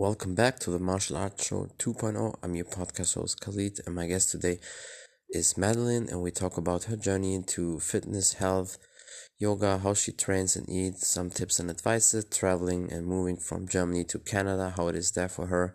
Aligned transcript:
Welcome 0.00 0.34
back 0.34 0.58
to 0.60 0.70
the 0.70 0.78
Martial 0.78 1.18
Arts 1.18 1.46
Show 1.46 1.68
2.0. 1.76 2.34
I'm 2.42 2.54
your 2.54 2.64
podcast 2.64 3.16
host 3.16 3.38
Khalid, 3.42 3.80
and 3.84 3.94
my 3.94 4.06
guest 4.06 4.30
today 4.30 4.58
is 5.28 5.58
Madeline, 5.58 6.08
and 6.08 6.22
we 6.22 6.30
talk 6.30 6.56
about 6.56 6.84
her 6.84 6.96
journey 6.96 7.34
into 7.34 7.78
fitness, 7.80 8.32
health, 8.32 8.78
yoga, 9.38 9.76
how 9.76 9.92
she 9.92 10.12
trains 10.12 10.56
and 10.56 10.66
eats, 10.70 11.06
some 11.06 11.28
tips 11.28 11.60
and 11.60 11.68
advices, 11.68 12.24
traveling 12.24 12.90
and 12.90 13.06
moving 13.06 13.36
from 13.36 13.68
Germany 13.68 14.04
to 14.04 14.18
Canada, 14.18 14.72
how 14.74 14.88
it 14.88 14.96
is 14.96 15.10
there 15.10 15.28
for 15.28 15.48
her, 15.48 15.74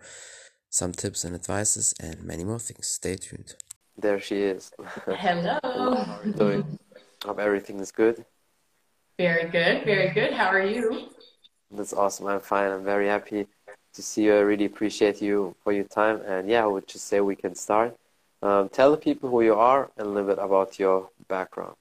some 0.72 0.92
tips 0.92 1.24
and 1.24 1.36
advices, 1.36 1.94
and 2.00 2.24
many 2.24 2.44
more 2.44 2.58
things. 2.58 2.88
Stay 2.88 3.18
tuned. 3.18 3.54
There 3.96 4.20
she 4.20 4.38
is. 4.38 4.72
Hello. 5.06 5.60
How 5.62 6.20
are 6.20 6.26
you 6.26 6.34
doing? 6.34 6.80
Hope 7.24 7.38
everything 7.38 7.80
is 7.80 7.92
good. 7.92 8.26
Very 9.20 9.52
good, 9.52 9.86
very 9.86 10.12
good. 10.16 10.34
How 10.34 10.48
are 10.48 10.66
you? 10.66 11.10
That's 11.70 11.94
awesome. 11.94 12.26
I'm 12.26 12.40
fine. 12.40 12.72
I'm 12.72 12.84
very 12.84 13.08
happy 13.08 13.46
to 13.96 14.02
see 14.02 14.24
you. 14.26 14.36
I 14.36 14.40
really 14.40 14.66
appreciate 14.66 15.22
you 15.22 15.56
for 15.64 15.72
your 15.74 15.86
time. 15.86 16.22
And 16.26 16.50
yeah, 16.50 16.64
I 16.64 16.68
would 16.68 16.88
just 16.88 17.08
say 17.08 17.20
we 17.22 17.36
can 17.36 17.56
start. 17.56 17.98
Um, 18.42 18.70
tell 18.70 18.92
the 18.92 18.98
people 18.98 19.30
who 19.30 19.42
you 19.42 19.56
are 19.56 19.90
and 19.98 20.08
a 20.08 20.10
little 20.10 20.30
bit 20.30 20.40
about 20.40 20.78
your 20.78 21.10
background. 21.28 21.78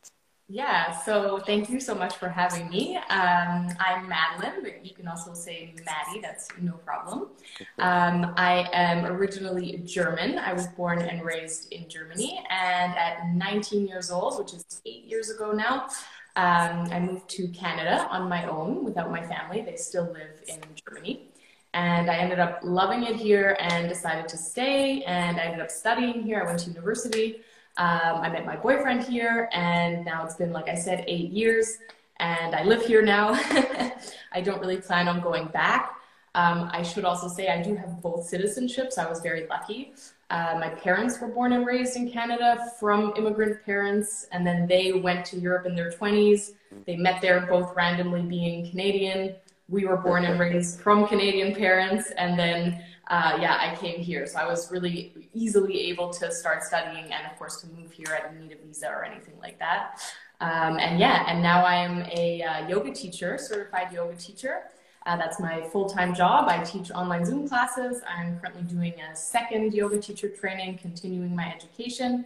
Yeah, 0.48 0.92
so 0.92 1.38
thank 1.38 1.70
you 1.70 1.80
so 1.80 1.94
much 1.94 2.16
for 2.16 2.28
having 2.28 2.68
me. 2.68 2.96
Um, 2.96 3.68
I'm 3.80 4.06
Madeline, 4.08 4.62
but 4.62 4.84
you 4.84 4.94
can 4.94 5.08
also 5.08 5.32
say 5.32 5.74
Maddie, 5.86 6.20
that's 6.20 6.48
no 6.60 6.72
problem. 6.72 7.30
Um, 7.78 8.34
I 8.36 8.68
am 8.74 9.06
originally 9.06 9.82
German. 9.86 10.38
I 10.38 10.52
was 10.52 10.66
born 10.66 11.00
and 11.00 11.24
raised 11.24 11.72
in 11.72 11.88
Germany, 11.88 12.44
and 12.50 12.94
at 12.94 13.26
19 13.34 13.86
years 13.86 14.10
old, 14.10 14.38
which 14.38 14.52
is 14.52 14.82
eight 14.84 15.04
years 15.04 15.30
ago 15.30 15.52
now, 15.52 15.88
um, 16.36 16.92
I 16.92 17.00
moved 17.00 17.28
to 17.30 17.48
Canada 17.48 18.06
on 18.10 18.28
my 18.28 18.44
own 18.46 18.84
without 18.84 19.10
my 19.10 19.26
family. 19.26 19.62
They 19.62 19.76
still 19.76 20.12
live 20.12 20.42
in 20.46 20.60
Germany. 20.86 21.30
And 21.74 22.08
I 22.08 22.16
ended 22.16 22.38
up 22.38 22.60
loving 22.62 23.02
it 23.02 23.16
here 23.16 23.56
and 23.60 23.88
decided 23.88 24.28
to 24.28 24.36
stay. 24.36 25.02
And 25.02 25.38
I 25.38 25.42
ended 25.42 25.60
up 25.60 25.70
studying 25.70 26.22
here. 26.22 26.40
I 26.40 26.46
went 26.46 26.60
to 26.60 26.70
university. 26.70 27.40
Um, 27.76 28.20
I 28.22 28.28
met 28.30 28.46
my 28.46 28.56
boyfriend 28.56 29.02
here. 29.02 29.48
And 29.52 30.04
now 30.04 30.24
it's 30.24 30.36
been, 30.36 30.52
like 30.52 30.68
I 30.68 30.76
said, 30.76 31.04
eight 31.08 31.30
years. 31.30 31.78
And 32.20 32.54
I 32.54 32.62
live 32.62 32.86
here 32.86 33.02
now. 33.02 33.30
I 34.32 34.40
don't 34.40 34.60
really 34.60 34.76
plan 34.76 35.08
on 35.08 35.20
going 35.20 35.48
back. 35.48 35.96
Um, 36.36 36.70
I 36.72 36.82
should 36.82 37.04
also 37.04 37.28
say 37.28 37.48
I 37.48 37.60
do 37.60 37.74
have 37.74 38.00
both 38.00 38.30
citizenships. 38.30 38.96
I 38.96 39.08
was 39.08 39.20
very 39.20 39.46
lucky. 39.48 39.94
Uh, 40.30 40.56
my 40.58 40.68
parents 40.68 41.20
were 41.20 41.28
born 41.28 41.52
and 41.52 41.66
raised 41.66 41.96
in 41.96 42.10
Canada 42.10 42.72
from 42.80 43.12
immigrant 43.16 43.64
parents, 43.64 44.26
and 44.32 44.44
then 44.44 44.66
they 44.66 44.92
went 44.92 45.24
to 45.26 45.38
Europe 45.38 45.66
in 45.66 45.76
their 45.76 45.92
20s. 45.92 46.52
They 46.86 46.96
met 46.96 47.20
there 47.20 47.46
both 47.46 47.76
randomly 47.76 48.22
being 48.22 48.68
Canadian 48.68 49.36
we 49.68 49.86
were 49.86 49.96
born 49.96 50.24
and 50.24 50.38
raised 50.38 50.80
from 50.80 51.06
Canadian 51.06 51.54
parents, 51.54 52.10
and 52.16 52.38
then 52.38 52.82
uh, 53.08 53.38
yeah, 53.40 53.58
I 53.60 53.76
came 53.76 54.00
here. 54.00 54.26
So 54.26 54.38
I 54.38 54.46
was 54.46 54.70
really 54.70 55.28
easily 55.34 55.88
able 55.90 56.10
to 56.14 56.32
start 56.32 56.62
studying, 56.62 57.04
and 57.12 57.26
of 57.30 57.38
course 57.38 57.60
to 57.60 57.66
move 57.68 57.92
here. 57.92 58.06
I 58.18 58.26
didn't 58.26 58.46
need 58.46 58.56
a 58.56 58.66
visa 58.66 58.88
or 58.88 59.04
anything 59.04 59.34
like 59.40 59.58
that. 59.58 60.02
Um, 60.40 60.78
and 60.78 60.98
yeah, 60.98 61.24
and 61.28 61.42
now 61.42 61.64
I'm 61.64 62.02
a 62.12 62.42
uh, 62.42 62.68
yoga 62.68 62.92
teacher, 62.92 63.38
certified 63.38 63.92
yoga 63.92 64.16
teacher. 64.16 64.62
Uh, 65.06 65.16
that's 65.16 65.38
my 65.38 65.60
full-time 65.68 66.14
job. 66.14 66.48
I 66.48 66.64
teach 66.64 66.90
online 66.90 67.26
Zoom 67.26 67.46
classes. 67.46 68.00
I'm 68.08 68.40
currently 68.40 68.62
doing 68.62 68.94
a 69.00 69.14
second 69.14 69.74
yoga 69.74 69.98
teacher 70.00 70.28
training, 70.28 70.78
continuing 70.78 71.36
my 71.36 71.52
education. 71.54 72.24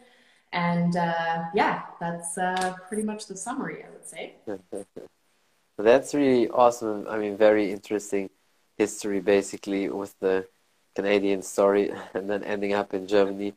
And 0.52 0.96
uh, 0.96 1.44
yeah, 1.54 1.82
that's 1.98 2.38
uh, 2.38 2.74
pretty 2.86 3.02
much 3.02 3.26
the 3.26 3.36
summary, 3.36 3.84
I 3.84 3.90
would 3.90 4.06
say. 4.06 4.34
That's 5.78 6.14
really 6.14 6.48
awesome. 6.48 7.06
I 7.08 7.18
mean, 7.18 7.36
very 7.36 7.70
interesting 7.72 8.30
history 8.76 9.20
basically 9.20 9.88
with 9.88 10.18
the 10.20 10.46
Canadian 10.94 11.42
story 11.42 11.92
and 12.14 12.28
then 12.28 12.42
ending 12.44 12.72
up 12.72 12.94
in 12.94 13.06
Germany. 13.06 13.54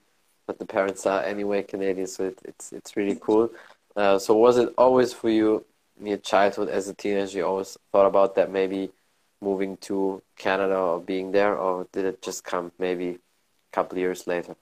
But 0.47 0.59
the 0.59 0.65
parents 0.65 1.05
are 1.05 1.23
anyway 1.23 1.63
Canadian, 1.63 2.07
so 2.07 2.25
it, 2.25 2.39
it's 2.43 2.73
it's 2.73 2.97
really 2.97 3.17
cool. 3.19 3.51
Uh, 3.95 4.19
so 4.19 4.35
was 4.35 4.57
it 4.57 4.73
always 4.77 5.13
for 5.13 5.29
you 5.29 5.65
in 5.99 6.07
your 6.07 6.17
childhood 6.17 6.69
as 6.69 6.87
a 6.89 6.93
teenager? 6.93 7.39
You 7.39 7.45
always 7.45 7.77
thought 7.91 8.07
about 8.07 8.35
that 8.35 8.51
maybe 8.51 8.91
moving 9.41 9.77
to 9.77 10.21
Canada 10.37 10.75
or 10.77 10.99
being 10.99 11.31
there, 11.31 11.55
or 11.57 11.87
did 11.91 12.05
it 12.05 12.21
just 12.21 12.43
come 12.43 12.71
maybe 12.79 13.09
a 13.09 13.19
couple 13.71 13.97
years 13.97 14.27
later? 14.27 14.55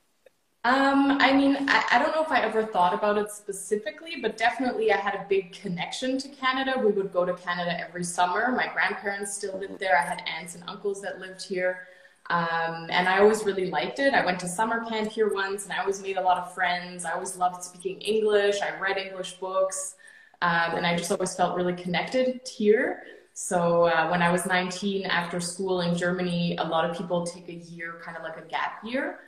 Um, 0.66 1.18
I 1.22 1.32
mean, 1.32 1.56
I, 1.70 1.86
I, 1.92 2.00
don't 2.00 2.14
know 2.14 2.22
if 2.22 2.32
I 2.32 2.42
ever 2.42 2.66
thought 2.66 2.94
about 2.94 3.18
it 3.18 3.32
specifically, 3.32 4.18
but 4.22 4.36
definitely 4.36 4.92
I 4.92 4.98
had 4.98 5.16
a 5.16 5.26
big 5.30 5.54
connection 5.54 6.18
to 6.18 6.28
Canada. 6.28 6.78
We 6.78 6.92
would 6.92 7.14
go 7.14 7.24
to 7.24 7.34
Canada 7.34 7.80
every 7.80 8.04
summer. 8.04 8.52
My 8.52 8.68
grandparents 8.68 9.34
still 9.34 9.58
lived 9.58 9.80
there. 9.80 9.98
I 9.98 10.02
had 10.02 10.22
aunts 10.28 10.56
and 10.56 10.66
uncles 10.68 11.02
that 11.02 11.22
lived 11.22 11.42
here. 11.42 11.88
Um, 12.30 12.88
and 12.90 13.08
I 13.08 13.20
always 13.20 13.46
really 13.46 13.72
liked 13.72 14.00
it. 14.00 14.14
I 14.14 14.26
went 14.26 14.38
to 14.42 14.50
summer 14.50 14.84
camp 14.84 15.10
here 15.10 15.34
once 15.34 15.64
and 15.64 15.72
I 15.72 15.80
always 15.80 16.02
made 16.02 16.18
a 16.18 16.22
lot 16.22 16.38
of 16.38 16.54
friends. 16.54 17.06
I 17.06 17.12
always 17.12 17.38
loved 17.38 17.64
speaking 17.64 18.02
English. 18.02 18.58
I 18.62 18.78
read 18.82 18.98
English 18.98 19.36
books. 19.36 19.96
Um, 20.42 20.76
and 20.76 20.86
I 20.86 20.98
just 20.98 21.10
always 21.10 21.34
felt 21.38 21.56
really 21.56 21.74
connected 21.74 22.42
here. 22.46 23.04
So 23.34 23.86
uh, 23.86 24.10
when 24.10 24.22
I 24.22 24.30
was 24.30 24.46
19 24.46 25.06
after 25.06 25.40
school 25.40 25.80
in 25.82 25.96
Germany, 25.96 26.58
a 26.58 26.66
lot 26.66 26.88
of 26.88 26.98
people 26.98 27.26
take 27.26 27.48
a 27.48 27.54
year, 27.54 28.02
kind 28.04 28.18
of 28.18 28.24
like 28.24 28.38
a 28.38 28.46
gap 28.50 28.84
year 28.84 29.20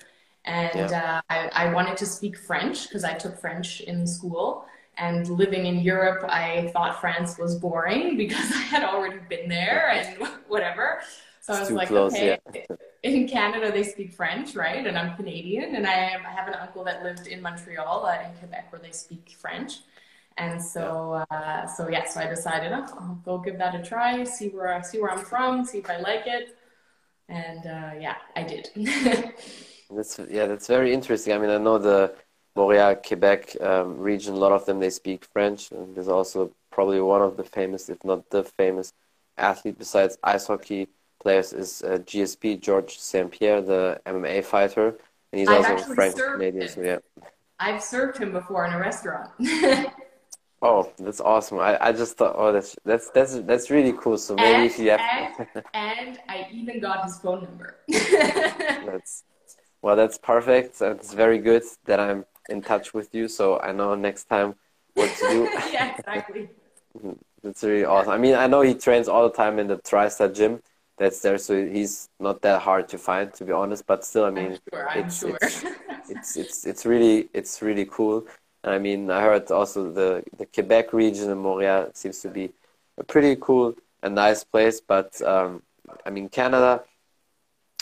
and 0.45 0.89
yeah. 0.89 1.21
uh, 1.29 1.33
I, 1.33 1.67
I, 1.67 1.73
wanted 1.73 1.97
to 1.97 2.05
speak 2.05 2.37
French 2.37 2.87
because 2.87 3.03
I 3.03 3.13
took 3.13 3.39
French 3.39 3.81
in 3.81 4.07
school. 4.07 4.65
And 4.97 5.27
living 5.29 5.65
in 5.67 5.79
Europe, 5.79 6.25
I 6.27 6.69
thought 6.73 6.99
France 6.99 7.37
was 7.37 7.55
boring 7.55 8.17
because 8.23 8.51
I 8.51 8.61
had 8.61 8.83
already 8.83 9.19
been 9.29 9.47
there 9.49 9.89
and 9.89 10.27
whatever. 10.47 11.01
So 11.41 11.53
I 11.53 11.59
was 11.59 11.71
like, 11.71 11.87
close, 11.87 12.13
okay, 12.13 12.37
yeah. 12.53 12.75
in 13.01 13.27
Canada 13.27 13.71
they 13.71 13.83
speak 13.83 14.13
French, 14.13 14.55
right? 14.55 14.85
And 14.85 14.95
I'm 14.95 15.15
Canadian, 15.15 15.75
and 15.75 15.87
I 15.87 15.93
have, 15.93 16.21
I 16.21 16.29
have 16.29 16.47
an 16.47 16.53
uncle 16.53 16.83
that 16.83 17.01
lived 17.01 17.25
in 17.25 17.41
Montreal, 17.41 18.05
uh, 18.05 18.27
in 18.27 18.37
Quebec, 18.37 18.71
where 18.71 18.79
they 18.79 18.91
speak 18.91 19.35
French. 19.39 19.79
And 20.37 20.61
so, 20.61 21.25
uh, 21.31 21.65
so 21.65 21.89
yeah, 21.89 22.07
so 22.07 22.19
I 22.19 22.27
decided 22.27 22.71
oh, 22.71 22.85
I'll 22.99 23.21
go 23.25 23.37
give 23.39 23.57
that 23.57 23.73
a 23.73 23.81
try, 23.81 24.23
see 24.23 24.49
where 24.49 24.73
I 24.73 24.81
see 24.81 24.99
where 24.99 25.11
I'm 25.11 25.25
from, 25.25 25.65
see 25.65 25.79
if 25.79 25.89
I 25.89 25.97
like 25.97 26.27
it, 26.27 26.55
and 27.27 27.65
uh, 27.65 27.91
yeah, 27.99 28.17
I 28.35 28.43
did. 28.43 28.69
That's 29.95 30.19
yeah, 30.29 30.47
that's 30.47 30.67
very 30.67 30.93
interesting. 30.93 31.33
I 31.33 31.37
mean, 31.37 31.49
I 31.49 31.57
know 31.57 31.77
the 31.77 32.13
Montreal, 32.55 32.95
Quebec 32.95 33.61
um, 33.61 33.97
region. 33.97 34.33
A 34.33 34.37
lot 34.37 34.51
of 34.51 34.65
them 34.65 34.79
they 34.79 34.89
speak 34.89 35.25
French, 35.25 35.71
and 35.71 35.95
there's 35.95 36.07
also 36.07 36.51
probably 36.71 37.01
one 37.01 37.21
of 37.21 37.37
the 37.37 37.43
famous, 37.43 37.89
if 37.89 38.03
not 38.03 38.29
the 38.29 38.43
famous, 38.43 38.93
athlete 39.37 39.77
besides 39.77 40.17
ice 40.23 40.47
hockey 40.47 40.87
players 41.21 41.53
is 41.53 41.81
uh, 41.83 41.99
GSP 41.99 42.59
Georges 42.59 42.99
St 42.99 43.31
Pierre, 43.31 43.61
the 43.61 44.01
MMA 44.05 44.43
fighter, 44.43 44.97
and 45.31 45.39
he's 45.39 45.49
I've 45.49 45.65
also 45.65 45.93
French 45.93 46.15
Canadian. 46.15 46.67
So 46.67 46.81
yeah, 46.81 46.99
I've 47.59 47.81
served 47.81 48.17
him 48.17 48.31
before 48.31 48.65
in 48.65 48.73
a 48.73 48.79
restaurant. 48.79 49.29
oh, 50.61 50.91
that's 50.97 51.21
awesome! 51.21 51.59
I, 51.59 51.77
I 51.79 51.91
just 51.91 52.17
thought, 52.17 52.35
oh, 52.37 52.51
that's 52.51 52.75
that's 52.85 53.09
that's 53.11 53.39
that's 53.41 53.69
really 53.69 53.93
cool. 53.93 54.17
So 54.17 54.35
maybe 54.35 54.55
and, 54.55 54.65
if 54.65 54.79
you 54.79 54.89
have, 54.91 54.99
and, 55.03 55.63
and 55.73 56.19
I 56.27 56.47
even 56.51 56.79
got 56.79 57.03
his 57.03 57.19
phone 57.19 57.43
number. 57.43 57.77
that's 57.87 59.23
well, 59.81 59.95
that's 59.95 60.17
perfect. 60.17 60.81
It's 60.81 61.13
very 61.13 61.39
good 61.39 61.63
that 61.85 61.99
I'm 61.99 62.25
in 62.49 62.61
touch 62.61 62.93
with 62.93 63.13
you, 63.13 63.27
so 63.27 63.59
I 63.59 63.71
know 63.71 63.95
next 63.95 64.25
time 64.25 64.55
what 64.93 65.15
to 65.17 65.27
do. 65.29 65.43
yeah, 65.71 65.95
exactly. 65.97 66.49
That's 67.43 67.63
really 67.63 67.85
awesome. 67.85 68.11
I 68.11 68.17
mean, 68.19 68.35
I 68.35 68.45
know 68.45 68.61
he 68.61 68.75
trains 68.75 69.07
all 69.07 69.27
the 69.27 69.35
time 69.35 69.57
in 69.57 69.67
the 69.67 69.77
TriStar 69.77 70.33
gym 70.33 70.61
that's 70.97 71.21
there, 71.21 71.39
so 71.39 71.65
he's 71.65 72.07
not 72.19 72.39
that 72.43 72.61
hard 72.61 72.87
to 72.89 72.99
find, 72.99 73.33
to 73.33 73.43
be 73.45 73.51
honest. 73.51 73.87
But 73.87 74.05
still, 74.05 74.25
I 74.25 74.29
mean, 74.29 74.59
sure, 74.71 74.87
it's, 74.95 75.19
sure. 75.19 75.37
it's, 75.41 75.63
it's, 76.09 76.37
it's 76.37 76.65
it's 76.67 76.85
really 76.85 77.29
it's 77.33 77.63
really 77.63 77.85
cool. 77.85 78.27
And 78.63 78.75
I 78.75 78.77
mean, 78.77 79.09
I 79.09 79.21
heard 79.21 79.49
also 79.49 79.91
the 79.91 80.23
the 80.37 80.45
Quebec 80.45 80.93
region 80.93 81.31
in 81.31 81.39
Montreal 81.39 81.89
seems 81.95 82.19
to 82.19 82.29
be 82.29 82.51
a 82.99 83.03
pretty 83.03 83.35
cool 83.41 83.73
and 84.03 84.13
nice 84.13 84.43
place. 84.43 84.79
But 84.79 85.19
um, 85.23 85.63
I 86.05 86.11
mean, 86.11 86.29
Canada 86.29 86.83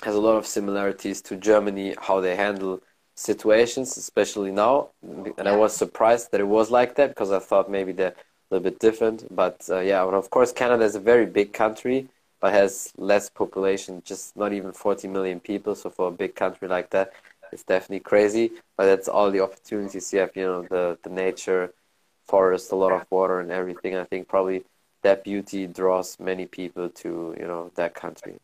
has 0.03 0.15
a 0.15 0.21
lot 0.21 0.37
of 0.37 0.45
similarities 0.47 1.21
to 1.23 1.35
Germany, 1.35 1.95
how 1.99 2.21
they 2.21 2.35
handle 2.35 2.81
situations, 3.15 3.97
especially 3.97 4.51
now. 4.51 4.89
And 5.37 5.47
I 5.47 5.55
was 5.55 5.75
surprised 5.75 6.31
that 6.31 6.39
it 6.39 6.47
was 6.47 6.71
like 6.71 6.95
that 6.95 7.09
because 7.09 7.31
I 7.31 7.39
thought 7.39 7.69
maybe 7.69 7.91
they're 7.91 8.09
a 8.09 8.15
little 8.51 8.63
bit 8.63 8.79
different. 8.79 9.33
But 9.35 9.67
uh, 9.69 9.79
yeah, 9.79 10.05
and 10.05 10.15
of 10.15 10.29
course, 10.29 10.51
Canada 10.51 10.85
is 10.85 10.95
a 10.95 10.99
very 10.99 11.25
big 11.25 11.53
country, 11.53 12.07
but 12.39 12.53
has 12.53 12.93
less 12.97 13.29
population, 13.29 14.01
just 14.05 14.37
not 14.37 14.53
even 14.53 14.71
40 14.71 15.07
million 15.09 15.39
people. 15.39 15.75
So 15.75 15.89
for 15.89 16.07
a 16.07 16.11
big 16.11 16.35
country 16.35 16.67
like 16.67 16.89
that, 16.91 17.11
it's 17.51 17.63
definitely 17.63 18.01
crazy. 18.01 18.51
But 18.77 18.85
that's 18.85 19.09
all 19.09 19.31
the 19.31 19.41
opportunities 19.41 20.13
you 20.13 20.19
have, 20.19 20.35
you 20.35 20.45
know, 20.45 20.61
the, 20.63 20.97
the 21.03 21.09
nature, 21.09 21.73
forest, 22.25 22.71
a 22.71 22.75
lot 22.75 22.93
of 22.93 23.05
water 23.09 23.39
and 23.39 23.51
everything. 23.51 23.95
I 23.97 24.05
think 24.05 24.27
probably 24.27 24.63
that 25.03 25.23
beauty 25.23 25.67
draws 25.67 26.17
many 26.19 26.45
people 26.45 26.89
to, 26.89 27.35
you 27.37 27.47
know, 27.47 27.71
that 27.75 27.95
country. 27.95 28.39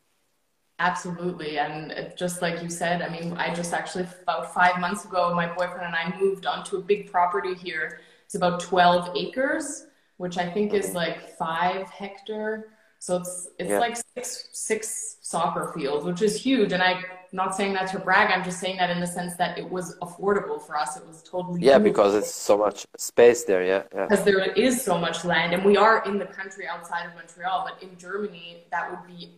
Absolutely. 0.80 1.58
And 1.58 2.12
just 2.18 2.42
like 2.42 2.62
you 2.62 2.70
said, 2.70 3.02
I 3.02 3.10
mean, 3.10 3.34
I 3.34 3.54
just 3.54 3.74
actually, 3.74 4.08
about 4.24 4.54
five 4.54 4.80
months 4.80 5.06
ago, 5.06 5.34
my 5.34 5.48
boyfriend 5.48 5.86
and 5.86 5.96
I 5.96 6.14
moved 6.20 6.46
onto 6.46 6.78
a 6.78 6.82
big 6.82 7.10
property 7.10 7.54
here. 7.54 8.02
It's 8.26 8.36
about 8.36 8.60
12 8.60 9.16
acres, 9.16 9.86
which 10.18 10.38
I 10.38 10.50
think 10.50 10.74
is 10.74 10.94
like 10.94 11.38
five 11.38 11.90
hectare. 11.90 12.68
So 13.00 13.18
it's 13.18 13.50
it's 13.60 13.70
yeah. 13.70 13.80
like 13.80 13.96
six 14.16 14.50
six 14.52 15.18
soccer 15.22 15.72
fields, 15.76 16.06
which 16.06 16.24
is 16.24 16.42
huge. 16.42 16.72
And 16.72 16.82
I'm 16.82 17.04
not 17.32 17.56
saying 17.56 17.74
that 17.74 17.92
to 17.92 18.00
brag. 18.00 18.32
I'm 18.32 18.44
just 18.44 18.60
saying 18.60 18.78
that 18.78 18.90
in 18.90 19.00
the 19.00 19.06
sense 19.06 19.36
that 19.36 19.60
it 19.60 19.70
was 19.70 19.96
affordable 20.00 20.60
for 20.60 20.76
us. 20.76 20.98
It 20.98 21.06
was 21.06 21.22
totally 21.22 21.62
yeah, 21.62 21.78
because 21.78 22.16
it's 22.16 22.34
so 22.34 22.58
much 22.58 22.86
space 22.98 23.44
there. 23.44 23.64
Yeah, 23.64 23.84
yeah. 23.94 24.08
Because 24.08 24.24
there 24.24 24.42
is 24.54 24.82
so 24.82 24.98
much 24.98 25.24
land, 25.24 25.54
and 25.54 25.64
we 25.64 25.78
are 25.78 26.04
in 26.06 26.18
the 26.18 26.26
country 26.26 26.68
outside 26.68 27.06
of 27.06 27.14
Montreal. 27.14 27.70
But 27.70 27.84
in 27.88 27.96
Germany, 27.98 28.64
that 28.72 28.90
would 28.90 29.06
be 29.06 29.36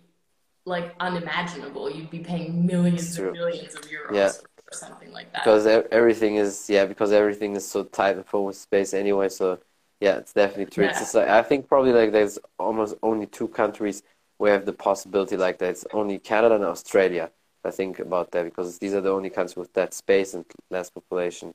like 0.68 0.94
unimaginable. 1.00 1.90
You'd 1.90 2.12
be 2.12 2.20
paying 2.20 2.66
millions 2.66 3.18
and 3.18 3.32
millions 3.32 3.74
of 3.76 3.82
euros. 3.84 4.14
Yeah. 4.14 4.32
Or 4.70 4.74
something 4.74 5.12
like 5.14 5.32
that. 5.32 5.44
Because 5.44 5.66
everything 5.66 6.36
is 6.36 6.70
yeah, 6.70 6.86
because 6.86 7.12
everything 7.12 7.56
is 7.56 7.66
so 7.66 7.84
tight 7.86 8.18
and 8.18 8.26
full 8.26 8.52
space 8.54 8.94
anyway. 8.94 9.30
So 9.30 9.60
yeah, 10.02 10.18
it's 10.18 10.34
definitely 10.34 10.66
true. 10.66 10.86
Yeah. 10.86 11.02
It's 11.02 11.14
like, 11.14 11.30
I 11.30 11.42
think 11.42 11.68
probably 11.68 11.94
like 11.94 12.12
there's 12.12 12.38
almost 12.60 12.96
only 13.02 13.26
two 13.26 13.48
countries 13.48 14.04
where 14.38 14.54
have 14.54 14.66
the 14.66 14.74
possibility 14.74 15.38
like 15.38 15.58
that. 15.60 15.70
It's 15.70 15.86
only 15.94 16.20
Canada 16.20 16.56
and 16.56 16.66
Australia. 16.66 17.32
I 17.64 17.72
think 17.72 18.00
about 18.00 18.32
that 18.32 18.46
because 18.46 18.78
these 18.78 18.94
are 18.94 19.02
the 19.02 19.12
only 19.12 19.30
countries 19.30 19.56
with 19.56 19.74
that 19.74 19.94
space 19.94 20.34
and 20.34 20.46
less 20.70 20.90
population. 20.90 21.54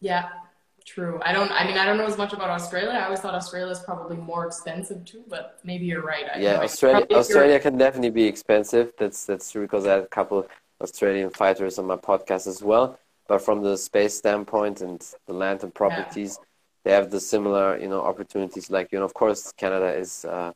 Yeah, 0.00 0.28
true. 0.94 1.20
I 1.22 1.32
don't. 1.32 1.50
I 1.52 1.66
mean, 1.66 1.78
I 1.78 1.84
don't 1.86 1.98
know 2.00 2.06
as 2.06 2.18
much 2.18 2.32
about 2.32 2.50
Australia. 2.58 2.90
I 2.90 3.04
always 3.04 3.20
thought 3.20 3.34
Australia 3.42 3.70
is 3.76 3.80
probably 3.80 4.16
more 4.16 4.46
expensive 4.46 5.04
too, 5.04 5.22
but 5.28 5.58
maybe 5.64 5.84
you're 5.90 6.06
right. 6.14 6.26
I 6.34 6.38
yeah, 6.38 6.60
Australia. 6.68 7.06
Australia 7.22 7.58
can 7.60 7.76
definitely 7.84 8.14
be 8.22 8.26
expensive. 8.34 8.86
That's 8.98 9.20
that's 9.28 9.52
true 9.52 9.62
because 9.66 9.86
I 9.86 9.92
had 9.96 10.04
a 10.04 10.12
couple 10.18 10.46
Australian 10.80 11.30
fighters 11.30 11.78
on 11.78 11.86
my 11.86 11.96
podcast 12.10 12.46
as 12.46 12.62
well. 12.62 12.98
But 13.28 13.42
from 13.46 13.62
the 13.62 13.76
space 13.76 14.14
standpoint 14.22 14.80
and 14.80 15.00
the 15.26 15.34
land 15.34 15.62
and 15.62 15.72
properties, 15.74 16.38
they 16.84 16.92
have 16.94 17.10
the 17.10 17.20
similar 17.20 17.78
you 17.78 17.88
know 17.88 18.00
opportunities 18.00 18.70
like 18.70 18.90
you 18.92 18.98
know 18.98 19.04
of 19.04 19.14
course 19.14 19.52
Canada 19.52 19.90
is 20.04 20.24
uh, 20.24 20.52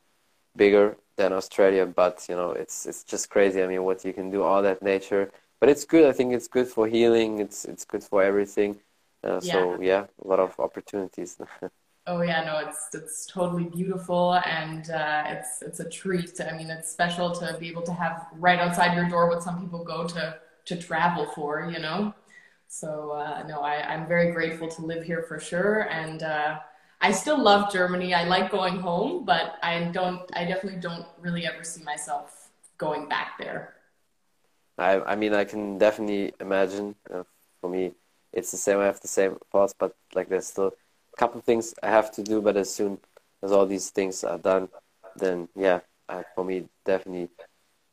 bigger 0.57 0.97
than 1.17 1.33
Australia 1.33 1.85
but 1.85 2.25
you 2.29 2.35
know 2.35 2.53
it's 2.53 2.87
it's 2.87 3.05
just 3.05 3.29
crazy 3.29 3.63
I 3.63 3.67
mean 3.67 3.83
what 3.85 4.05
you 4.05 4.13
can 4.13 4.31
do 4.31 4.43
all 4.43 4.63
that 4.63 4.83
nature 4.83 5.31
but 5.61 5.69
it's 5.69 5.85
good 5.85 6.07
I 6.09 6.13
think 6.13 6.33
it's 6.33 6.49
good 6.49 6.69
for 6.69 6.87
healing 6.87 7.41
it's 7.41 7.65
it's 7.67 7.85
good 7.85 8.03
for 8.03 8.23
everything 8.23 8.79
uh, 9.25 9.41
yeah. 9.43 9.53
so 9.53 9.81
yeah 9.81 10.07
a 10.25 10.29
lot 10.29 10.41
of 10.41 10.59
opportunities 10.59 11.39
Oh 12.07 12.21
yeah, 12.21 12.43
no, 12.43 12.59
it's 12.59 12.89
it's 12.95 13.27
totally 13.27 13.65
beautiful 13.65 14.35
and 14.35 14.91
uh, 14.91 15.23
it's 15.27 15.63
it's 15.63 15.79
a 15.79 15.89
treat. 15.89 16.41
I 16.41 16.57
mean, 16.57 16.69
it's 16.69 16.91
special 16.91 17.31
to 17.31 17.57
be 17.61 17.69
able 17.69 17.83
to 17.83 17.93
have 17.93 18.27
right 18.33 18.59
outside 18.59 18.97
your 18.97 19.09
door 19.09 19.29
what 19.29 19.43
some 19.43 19.61
people 19.61 19.85
go 19.85 20.05
to 20.09 20.37
to 20.65 20.77
travel 20.77 21.27
for, 21.27 21.71
you 21.71 21.79
know. 21.79 22.13
So 22.67 23.13
uh, 23.13 23.45
no, 23.47 23.61
I, 23.61 23.87
I'm 23.87 24.09
very 24.09 24.33
grateful 24.33 24.67
to 24.69 24.83
live 24.83 25.05
here 25.05 25.23
for 25.23 25.39
sure, 25.39 25.89
and 25.91 26.25
uh, 26.25 26.59
I 27.01 27.13
still 27.13 27.41
love 27.41 27.73
Germany. 27.73 28.15
I 28.15 28.25
like 28.25 28.51
going 28.51 28.81
home, 28.81 29.25
but 29.25 29.59
I 29.63 29.85
don't. 29.93 30.23
I 30.35 30.45
definitely 30.45 30.81
don't 30.81 31.07
really 31.21 31.47
ever 31.47 31.63
see 31.63 31.85
myself 31.85 32.51
going 32.79 33.09
back 33.09 33.39
there. 33.39 33.75
I 34.77 35.01
I 35.01 35.15
mean, 35.15 35.35
I 35.35 35.45
can 35.45 35.79
definitely 35.79 36.33
imagine. 36.41 36.97
Uh, 37.09 37.23
for 37.61 37.71
me, 37.71 37.93
it's 38.33 38.51
the 38.51 38.57
same. 38.57 38.79
I 38.79 38.87
have 38.87 39.01
the 39.01 39.09
same 39.09 39.37
thoughts, 39.51 39.75
but 39.79 39.95
like 40.15 40.29
there's 40.29 40.47
still 40.47 40.75
a 41.15 41.17
couple 41.17 41.41
things 41.41 41.75
I 41.83 41.91
have 41.91 42.11
to 42.13 42.23
do. 42.23 42.41
But 42.41 42.57
as 42.57 42.73
soon 42.73 42.99
as 43.43 43.53
all 43.53 43.67
these 43.67 43.91
things 43.91 44.25
are 44.25 44.39
done, 44.39 44.69
then 45.17 45.49
yeah, 45.57 45.81
I, 46.09 46.25
for 46.35 46.45
me, 46.45 46.69
definitely 46.85 47.29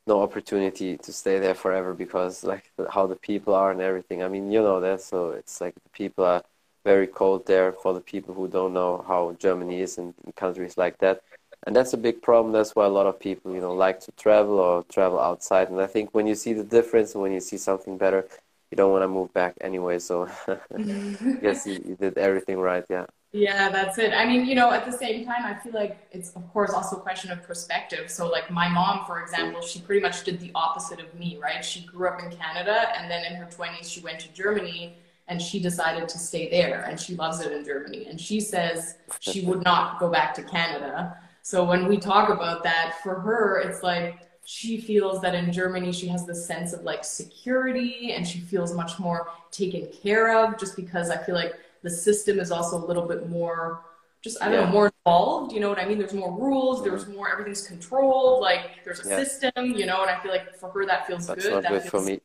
no 0.07 0.21
opportunity 0.21 0.97
to 0.97 1.13
stay 1.13 1.39
there 1.39 1.53
forever 1.53 1.93
because 1.93 2.43
like 2.43 2.71
how 2.89 3.05
the 3.07 3.15
people 3.15 3.53
are 3.53 3.71
and 3.71 3.81
everything. 3.81 4.23
I 4.23 4.27
mean, 4.27 4.51
you 4.51 4.61
know 4.61 4.79
that, 4.79 5.01
so 5.01 5.31
it's 5.31 5.61
like 5.61 5.75
the 5.75 5.89
people 5.89 6.25
are 6.25 6.43
very 6.83 7.07
cold 7.07 7.45
there 7.45 7.71
for 7.71 7.93
the 7.93 8.01
people 8.01 8.33
who 8.33 8.47
don't 8.47 8.73
know 8.73 9.03
how 9.07 9.35
Germany 9.37 9.81
is 9.81 9.97
and 9.97 10.13
countries 10.35 10.77
like 10.77 10.97
that. 10.99 11.21
And 11.67 11.75
that's 11.75 11.93
a 11.93 11.97
big 11.97 12.21
problem. 12.21 12.53
That's 12.53 12.75
why 12.75 12.85
a 12.85 12.89
lot 12.89 13.05
of 13.05 13.19
people, 13.19 13.53
you 13.53 13.61
know, 13.61 13.73
like 13.73 13.99
to 14.01 14.11
travel 14.13 14.59
or 14.59 14.83
travel 14.83 15.19
outside. 15.19 15.69
And 15.69 15.81
I 15.81 15.87
think 15.87 16.13
when 16.13 16.25
you 16.25 16.35
see 16.35 16.53
the 16.53 16.63
difference, 16.63 17.13
when 17.13 17.33
you 17.33 17.41
see 17.41 17.57
something 17.57 17.97
better, 17.97 18.25
you 18.71 18.75
don't 18.77 18.91
want 18.91 19.03
to 19.03 19.07
move 19.07 19.33
back 19.33 19.57
anyway. 19.61 19.99
So 19.99 20.27
I 20.47 21.37
guess 21.41 21.65
you, 21.65 21.81
you 21.85 21.95
did 21.99 22.17
everything 22.17 22.59
right. 22.59 22.85
Yeah. 22.89 23.05
Yeah, 23.31 23.69
that's 23.69 23.99
it. 23.99 24.11
I 24.11 24.25
mean, 24.25 24.47
you 24.47 24.55
know, 24.55 24.71
at 24.71 24.85
the 24.85 24.91
same 24.91 25.23
time, 25.23 25.45
I 25.45 25.53
feel 25.53 25.73
like 25.73 26.07
it's, 26.11 26.31
of 26.31 26.51
course, 26.51 26.71
also 26.71 26.95
a 26.95 26.99
question 26.99 27.29
of 27.29 27.43
perspective. 27.43 28.09
So, 28.09 28.27
like, 28.27 28.49
my 28.49 28.67
mom, 28.67 29.05
for 29.05 29.21
example, 29.21 29.61
she 29.61 29.81
pretty 29.81 30.01
much 30.01 30.23
did 30.23 30.39
the 30.39 30.51
opposite 30.55 30.99
of 30.99 31.13
me, 31.13 31.37
right? 31.39 31.63
She 31.63 31.81
grew 31.85 32.07
up 32.07 32.23
in 32.23 32.31
Canada, 32.31 32.87
and 32.97 33.09
then 33.09 33.23
in 33.25 33.35
her 33.35 33.45
20s, 33.45 33.85
she 33.85 34.01
went 34.01 34.19
to 34.21 34.33
Germany 34.33 34.97
and 35.27 35.39
she 35.39 35.59
decided 35.59 36.09
to 36.09 36.17
stay 36.17 36.49
there, 36.49 36.81
and 36.89 36.99
she 36.99 37.13
loves 37.15 37.39
it 37.41 37.51
in 37.51 37.63
Germany. 37.63 38.07
And 38.07 38.19
she 38.19 38.39
says 38.39 38.95
she 39.19 39.41
would 39.45 39.63
not 39.63 39.99
go 39.99 40.09
back 40.09 40.33
to 40.33 40.41
Canada. 40.41 41.15
So, 41.43 41.63
when 41.63 41.87
we 41.87 41.97
talk 41.97 42.29
about 42.29 42.63
that, 42.63 42.95
for 43.03 43.13
her, 43.19 43.59
it's 43.59 43.83
like, 43.83 44.28
she 44.51 44.81
feels 44.81 45.21
that 45.21 45.35
in 45.35 45.53
Germany 45.53 45.91
she 45.91 46.07
has 46.07 46.25
this 46.25 46.43
sense 46.43 46.73
of 46.73 46.81
like 46.81 47.03
security 47.03 48.13
and 48.13 48.27
she 48.27 48.39
feels 48.39 48.73
much 48.73 48.97
more 48.97 49.27
taken 49.51 49.87
care 50.01 50.35
of 50.35 50.57
just 50.59 50.75
because 50.75 51.11
I 51.11 51.17
feel 51.17 51.35
like 51.35 51.53
the 51.83 51.89
system 51.91 52.39
is 52.39 52.49
also 52.49 52.83
a 52.83 52.83
little 52.83 53.05
bit 53.05 53.29
more 53.29 53.81
just 54.23 54.41
I 54.41 54.45
don't 54.45 54.55
yeah. 54.55 54.65
know 54.65 54.71
more 54.71 54.91
involved. 55.05 55.53
You 55.53 55.59
know 55.59 55.69
what 55.69 55.77
I 55.77 55.85
mean? 55.85 55.99
There's 55.99 56.15
more 56.15 56.35
rules. 56.37 56.83
There's 56.83 57.07
more. 57.07 57.31
Everything's 57.31 57.65
controlled. 57.65 58.41
Like 58.41 58.83
there's 58.83 59.05
a 59.05 59.09
yeah. 59.09 59.23
system. 59.23 59.75
You 59.75 59.85
know, 59.85 60.01
and 60.01 60.09
I 60.09 60.19
feel 60.19 60.31
like 60.31 60.55
for 60.55 60.71
her 60.71 60.85
that 60.87 61.05
feels 61.05 61.27
That's 61.27 61.43
good. 61.43 61.53
Not 61.53 61.63
that 61.63 61.71
good 61.71 61.83
for 61.83 62.01
me. 62.01 62.19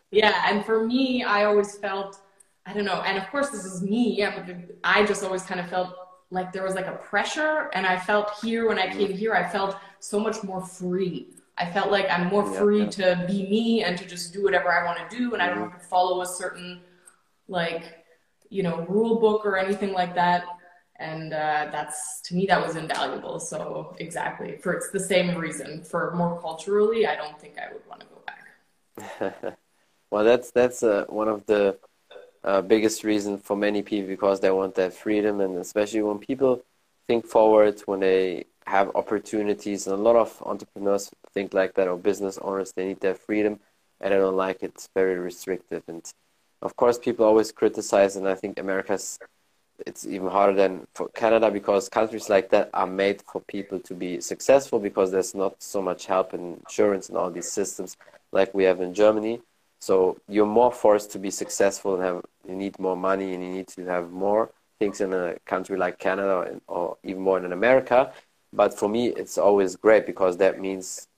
yeah, 0.10 0.48
and 0.48 0.64
for 0.64 0.86
me, 0.86 1.22
I 1.22 1.44
always 1.44 1.76
felt 1.76 2.20
I 2.64 2.72
don't 2.72 2.86
know. 2.86 3.02
And 3.02 3.18
of 3.18 3.28
course, 3.30 3.50
this 3.50 3.66
is 3.66 3.82
me. 3.82 4.14
Yeah, 4.16 4.42
but 4.46 4.56
I 4.84 5.04
just 5.04 5.22
always 5.22 5.42
kind 5.42 5.60
of 5.60 5.68
felt 5.68 5.94
like 6.32 6.52
there 6.52 6.64
was 6.64 6.74
like 6.74 6.86
a 6.86 6.98
pressure, 7.10 7.70
and 7.74 7.86
I 7.86 7.98
felt 7.98 8.32
here 8.42 8.68
when 8.68 8.78
I 8.78 8.88
came 8.88 9.12
mm. 9.12 9.16
here, 9.16 9.34
I 9.34 9.48
felt 9.48 9.76
so 10.00 10.18
much 10.18 10.42
more 10.42 10.60
free. 10.60 11.28
I 11.58 11.70
felt 11.70 11.92
like 11.92 12.10
I'm 12.10 12.26
more 12.28 12.44
free 12.44 12.84
yeah. 12.84 12.90
to 12.90 13.24
be 13.28 13.42
me 13.48 13.84
and 13.84 13.96
to 13.98 14.06
just 14.06 14.32
do 14.32 14.42
whatever 14.42 14.72
I 14.72 14.84
want 14.84 14.98
to 15.08 15.16
do, 15.16 15.34
and. 15.34 15.42
I 15.42 15.46
don't 15.46 15.58
mm-hmm. 15.58 15.72
have 15.72 15.82
to 15.82 15.86
follow 15.86 16.22
a 16.22 16.26
certain 16.26 16.80
like 17.48 18.04
you 18.48 18.62
know 18.62 18.84
rule 18.88 19.18
book 19.18 19.44
or 19.44 19.56
anything 19.56 19.92
like 19.92 20.14
that 20.14 20.44
and 20.96 21.32
uh, 21.32 21.68
that's 21.72 22.20
to 22.22 22.34
me 22.34 22.46
that 22.46 22.60
was 22.64 22.76
invaluable 22.76 23.40
so 23.40 23.94
exactly 23.98 24.56
for 24.58 24.72
it's 24.74 24.90
the 24.90 25.00
same 25.00 25.36
reason 25.36 25.82
for 25.82 26.12
more 26.14 26.40
culturally 26.40 27.06
i 27.06 27.16
don't 27.16 27.38
think 27.40 27.54
i 27.58 27.72
would 27.72 27.86
want 27.88 28.00
to 28.00 28.06
go 28.06 28.20
back 28.30 29.58
well 30.10 30.24
that's 30.24 30.50
that's 30.50 30.82
uh, 30.82 31.04
one 31.08 31.28
of 31.28 31.44
the 31.46 31.76
uh, 32.44 32.60
biggest 32.62 33.04
reason 33.04 33.38
for 33.38 33.56
many 33.56 33.82
people 33.82 34.08
because 34.08 34.40
they 34.40 34.50
want 34.50 34.74
that 34.76 34.92
freedom. 34.92 35.40
And 35.40 35.56
especially 35.58 36.02
when 36.02 36.18
people 36.18 36.62
think 37.06 37.26
forward 37.26 37.80
when 37.86 38.00
they 38.00 38.46
have 38.66 38.94
opportunities 38.94 39.86
and 39.86 39.94
a 39.94 40.02
lot 40.02 40.16
of 40.16 40.40
entrepreneurs 40.46 41.10
think 41.32 41.52
like 41.52 41.74
that 41.74 41.88
or 41.88 41.96
business 41.96 42.38
owners 42.38 42.72
they 42.72 42.86
need 42.86 43.00
that 43.00 43.18
freedom 43.18 43.58
and 44.00 44.14
i 44.14 44.16
don't 44.16 44.36
like 44.36 44.62
it. 44.62 44.72
It's 44.74 44.88
very 44.94 45.18
restrictive. 45.18 45.82
And 45.88 46.02
of 46.60 46.76
course, 46.76 46.98
people 46.98 47.24
always 47.24 47.50
criticize, 47.50 48.16
and 48.16 48.28
I 48.28 48.34
think 48.34 48.58
America's 48.58 49.18
it's 49.84 50.06
even 50.06 50.28
harder 50.28 50.54
than 50.54 50.86
for 50.94 51.08
Canada 51.08 51.50
because 51.50 51.88
countries 51.88 52.28
like 52.28 52.50
that 52.50 52.70
are 52.72 52.86
made 52.86 53.20
for 53.22 53.40
people 53.40 53.80
to 53.80 53.94
be 53.94 54.20
successful 54.20 54.78
because 54.78 55.10
there's 55.10 55.34
not 55.34 55.60
so 55.60 55.82
much 55.82 56.06
help 56.06 56.34
and 56.34 56.58
insurance 56.58 57.08
and 57.08 57.18
all 57.18 57.30
these 57.30 57.50
systems 57.50 57.96
like 58.30 58.54
we 58.54 58.64
have 58.64 58.80
in 58.80 58.94
Germany. 58.94 59.40
So 59.82 60.16
you're 60.28 60.46
more 60.46 60.70
forced 60.70 61.10
to 61.10 61.18
be 61.18 61.32
successful 61.32 61.96
and 61.96 62.04
have 62.04 62.24
you 62.48 62.54
need 62.54 62.78
more 62.78 62.96
money 62.96 63.34
and 63.34 63.42
you 63.42 63.50
need 63.50 63.66
to 63.76 63.84
have 63.86 64.12
more 64.12 64.48
things 64.78 65.00
in 65.00 65.12
a 65.12 65.36
country 65.44 65.76
like 65.76 65.98
Canada 65.98 66.60
or 66.68 66.98
even 67.02 67.20
more 67.20 67.36
in 67.44 67.52
America. 67.52 68.12
But 68.52 68.78
for 68.78 68.88
me, 68.88 69.08
it's 69.08 69.38
always 69.38 69.74
great 69.74 70.06
because 70.06 70.36
that 70.36 70.60
means 70.60 71.08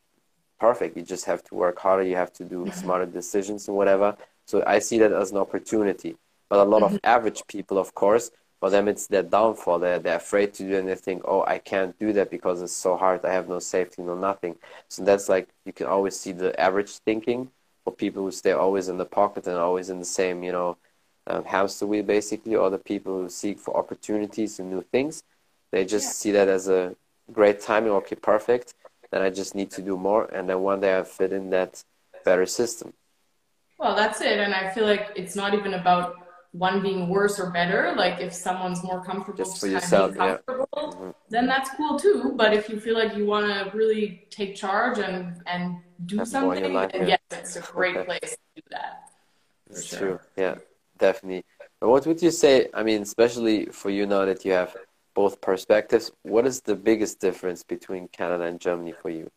perfect. 0.58 0.96
You 0.96 1.02
just 1.02 1.26
have 1.26 1.44
to 1.44 1.54
work 1.54 1.78
harder. 1.78 2.04
You 2.04 2.16
have 2.16 2.32
to 2.40 2.44
do 2.46 2.60
mm-hmm. 2.60 2.80
smarter 2.80 3.04
decisions 3.04 3.68
and 3.68 3.76
whatever. 3.76 4.16
So 4.46 4.64
I 4.66 4.78
see 4.78 4.98
that 5.00 5.12
as 5.12 5.30
an 5.30 5.36
opportunity. 5.36 6.16
But 6.48 6.60
a 6.60 6.64
lot 6.64 6.84
mm-hmm. 6.84 6.94
of 6.94 7.00
average 7.04 7.42
people, 7.46 7.76
of 7.76 7.94
course, 7.94 8.30
for 8.60 8.70
them 8.70 8.88
it's 8.88 9.08
their 9.08 9.24
downfall. 9.24 9.78
They're, 9.78 9.98
they're 9.98 10.16
afraid 10.16 10.54
to 10.54 10.62
do 10.62 10.72
it 10.72 10.78
and 10.78 10.88
they 10.88 10.94
think, 10.94 11.20
oh, 11.26 11.44
I 11.46 11.58
can't 11.58 11.98
do 11.98 12.14
that 12.14 12.30
because 12.30 12.62
it's 12.62 12.72
so 12.72 12.96
hard. 12.96 13.26
I 13.26 13.32
have 13.34 13.46
no 13.46 13.58
safety, 13.58 14.00
no 14.00 14.14
nothing. 14.14 14.56
So 14.88 15.04
that's 15.04 15.28
like, 15.28 15.48
you 15.66 15.74
can 15.74 15.86
always 15.86 16.18
see 16.18 16.32
the 16.32 16.58
average 16.58 16.92
thinking 17.04 17.50
for 17.84 17.92
people 17.92 18.22
who 18.22 18.30
stay 18.30 18.52
always 18.52 18.88
in 18.88 18.98
the 18.98 19.04
pocket 19.04 19.46
and 19.46 19.56
always 19.56 19.90
in 19.90 19.98
the 19.98 20.04
same, 20.04 20.42
you 20.42 20.52
know, 20.52 20.76
um, 21.26 21.44
hamster 21.44 21.86
wheel 21.86 22.02
basically, 22.02 22.54
or 22.56 22.70
the 22.70 22.78
people 22.78 23.22
who 23.22 23.28
seek 23.28 23.58
for 23.58 23.76
opportunities 23.76 24.58
and 24.58 24.70
new 24.70 24.82
things. 24.82 25.22
They 25.70 25.84
just 25.84 26.06
yeah. 26.06 26.12
see 26.12 26.32
that 26.32 26.48
as 26.48 26.68
a 26.68 26.94
great 27.32 27.60
timing. 27.60 27.92
Okay, 27.92 28.16
perfect. 28.16 28.74
Then 29.10 29.22
I 29.22 29.30
just 29.30 29.54
need 29.54 29.70
to 29.72 29.82
do 29.82 29.96
more. 29.96 30.24
And 30.26 30.48
then 30.48 30.60
one 30.60 30.80
day 30.80 30.98
I 30.98 31.02
fit 31.02 31.32
in 31.32 31.50
that 31.50 31.82
better 32.24 32.46
system. 32.46 32.92
Well, 33.78 33.94
that's 33.94 34.20
it. 34.20 34.38
And 34.38 34.54
I 34.54 34.70
feel 34.70 34.84
like 34.84 35.10
it's 35.16 35.36
not 35.36 35.54
even 35.54 35.74
about 35.74 36.14
one 36.52 36.80
being 36.80 37.08
worse 37.08 37.38
or 37.40 37.50
better. 37.50 37.94
Like 37.96 38.20
if 38.20 38.32
someone's 38.32 38.82
more 38.82 39.04
comfortable, 39.04 39.36
just 39.36 39.60
for 39.60 39.66
yourself, 39.66 40.14
yeah. 40.16 40.38
Then 41.28 41.46
that's 41.46 41.70
cool 41.70 41.98
too. 41.98 42.32
But 42.36 42.54
if 42.54 42.68
you 42.68 42.78
feel 42.78 42.94
like 42.94 43.16
you 43.16 43.26
want 43.26 43.46
to 43.46 43.76
really 43.76 44.26
take 44.30 44.54
charge 44.54 44.98
and 44.98 45.42
and 45.46 45.78
do 46.06 46.18
Have 46.18 46.28
something, 46.28 46.72
life, 46.72 46.92
then 46.92 47.08
yeah. 47.08 47.16
yes, 47.30 47.40
it's 47.40 47.56
a 47.56 47.72
great 47.72 48.04
place 48.04 48.20
to 48.20 48.36
do 48.56 48.62
that. 48.70 49.10
It's 49.70 49.86
sure. 49.86 49.98
true. 49.98 50.20
Yeah, 50.36 50.56
definitely. 50.98 51.44
But 51.80 51.88
what 51.88 52.06
would 52.06 52.22
you 52.22 52.30
say? 52.30 52.68
I 52.74 52.82
mean, 52.82 53.02
especially 53.02 53.66
for 53.66 53.90
you 53.90 54.06
now 54.06 54.24
that 54.24 54.44
you 54.44 54.52
have 54.52 54.76
both 55.14 55.40
perspectives. 55.40 56.10
What 56.22 56.46
is 56.46 56.60
the 56.60 56.76
biggest 56.76 57.20
difference 57.20 57.62
between 57.62 58.08
Canada 58.08 58.44
and 58.44 58.60
Germany 58.60 58.92
for 58.92 59.10
you? 59.10 59.30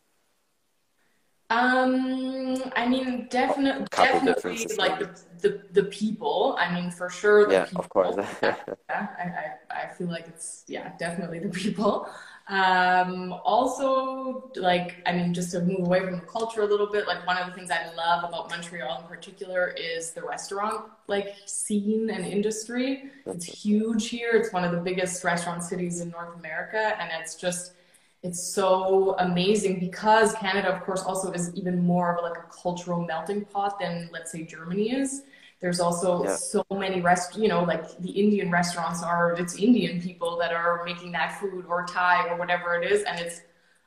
Um, 1.50 2.62
I 2.76 2.86
mean, 2.86 3.26
definitely, 3.30 3.86
definitely, 3.90 4.66
like 4.76 4.98
the, 4.98 5.10
the 5.40 5.62
the 5.72 5.84
people. 5.84 6.56
I 6.58 6.74
mean, 6.74 6.90
for 6.90 7.08
sure, 7.08 7.46
the 7.46 7.52
yeah, 7.54 7.64
people. 7.64 7.80
of 7.80 7.88
course. 7.88 8.16
yeah, 8.42 8.56
I, 8.90 8.92
I 8.92 9.84
I 9.84 9.86
feel 9.94 10.08
like 10.08 10.28
it's 10.28 10.64
yeah, 10.66 10.92
definitely 10.98 11.38
the 11.38 11.48
people. 11.48 12.10
Um, 12.48 13.34
also, 13.44 14.50
like, 14.56 15.02
I 15.06 15.12
mean, 15.12 15.34
just 15.34 15.50
to 15.52 15.60
move 15.60 15.80
away 15.80 16.00
from 16.00 16.16
the 16.16 16.22
culture 16.26 16.62
a 16.62 16.66
little 16.66 16.90
bit, 16.90 17.06
like 17.06 17.26
one 17.26 17.36
of 17.36 17.46
the 17.46 17.52
things 17.52 17.70
I 17.70 17.92
love 17.94 18.24
about 18.24 18.48
Montreal 18.50 19.02
in 19.02 19.06
particular 19.06 19.68
is 19.68 20.12
the 20.12 20.22
restaurant 20.22 20.86
like 21.08 21.34
scene 21.46 22.10
and 22.10 22.26
industry. 22.26 23.10
It's 23.26 23.44
huge 23.44 24.08
here. 24.08 24.30
It's 24.32 24.52
one 24.52 24.64
of 24.64 24.72
the 24.72 24.80
biggest 24.80 25.24
restaurant 25.24 25.62
cities 25.62 26.00
in 26.00 26.10
North 26.10 26.36
America, 26.38 26.94
and 27.00 27.10
it's 27.20 27.34
just 27.36 27.72
it's 28.22 28.42
so 28.42 29.14
amazing 29.18 29.78
because 29.78 30.34
Canada, 30.34 30.74
of 30.74 30.82
course, 30.82 31.02
also 31.02 31.30
is 31.32 31.54
even 31.54 31.80
more 31.80 32.16
of 32.16 32.22
like 32.22 32.36
a 32.36 32.46
cultural 32.50 33.04
melting 33.04 33.44
pot 33.44 33.78
than 33.78 34.10
let's 34.12 34.32
say 34.32 34.42
Germany 34.42 34.92
is. 34.92 35.22
There's 35.60 35.80
also 35.80 36.24
yeah. 36.24 36.36
so 36.36 36.64
many 36.70 37.00
rest, 37.00 37.36
you 37.36 37.48
know, 37.48 37.64
like 37.64 37.98
the 37.98 38.10
Indian 38.10 38.50
restaurants 38.50 39.02
are 39.02 39.32
it's 39.32 39.56
Indian 39.56 40.00
people 40.00 40.36
that 40.38 40.52
are 40.52 40.84
making 40.84 41.12
that 41.12 41.38
food 41.40 41.64
or 41.68 41.84
Thai 41.84 42.28
or 42.28 42.36
whatever 42.36 42.80
it 42.80 42.90
is, 42.90 43.02
and 43.04 43.20
it's 43.20 43.42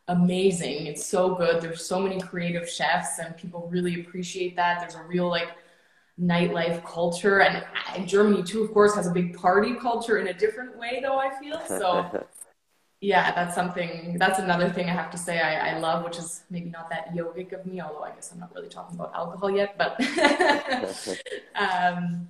amazing. 0.07 0.87
It's 0.87 1.05
so 1.05 1.35
good. 1.35 1.61
There's 1.61 1.85
so 1.85 1.99
many 1.99 2.19
creative 2.19 2.69
chefs, 2.69 3.19
and 3.19 3.35
people 3.37 3.67
really 3.69 4.01
appreciate 4.01 4.55
that. 4.55 4.79
There's 4.79 4.95
a 4.95 5.03
real 5.03 5.29
like 5.29 5.49
nightlife 6.21 6.85
culture, 6.85 7.41
and 7.41 8.07
Germany 8.07 8.43
too, 8.43 8.63
of 8.63 8.73
course, 8.73 8.95
has 8.95 9.07
a 9.07 9.11
big 9.11 9.35
party 9.35 9.75
culture 9.75 10.19
in 10.19 10.27
a 10.27 10.33
different 10.33 10.77
way, 10.77 10.99
though 11.01 11.17
I 11.17 11.37
feel 11.39 11.61
so. 11.67 12.25
yeah, 13.01 13.33
that's 13.33 13.55
something, 13.55 14.15
that's 14.19 14.37
another 14.37 14.69
thing 14.69 14.87
I 14.87 14.93
have 14.93 15.09
to 15.09 15.17
say 15.17 15.39
I, 15.39 15.71
I 15.71 15.79
love, 15.79 16.05
which 16.05 16.19
is 16.19 16.43
maybe 16.51 16.69
not 16.69 16.87
that 16.91 17.15
yogic 17.15 17.51
of 17.51 17.65
me, 17.65 17.81
although 17.81 18.03
I 18.03 18.11
guess 18.11 18.31
I'm 18.31 18.39
not 18.39 18.53
really 18.53 18.69
talking 18.69 18.95
about 18.95 19.11
alcohol 19.15 19.49
yet, 19.49 19.75
but 19.75 19.99
um, 21.55 22.29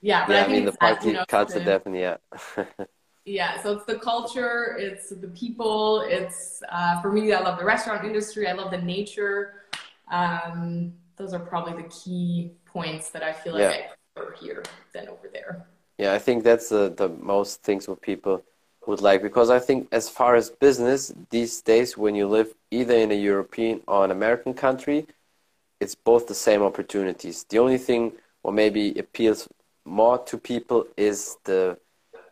yeah, 0.00 0.26
but 0.26 0.34
yeah, 0.34 0.42
I, 0.42 0.44
I 0.44 0.48
mean, 0.48 0.64
the 0.64 0.72
party 0.72 1.08
you 1.08 1.12
know, 1.12 1.24
definitely, 1.28 2.00
yeah. 2.00 2.16
yeah, 3.24 3.62
so 3.62 3.74
it's 3.76 3.84
the 3.84 4.00
culture, 4.00 4.76
it's 4.76 5.10
the 5.10 5.28
people, 5.28 6.00
it's, 6.00 6.64
uh, 6.68 7.00
for 7.00 7.12
me, 7.12 7.32
I 7.32 7.38
love 7.38 7.56
the 7.56 7.64
restaurant 7.64 8.04
industry, 8.04 8.48
I 8.48 8.52
love 8.52 8.72
the 8.72 8.82
nature. 8.82 9.66
Um, 10.10 10.94
those 11.14 11.32
are 11.32 11.38
probably 11.38 11.80
the 11.80 11.88
key 11.90 12.50
points 12.64 13.10
that 13.10 13.22
I 13.22 13.32
feel 13.32 13.52
like 13.52 13.62
yeah. 13.62 13.70
I 13.70 14.20
prefer 14.20 14.34
here 14.34 14.64
than 14.92 15.08
over 15.08 15.30
there. 15.32 15.64
Yeah, 15.96 16.12
I 16.12 16.18
think 16.18 16.42
that's 16.42 16.70
the, 16.70 16.92
the 16.96 17.08
most 17.08 17.62
things 17.62 17.86
with 17.86 18.00
people 18.00 18.42
would 18.86 19.00
like 19.00 19.22
because 19.22 19.50
I 19.50 19.58
think 19.58 19.88
as 19.92 20.08
far 20.08 20.34
as 20.34 20.50
business 20.50 21.12
these 21.30 21.60
days 21.60 21.96
when 21.96 22.14
you 22.14 22.26
live 22.26 22.54
either 22.70 22.94
in 22.94 23.10
a 23.12 23.14
European 23.14 23.82
or 23.86 24.04
an 24.04 24.10
American 24.10 24.54
country 24.54 25.06
it's 25.80 25.94
both 25.94 26.26
the 26.26 26.34
same 26.34 26.62
opportunities 26.62 27.44
the 27.48 27.58
only 27.58 27.78
thing 27.78 28.12
or 28.42 28.52
maybe 28.52 28.98
appeals 28.98 29.48
more 29.84 30.18
to 30.24 30.38
people 30.38 30.86
is 30.96 31.36
the 31.44 31.76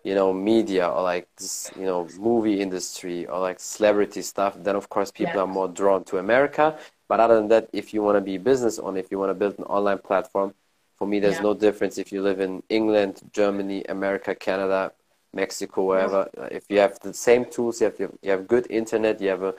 you 0.04 0.14
know 0.14 0.32
media 0.32 0.88
or 0.88 1.02
like 1.02 1.26
this 1.36 1.70
you 1.76 1.84
know 1.84 2.08
movie 2.18 2.60
industry 2.60 3.26
or 3.26 3.38
like 3.40 3.60
celebrity 3.60 4.22
stuff 4.22 4.56
then 4.62 4.76
of 4.76 4.88
course 4.88 5.10
people 5.10 5.34
yeah. 5.34 5.42
are 5.42 5.46
more 5.46 5.68
drawn 5.68 6.04
to 6.04 6.18
America 6.18 6.76
but 7.08 7.20
other 7.20 7.36
than 7.36 7.48
that 7.48 7.68
if 7.72 7.92
you 7.92 8.02
want 8.02 8.16
to 8.16 8.20
be 8.20 8.38
business 8.38 8.78
owner 8.78 8.98
if 8.98 9.10
you 9.10 9.18
want 9.18 9.30
to 9.30 9.34
build 9.34 9.58
an 9.58 9.64
online 9.64 9.98
platform 9.98 10.54
for 10.96 11.06
me 11.06 11.20
there's 11.20 11.36
yeah. 11.36 11.42
no 11.42 11.54
difference 11.54 11.98
if 11.98 12.12
you 12.12 12.22
live 12.22 12.40
in 12.40 12.62
England 12.68 13.20
Germany 13.32 13.84
America 13.88 14.34
Canada 14.34 14.92
Mexico, 15.32 15.84
wherever. 15.84 16.28
Yeah. 16.36 16.48
If 16.50 16.64
you 16.68 16.78
have 16.78 16.98
the 17.00 17.14
same 17.14 17.44
tools, 17.44 17.80
you 17.80 17.86
have 17.86 17.98
you 17.98 18.30
have 18.30 18.46
good 18.46 18.66
internet, 18.70 19.20
you 19.20 19.28
have 19.28 19.42
a, 19.42 19.54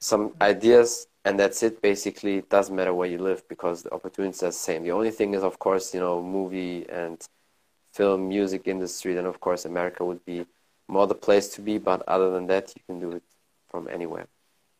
some 0.00 0.34
ideas, 0.40 1.06
and 1.24 1.38
that's 1.38 1.62
it. 1.62 1.80
Basically, 1.82 2.38
it 2.38 2.48
doesn't 2.50 2.74
matter 2.74 2.94
where 2.94 3.08
you 3.08 3.18
live 3.18 3.46
because 3.48 3.82
the 3.82 3.92
opportunities 3.92 4.42
are 4.42 4.46
the 4.46 4.52
same. 4.52 4.82
The 4.82 4.92
only 4.92 5.10
thing 5.10 5.34
is, 5.34 5.42
of 5.42 5.58
course, 5.58 5.94
you 5.94 6.00
know, 6.00 6.22
movie 6.22 6.88
and 6.88 7.24
film, 7.92 8.28
music 8.28 8.66
industry. 8.66 9.14
Then, 9.14 9.26
of 9.26 9.40
course, 9.40 9.64
America 9.64 10.04
would 10.04 10.24
be 10.24 10.46
more 10.88 11.06
the 11.06 11.14
place 11.14 11.48
to 11.54 11.62
be. 11.62 11.78
But 11.78 12.02
other 12.08 12.30
than 12.30 12.46
that, 12.48 12.72
you 12.74 12.82
can 12.86 13.00
do 13.00 13.12
it 13.12 13.22
from 13.70 13.88
anywhere. 13.88 14.26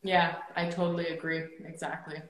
Yeah, 0.03 0.37
I 0.57 0.69
totally 0.69 1.09
agree. 1.09 1.45
Exactly. 1.65 2.21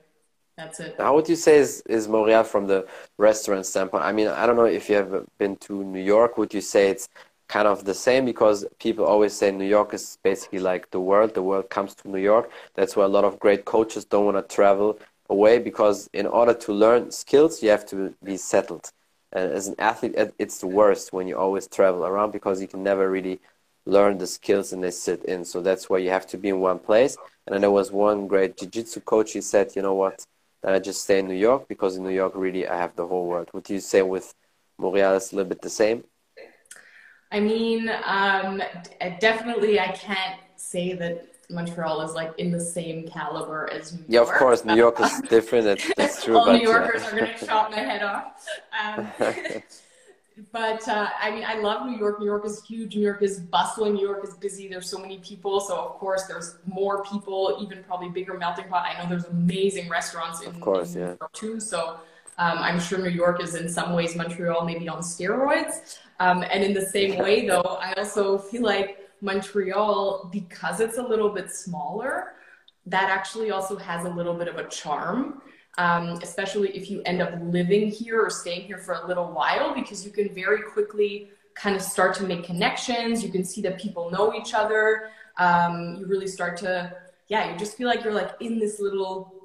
That's 0.55 0.79
it. 0.79 0.95
How 0.99 1.15
would 1.15 1.27
you 1.27 1.35
say 1.35 1.57
is, 1.57 1.81
is 1.89 2.07
Montreal 2.07 2.43
from 2.43 2.67
the 2.67 2.87
restaurant 3.17 3.65
standpoint? 3.65 4.03
I 4.03 4.11
mean, 4.11 4.27
I 4.27 4.45
don't 4.45 4.55
know 4.55 4.65
if 4.65 4.87
you 4.87 4.95
have 4.97 5.25
been 5.39 5.55
to 5.57 5.83
New 5.83 5.99
York. 6.01 6.37
Would 6.37 6.53
you 6.53 6.61
say 6.61 6.89
it's 6.89 7.09
kind 7.53 7.67
of 7.67 7.85
the 7.85 7.93
same 8.07 8.25
because 8.25 8.65
people 8.79 9.05
always 9.05 9.33
say 9.39 9.51
New 9.51 9.71
York 9.77 9.93
is 9.93 10.17
basically 10.23 10.61
like 10.71 10.89
the 10.89 10.99
world. 11.09 11.29
The 11.35 11.47
world 11.49 11.69
comes 11.69 11.93
to 11.95 12.09
New 12.09 12.23
York. 12.31 12.45
That's 12.77 12.95
why 12.95 13.03
a 13.05 13.15
lot 13.17 13.25
of 13.29 13.39
great 13.45 13.63
coaches 13.75 14.03
don't 14.05 14.25
want 14.29 14.37
to 14.37 14.55
travel 14.55 14.97
away 15.29 15.59
because 15.69 16.09
in 16.21 16.25
order 16.39 16.55
to 16.65 16.69
learn 16.73 17.11
skills, 17.11 17.61
you 17.61 17.69
have 17.75 17.85
to 17.93 17.97
be 18.23 18.37
settled. 18.37 18.85
And 19.35 19.51
as 19.51 19.67
an 19.67 19.75
athlete, 19.77 20.15
it's 20.43 20.57
the 20.63 20.71
worst 20.79 21.13
when 21.15 21.27
you 21.27 21.37
always 21.37 21.67
travel 21.67 22.01
around 22.09 22.31
because 22.31 22.59
you 22.59 22.67
can 22.73 22.81
never 22.91 23.05
really 23.17 23.37
learn 23.85 24.17
the 24.17 24.29
skills 24.37 24.73
and 24.73 24.83
they 24.83 24.91
sit 25.07 25.23
in. 25.25 25.45
So 25.45 25.61
that's 25.61 25.85
why 25.89 25.99
you 25.99 26.09
have 26.09 26.27
to 26.33 26.37
be 26.43 26.49
in 26.49 26.59
one 26.59 26.79
place. 26.79 27.13
And 27.45 27.61
there 27.61 27.77
was 27.79 27.91
one 27.91 28.27
great 28.33 28.57
jiu-jitsu 28.57 29.01
coach. 29.01 29.33
He 29.33 29.41
said, 29.41 29.75
you 29.75 29.83
know 29.83 29.97
what? 30.03 30.25
Then 30.63 30.73
I 30.73 30.79
just 30.79 31.03
stay 31.03 31.19
in 31.19 31.27
New 31.27 31.41
York 31.49 31.67
because 31.67 31.97
in 31.97 32.03
New 32.03 32.17
York, 32.21 32.33
really, 32.35 32.67
I 32.67 32.77
have 32.77 32.95
the 32.95 33.05
whole 33.05 33.27
world. 33.27 33.49
Would 33.53 33.69
you 33.69 33.79
say 33.79 34.01
with 34.01 34.33
Montreal, 34.79 35.17
it's 35.17 35.31
a 35.33 35.35
little 35.35 35.49
bit 35.49 35.61
the 35.61 35.69
same? 35.83 36.03
I 37.33 37.39
mean, 37.39 37.91
um, 38.05 38.61
definitely, 39.19 39.79
I 39.79 39.87
can't 39.87 40.39
say 40.55 40.93
that 40.93 41.25
Montreal 41.49 42.01
is 42.01 42.13
like 42.13 42.37
in 42.37 42.51
the 42.51 42.59
same 42.59 43.07
caliber 43.07 43.67
as 43.71 43.93
New 43.93 43.99
York. 43.99 44.09
Yeah, 44.09 44.21
of 44.21 44.29
course, 44.29 44.63
New 44.63 44.75
York 44.75 44.99
is 44.99 45.19
different. 45.29 45.65
That's, 45.65 45.93
that's 45.95 46.23
true. 46.23 46.37
All 46.37 46.53
New 46.53 46.61
Yorkers 46.61 47.01
yeah. 47.01 47.07
are 47.07 47.19
going 47.19 47.33
to 47.39 47.45
chop 47.45 47.71
my 47.71 47.79
head 47.79 48.03
off. 48.03 48.47
Um, 48.79 49.07
but 50.51 50.87
uh, 50.87 51.09
I 51.19 51.31
mean, 51.31 51.43
I 51.43 51.55
love 51.55 51.87
New 51.87 51.97
York. 51.97 52.19
New 52.19 52.27
York 52.27 52.45
is 52.45 52.63
huge. 52.63 52.95
New 52.95 53.01
York 53.01 53.23
is 53.23 53.39
bustling. 53.39 53.95
New 53.95 54.05
York 54.05 54.23
is 54.23 54.35
busy. 54.35 54.67
There's 54.67 54.87
so 54.87 54.99
many 54.99 55.17
people. 55.17 55.59
So 55.59 55.75
of 55.75 55.93
course, 55.93 56.25
there's 56.25 56.57
more 56.67 57.03
people. 57.03 57.57
Even 57.61 57.83
probably 57.83 58.09
bigger 58.09 58.37
melting 58.37 58.67
pot. 58.67 58.85
I 58.87 59.01
know 59.01 59.09
there's 59.09 59.25
amazing 59.25 59.89
restaurants 59.89 60.41
in, 60.41 60.49
of 60.49 60.61
course, 60.61 60.93
in 60.93 61.01
yeah. 61.01 61.15
too. 61.33 61.59
So 61.59 61.99
um, 62.37 62.57
I'm 62.59 62.79
sure 62.79 62.99
New 62.99 63.09
York 63.09 63.41
is 63.41 63.55
in 63.55 63.69
some 63.69 63.93
ways 63.93 64.15
Montreal, 64.15 64.65
maybe 64.65 64.87
on 64.87 64.99
steroids. 64.99 65.97
Um, 66.23 66.39
and 66.53 66.63
in 66.67 66.73
the 66.73 66.87
same 66.95 67.13
way, 67.25 67.35
though, 67.51 67.71
I 67.87 67.89
also 68.01 68.23
feel 68.37 68.63
like 68.73 68.89
Montreal, 69.21 70.29
because 70.31 70.79
it's 70.85 70.97
a 71.03 71.05
little 71.11 71.31
bit 71.37 71.47
smaller, 71.65 72.13
that 72.85 73.07
actually 73.17 73.49
also 73.55 73.75
has 73.89 74.01
a 74.05 74.13
little 74.19 74.35
bit 74.41 74.47
of 74.47 74.57
a 74.63 74.67
charm. 74.79 75.41
Um, 75.85 76.05
especially 76.27 76.69
if 76.79 76.83
you 76.91 77.01
end 77.11 77.19
up 77.25 77.31
living 77.57 77.85
here 77.99 78.21
or 78.25 78.29
staying 78.29 78.63
here 78.69 78.77
for 78.85 78.93
a 79.01 79.07
little 79.09 79.29
while, 79.39 79.73
because 79.79 80.05
you 80.05 80.11
can 80.11 80.27
very 80.41 80.61
quickly 80.61 81.29
kind 81.55 81.75
of 81.75 81.81
start 81.81 82.11
to 82.17 82.23
make 82.31 82.43
connections. 82.51 83.23
You 83.25 83.31
can 83.35 83.43
see 83.43 83.61
that 83.65 83.75
people 83.85 84.11
know 84.15 84.25
each 84.39 84.53
other. 84.53 85.09
Um, 85.45 85.73
you 85.97 86.05
really 86.05 86.27
start 86.37 86.57
to, 86.57 86.95
yeah, 87.27 87.51
you 87.51 87.57
just 87.57 87.75
feel 87.75 87.87
like 87.87 88.03
you're 88.03 88.13
like 88.13 88.33
in 88.39 88.59
this 88.59 88.79
little 88.79 89.42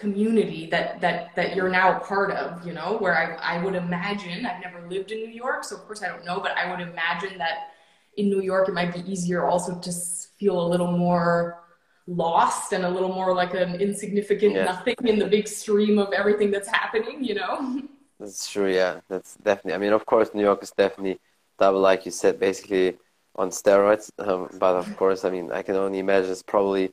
community 0.00 0.66
that 0.70 1.00
that 1.00 1.34
that 1.36 1.56
you're 1.56 1.68
now 1.68 1.96
a 1.96 2.00
part 2.00 2.30
of 2.30 2.66
you 2.66 2.72
know 2.72 2.96
where 2.98 3.16
I, 3.16 3.56
I 3.56 3.64
would 3.64 3.74
imagine 3.74 4.46
i've 4.46 4.62
never 4.62 4.86
lived 4.88 5.10
in 5.10 5.18
new 5.18 5.28
york 5.28 5.64
so 5.64 5.76
of 5.76 5.82
course 5.82 6.02
i 6.02 6.08
don't 6.08 6.24
know 6.24 6.40
but 6.40 6.56
i 6.56 6.70
would 6.70 6.80
imagine 6.80 7.38
that 7.38 7.70
in 8.16 8.28
new 8.28 8.42
york 8.42 8.68
it 8.68 8.74
might 8.74 8.92
be 8.92 9.00
easier 9.10 9.44
also 9.44 9.78
to 9.78 9.92
feel 10.38 10.60
a 10.60 10.66
little 10.68 10.92
more 10.92 11.62
lost 12.06 12.72
and 12.72 12.84
a 12.84 12.88
little 12.88 13.12
more 13.12 13.34
like 13.34 13.54
an 13.54 13.80
insignificant 13.80 14.54
yeah. 14.54 14.64
nothing 14.64 14.96
in 15.04 15.18
the 15.18 15.26
big 15.26 15.46
stream 15.46 15.98
of 15.98 16.12
everything 16.12 16.50
that's 16.50 16.68
happening 16.68 17.22
you 17.22 17.34
know 17.34 17.82
that's 18.20 18.50
true 18.50 18.72
yeah 18.72 19.00
that's 19.08 19.36
definitely 19.36 19.74
i 19.74 19.78
mean 19.78 19.92
of 19.92 20.06
course 20.06 20.30
new 20.32 20.42
york 20.42 20.62
is 20.62 20.70
definitely 20.70 21.18
double 21.58 21.80
like 21.80 22.06
you 22.06 22.12
said 22.12 22.40
basically 22.40 22.96
on 23.36 23.50
steroids 23.50 24.10
um, 24.26 24.48
but 24.58 24.74
of 24.76 24.96
course 24.96 25.24
i 25.24 25.30
mean 25.30 25.52
i 25.52 25.62
can 25.62 25.76
only 25.76 25.98
imagine 25.98 26.30
it's 26.30 26.42
probably 26.42 26.90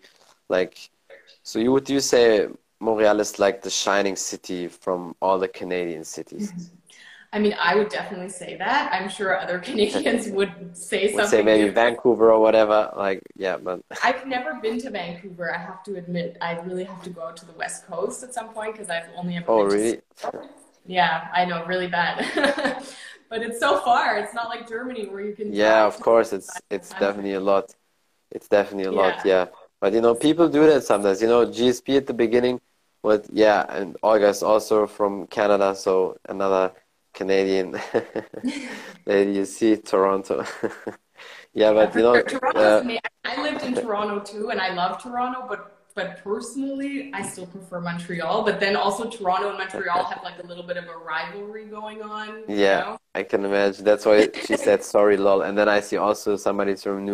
like 0.50 0.90
so 1.44 1.60
you 1.60 1.72
would 1.72 1.90
you 1.90 2.00
say 2.00 2.48
Montreal 2.86 3.20
is 3.20 3.40
like 3.40 3.62
the 3.62 3.70
shining 3.70 4.16
city 4.16 4.68
from 4.68 5.16
all 5.22 5.38
the 5.40 5.48
Canadian 5.48 6.04
cities. 6.04 6.52
Mm-hmm. 6.52 6.76
I 7.34 7.40
mean, 7.40 7.54
I 7.60 7.76
would 7.76 7.90
definitely 7.90 8.30
say 8.30 8.56
that. 8.58 8.94
I'm 8.94 9.10
sure 9.10 9.38
other 9.38 9.60
Canadians 9.70 10.28
would 10.38 10.54
say 10.72 11.08
would 11.08 11.16
something. 11.16 11.40
Say 11.40 11.44
maybe 11.44 11.66
different. 11.66 11.98
Vancouver 11.98 12.32
or 12.32 12.40
whatever. 12.40 12.92
Like, 12.96 13.22
yeah, 13.36 13.58
but 13.58 13.82
I've 14.04 14.26
never 14.26 14.54
been 14.54 14.80
to 14.80 14.90
Vancouver. 14.90 15.54
I 15.54 15.58
have 15.58 15.84
to 15.84 15.96
admit, 15.98 16.38
I 16.40 16.54
really 16.60 16.86
have 16.86 17.04
to 17.04 17.10
go 17.10 17.24
out 17.24 17.36
to 17.38 17.46
the 17.46 17.54
West 17.54 17.88
Coast 17.88 18.24
at 18.24 18.34
some 18.34 18.50
point 18.50 18.74
because 18.74 18.90
I've 18.90 19.10
only 19.18 19.36
ever. 19.36 19.46
Oh, 19.50 19.64
really? 19.64 20.00
yeah, 20.86 21.28
I 21.34 21.44
know, 21.44 21.66
really 21.66 21.88
bad. 21.88 22.16
but 23.30 23.42
it's 23.42 23.60
so 23.60 23.80
far. 23.82 24.18
It's 24.18 24.34
not 24.34 24.48
like 24.48 24.70
Germany 24.70 25.08
where 25.08 25.22
you 25.22 25.34
can. 25.34 25.52
Yeah, 25.52 25.86
of 25.86 26.00
course. 26.00 26.32
It's 26.32 26.62
it's 26.70 26.92
definitely 26.92 27.34
a 27.34 27.42
lot. 27.42 27.76
It's 28.32 28.48
definitely 28.48 28.86
a 28.86 28.94
yeah. 28.94 29.02
lot. 29.02 29.26
Yeah. 29.26 29.46
But 29.82 29.92
you 29.94 30.02
know, 30.02 30.16
people 30.16 30.48
do 30.48 30.66
that 30.68 30.84
sometimes. 30.84 31.22
You 31.22 31.28
know, 31.28 31.46
GSP 31.46 31.98
at 31.98 32.08
the 32.08 32.14
beginning, 32.14 32.62
but 33.06 33.28
yeah, 33.32 33.66
and 33.70 33.98
August 34.04 34.44
also 34.44 34.88
from 34.88 35.28
Canada, 35.28 35.76
so 35.76 36.18
another 36.28 36.74
Canadian 37.14 37.80
lady 39.06 39.34
you 39.34 39.46
see 39.46 39.78
Toronto. 39.78 40.46
Yeah, 41.54 41.74
but 41.74 41.96
you 41.96 42.02
know, 42.04 42.16
uh, 42.56 42.84
I 43.24 43.42
lived 43.42 43.64
in 43.64 43.74
Toronto 43.76 44.20
too, 44.20 44.50
and 44.50 44.60
I 44.60 44.74
love 44.74 45.02
Toronto, 45.02 45.46
but 45.48 45.72
but 45.96 46.22
personally, 46.24 47.12
I 47.14 47.22
still 47.22 47.46
prefer 47.48 47.80
Montreal. 47.80 48.44
But 48.44 48.60
then 48.60 48.76
also 48.76 49.10
Toronto 49.10 49.50
and 49.50 49.58
Montreal 49.58 50.04
have 50.04 50.22
like 50.24 50.44
a 50.44 50.46
little 50.46 50.64
bit 50.68 50.76
of 50.76 50.84
a 50.84 50.98
rivalry 50.98 51.66
going 51.66 52.02
on. 52.02 52.44
Yeah, 52.50 52.80
you 52.80 52.86
know? 52.86 52.98
I 53.16 53.24
can 53.24 53.46
imagine. 53.46 53.86
That's 53.86 54.06
why 54.06 54.30
she 54.46 54.58
said 54.58 54.84
sorry, 54.84 55.16
lol. 55.16 55.42
And 55.44 55.58
then 55.58 55.70
I 55.70 55.80
see 55.80 55.96
also 55.98 56.36
somebody's 56.36 56.84
from 56.84 57.06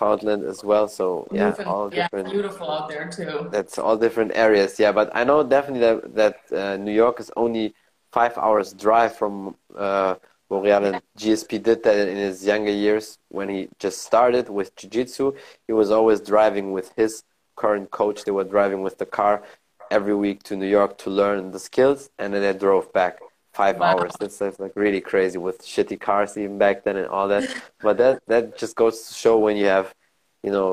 Newfoundland 0.00 0.44
as 0.44 0.64
well. 0.64 0.88
So 0.88 1.26
yeah, 1.32 1.48
Newfoundland, 1.50 1.68
all 1.68 1.90
different. 1.90 2.26
Yeah, 2.28 2.32
beautiful 2.32 2.70
out 2.70 2.88
there 2.88 3.08
too. 3.08 3.48
That's 3.50 3.78
all 3.78 3.96
different 3.96 4.32
areas. 4.34 4.78
Yeah, 4.78 4.92
but 4.92 5.10
I 5.14 5.24
know 5.24 5.42
definitely 5.42 5.80
that 5.80 6.14
that 6.14 6.36
uh, 6.52 6.76
New 6.76 6.92
York 6.92 7.20
is 7.20 7.30
only 7.36 7.74
five 8.12 8.36
hours 8.38 8.72
drive 8.72 9.16
from 9.16 9.56
uh, 9.76 10.14
Montreal, 10.50 10.84
and 10.84 11.02
GSP 11.18 11.58
did 11.58 11.82
that 11.82 12.08
in 12.08 12.16
his 12.16 12.44
younger 12.46 12.70
years 12.72 13.18
when 13.28 13.48
he 13.48 13.68
just 13.78 14.02
started 14.02 14.48
with 14.48 14.74
Jiu-Jitsu. 14.76 15.34
He 15.66 15.72
was 15.72 15.90
always 15.90 16.20
driving 16.20 16.72
with 16.72 16.92
his 16.96 17.22
current 17.56 17.90
coach. 17.90 18.24
They 18.24 18.30
were 18.32 18.44
driving 18.44 18.82
with 18.82 18.98
the 18.98 19.06
car 19.06 19.42
every 19.90 20.14
week 20.14 20.42
to 20.44 20.56
New 20.56 20.66
York 20.68 20.98
to 20.98 21.10
learn 21.10 21.50
the 21.50 21.58
skills, 21.58 22.10
and 22.18 22.32
then 22.32 22.42
they 22.42 22.52
drove 22.58 22.92
back 22.92 23.18
five 23.58 23.76
wow. 23.78 23.86
hours. 23.88 24.12
That's, 24.20 24.38
that's 24.38 24.60
like 24.60 24.74
really 24.76 25.00
crazy 25.00 25.38
with 25.46 25.58
shitty 25.72 25.98
cars 26.00 26.38
even 26.38 26.58
back 26.58 26.84
then 26.84 26.96
and 26.96 27.08
all 27.08 27.28
that. 27.28 27.44
but 27.86 27.94
that 27.98 28.22
that 28.32 28.44
just 28.62 28.74
goes 28.76 28.96
to 29.08 29.14
show 29.14 29.34
when 29.46 29.56
you 29.56 29.66
have, 29.66 29.88
you 30.44 30.52
know, 30.56 30.70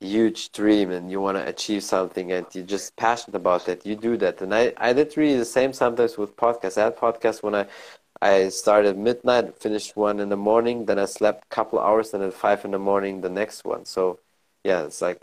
huge 0.00 0.52
dream 0.52 0.90
and 0.96 1.10
you 1.10 1.18
want 1.20 1.36
to 1.38 1.44
achieve 1.54 1.82
something 1.82 2.26
and 2.30 2.46
you're 2.54 2.72
just 2.76 2.96
passionate 2.96 3.36
about 3.44 3.68
it, 3.68 3.84
you 3.88 3.96
do 3.96 4.16
that. 4.18 4.40
And 4.42 4.54
I, 4.54 4.72
I 4.76 4.92
did 4.92 5.16
really 5.16 5.38
the 5.38 5.52
same 5.58 5.72
sometimes 5.72 6.16
with 6.16 6.36
podcasts. 6.36 6.78
I 6.78 6.84
had 6.84 6.96
podcasts 6.96 7.42
when 7.42 7.54
I 7.54 7.66
I 8.22 8.48
started 8.48 8.96
midnight, 8.96 9.58
finished 9.64 9.94
one 9.94 10.20
in 10.20 10.30
the 10.30 10.42
morning, 10.50 10.86
then 10.86 10.98
I 10.98 11.04
slept 11.04 11.44
a 11.50 11.54
couple 11.54 11.78
hours, 11.78 12.14
and 12.14 12.22
at 12.22 12.32
five 12.32 12.64
in 12.64 12.70
the 12.70 12.78
morning 12.90 13.20
the 13.20 13.34
next 13.40 13.64
one. 13.64 13.84
So 13.84 14.20
yeah, 14.64 14.84
it's 14.84 15.02
like 15.02 15.22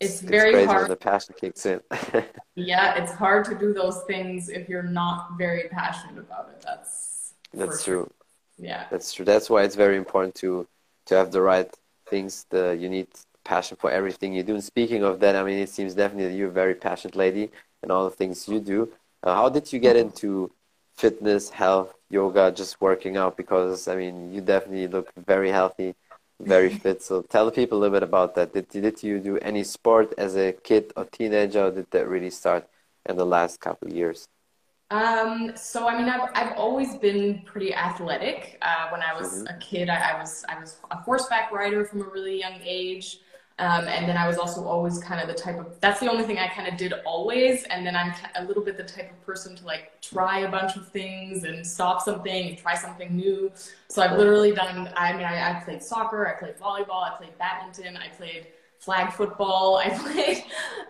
it's, 0.00 0.20
it's 0.20 0.22
very 0.22 0.54
it's 0.54 0.66
hard. 0.66 0.82
when 0.82 0.90
the 0.90 0.96
passion 0.96 1.34
kicks 1.38 1.66
in. 1.66 1.80
yeah, 2.54 2.94
it's 2.96 3.12
hard 3.12 3.44
to 3.46 3.54
do 3.54 3.72
those 3.72 4.02
things 4.02 4.48
if 4.48 4.68
you're 4.68 4.82
not 4.82 5.38
very 5.38 5.68
passionate 5.68 6.18
about 6.18 6.50
it. 6.50 6.62
That's 6.64 7.34
that's 7.54 7.84
true. 7.84 8.10
Yeah, 8.58 8.86
that's 8.90 9.12
true. 9.12 9.24
That's 9.24 9.48
why 9.48 9.62
it's 9.62 9.76
very 9.76 9.96
important 9.96 10.34
to 10.36 10.66
to 11.06 11.14
have 11.14 11.30
the 11.32 11.40
right 11.40 11.70
things. 12.08 12.46
The 12.50 12.76
you 12.78 12.88
need 12.88 13.08
passion 13.44 13.76
for 13.80 13.90
everything 13.90 14.34
you 14.34 14.42
do. 14.42 14.54
And 14.54 14.64
speaking 14.64 15.02
of 15.04 15.20
that, 15.20 15.36
I 15.36 15.42
mean, 15.44 15.58
it 15.58 15.68
seems 15.68 15.94
definitely 15.94 16.28
that 16.28 16.36
you're 16.36 16.48
a 16.48 16.62
very 16.62 16.74
passionate 16.74 17.16
lady 17.16 17.50
and 17.82 17.92
all 17.92 18.04
the 18.04 18.16
things 18.16 18.48
you 18.48 18.60
do. 18.60 18.92
Uh, 19.22 19.34
how 19.34 19.48
did 19.48 19.72
you 19.72 19.78
get 19.78 19.96
into 19.96 20.50
fitness, 20.96 21.48
health, 21.48 21.94
yoga, 22.10 22.50
just 22.50 22.80
working 22.80 23.16
out? 23.16 23.36
Because 23.36 23.88
I 23.88 23.96
mean, 23.96 24.32
you 24.32 24.40
definitely 24.40 24.88
look 24.88 25.12
very 25.26 25.50
healthy 25.50 25.94
very 26.40 26.70
fit. 26.70 27.02
So 27.02 27.22
tell 27.22 27.50
people 27.50 27.78
a 27.78 27.80
little 27.80 27.96
bit 27.96 28.02
about 28.02 28.34
that. 28.34 28.52
Did, 28.52 28.68
did 28.68 29.02
you 29.02 29.18
do 29.18 29.38
any 29.38 29.64
sport 29.64 30.14
as 30.18 30.36
a 30.36 30.52
kid 30.52 30.92
or 30.96 31.04
teenager? 31.06 31.66
Or 31.66 31.70
did 31.70 31.90
that 31.90 32.08
really 32.08 32.30
start 32.30 32.68
in 33.08 33.16
the 33.16 33.26
last 33.26 33.60
couple 33.60 33.88
of 33.88 33.94
years? 33.94 34.28
Um, 34.90 35.52
so 35.56 35.88
I 35.88 35.98
mean, 35.98 36.08
I've, 36.08 36.30
I've 36.34 36.56
always 36.56 36.96
been 36.96 37.42
pretty 37.44 37.74
athletic. 37.74 38.58
Uh, 38.62 38.88
when 38.90 39.02
I 39.02 39.18
was 39.18 39.42
mm-hmm. 39.42 39.56
a 39.56 39.58
kid, 39.58 39.88
I, 39.88 40.12
I, 40.12 40.20
was 40.20 40.44
I 40.48 40.60
was 40.60 40.76
a 40.90 40.96
horseback 40.96 41.50
rider 41.50 41.84
from 41.84 42.02
a 42.02 42.04
really 42.04 42.38
young 42.38 42.60
age. 42.64 43.18
Um, 43.58 43.88
and 43.88 44.06
then 44.06 44.18
I 44.18 44.28
was 44.28 44.36
also 44.36 44.66
always 44.66 44.98
kind 44.98 45.18
of 45.18 45.28
the 45.28 45.34
type 45.34 45.58
of, 45.58 45.80
that's 45.80 46.00
the 46.00 46.10
only 46.10 46.24
thing 46.24 46.38
I 46.38 46.46
kind 46.48 46.68
of 46.68 46.76
did 46.76 46.92
always. 47.06 47.64
And 47.64 47.86
then 47.86 47.96
I'm 47.96 48.12
a 48.34 48.44
little 48.44 48.62
bit 48.62 48.76
the 48.76 48.84
type 48.84 49.10
of 49.10 49.24
person 49.24 49.56
to 49.56 49.64
like 49.64 49.98
try 50.02 50.40
a 50.40 50.50
bunch 50.50 50.76
of 50.76 50.88
things 50.88 51.44
and 51.44 51.66
stop 51.66 52.02
something 52.02 52.48
and 52.48 52.58
try 52.58 52.74
something 52.74 53.16
new. 53.16 53.50
So 53.88 54.02
I've 54.02 54.18
literally 54.18 54.52
done, 54.52 54.92
I 54.94 55.14
mean, 55.14 55.24
I, 55.24 55.52
I 55.52 55.60
played 55.64 55.82
soccer, 55.82 56.28
I 56.28 56.38
played 56.38 56.58
volleyball, 56.58 57.02
I 57.02 57.16
played 57.16 57.38
badminton, 57.38 57.96
I 57.96 58.08
played 58.08 58.48
flag 58.78 59.12
football, 59.14 59.76
I 59.84 59.88
played, 59.88 60.38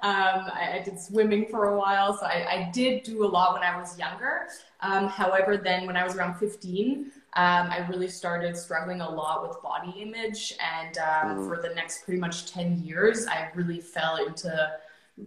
um, 0.02 0.50
I, 0.52 0.78
I, 0.80 0.82
did 0.84 0.98
swimming 1.00 1.46
for 1.46 1.68
a 1.68 1.78
while. 1.78 2.18
So 2.18 2.26
I, 2.26 2.46
I, 2.50 2.70
did 2.72 3.04
do 3.04 3.24
a 3.24 3.28
lot 3.28 3.54
when 3.54 3.62
I 3.62 3.78
was 3.78 3.96
younger. 3.96 4.48
Um, 4.80 5.06
however, 5.06 5.56
then 5.56 5.86
when 5.86 5.96
I 5.96 6.04
was 6.04 6.16
around 6.16 6.34
15, 6.38 7.12
um, 7.36 7.68
I 7.70 7.86
really 7.90 8.08
started 8.08 8.56
struggling 8.56 9.02
a 9.02 9.08
lot 9.08 9.46
with 9.46 9.62
body 9.62 10.00
image. 10.00 10.54
And 10.58 10.96
um, 10.96 11.36
mm. 11.36 11.48
for 11.48 11.60
the 11.60 11.74
next 11.74 12.04
pretty 12.04 12.18
much 12.18 12.50
10 12.50 12.82
years, 12.82 13.26
I 13.26 13.50
really 13.54 13.80
fell 13.80 14.16
into 14.16 14.72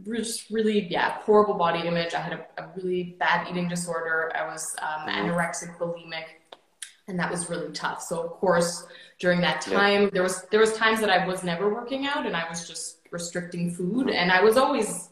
just 0.04 0.50
really, 0.50 0.88
yeah, 0.88 1.20
horrible 1.22 1.54
body 1.54 1.88
image. 1.88 2.16
I 2.16 2.22
had 2.22 2.34
a, 2.34 2.64
a 2.64 2.70
really 2.76 3.16
bad 3.20 3.48
eating 3.48 3.68
disorder. 3.68 4.32
I 4.36 4.48
was 4.48 4.76
um, 4.82 5.08
mm. 5.08 5.18
anorexic, 5.18 5.78
bulimic, 5.78 6.26
and 7.08 7.20
that 7.20 7.30
was 7.30 7.48
really 7.48 7.72
tough. 7.74 8.02
So 8.02 8.24
of 8.24 8.32
course, 8.32 8.88
during 9.20 9.42
that 9.42 9.62
time, 9.62 10.04
yeah. 10.04 10.10
there 10.12 10.24
was 10.24 10.44
there 10.50 10.60
was 10.60 10.74
times 10.74 11.00
that 11.02 11.12
I 11.12 11.28
was 11.28 11.44
never 11.44 11.72
working 11.72 12.08
out, 12.08 12.26
and 12.26 12.36
I 12.36 12.48
was 12.50 12.68
just 12.68 13.00
restricting 13.12 13.72
food, 13.72 14.10
and 14.10 14.32
I 14.32 14.44
was 14.44 14.58
always 14.58 15.10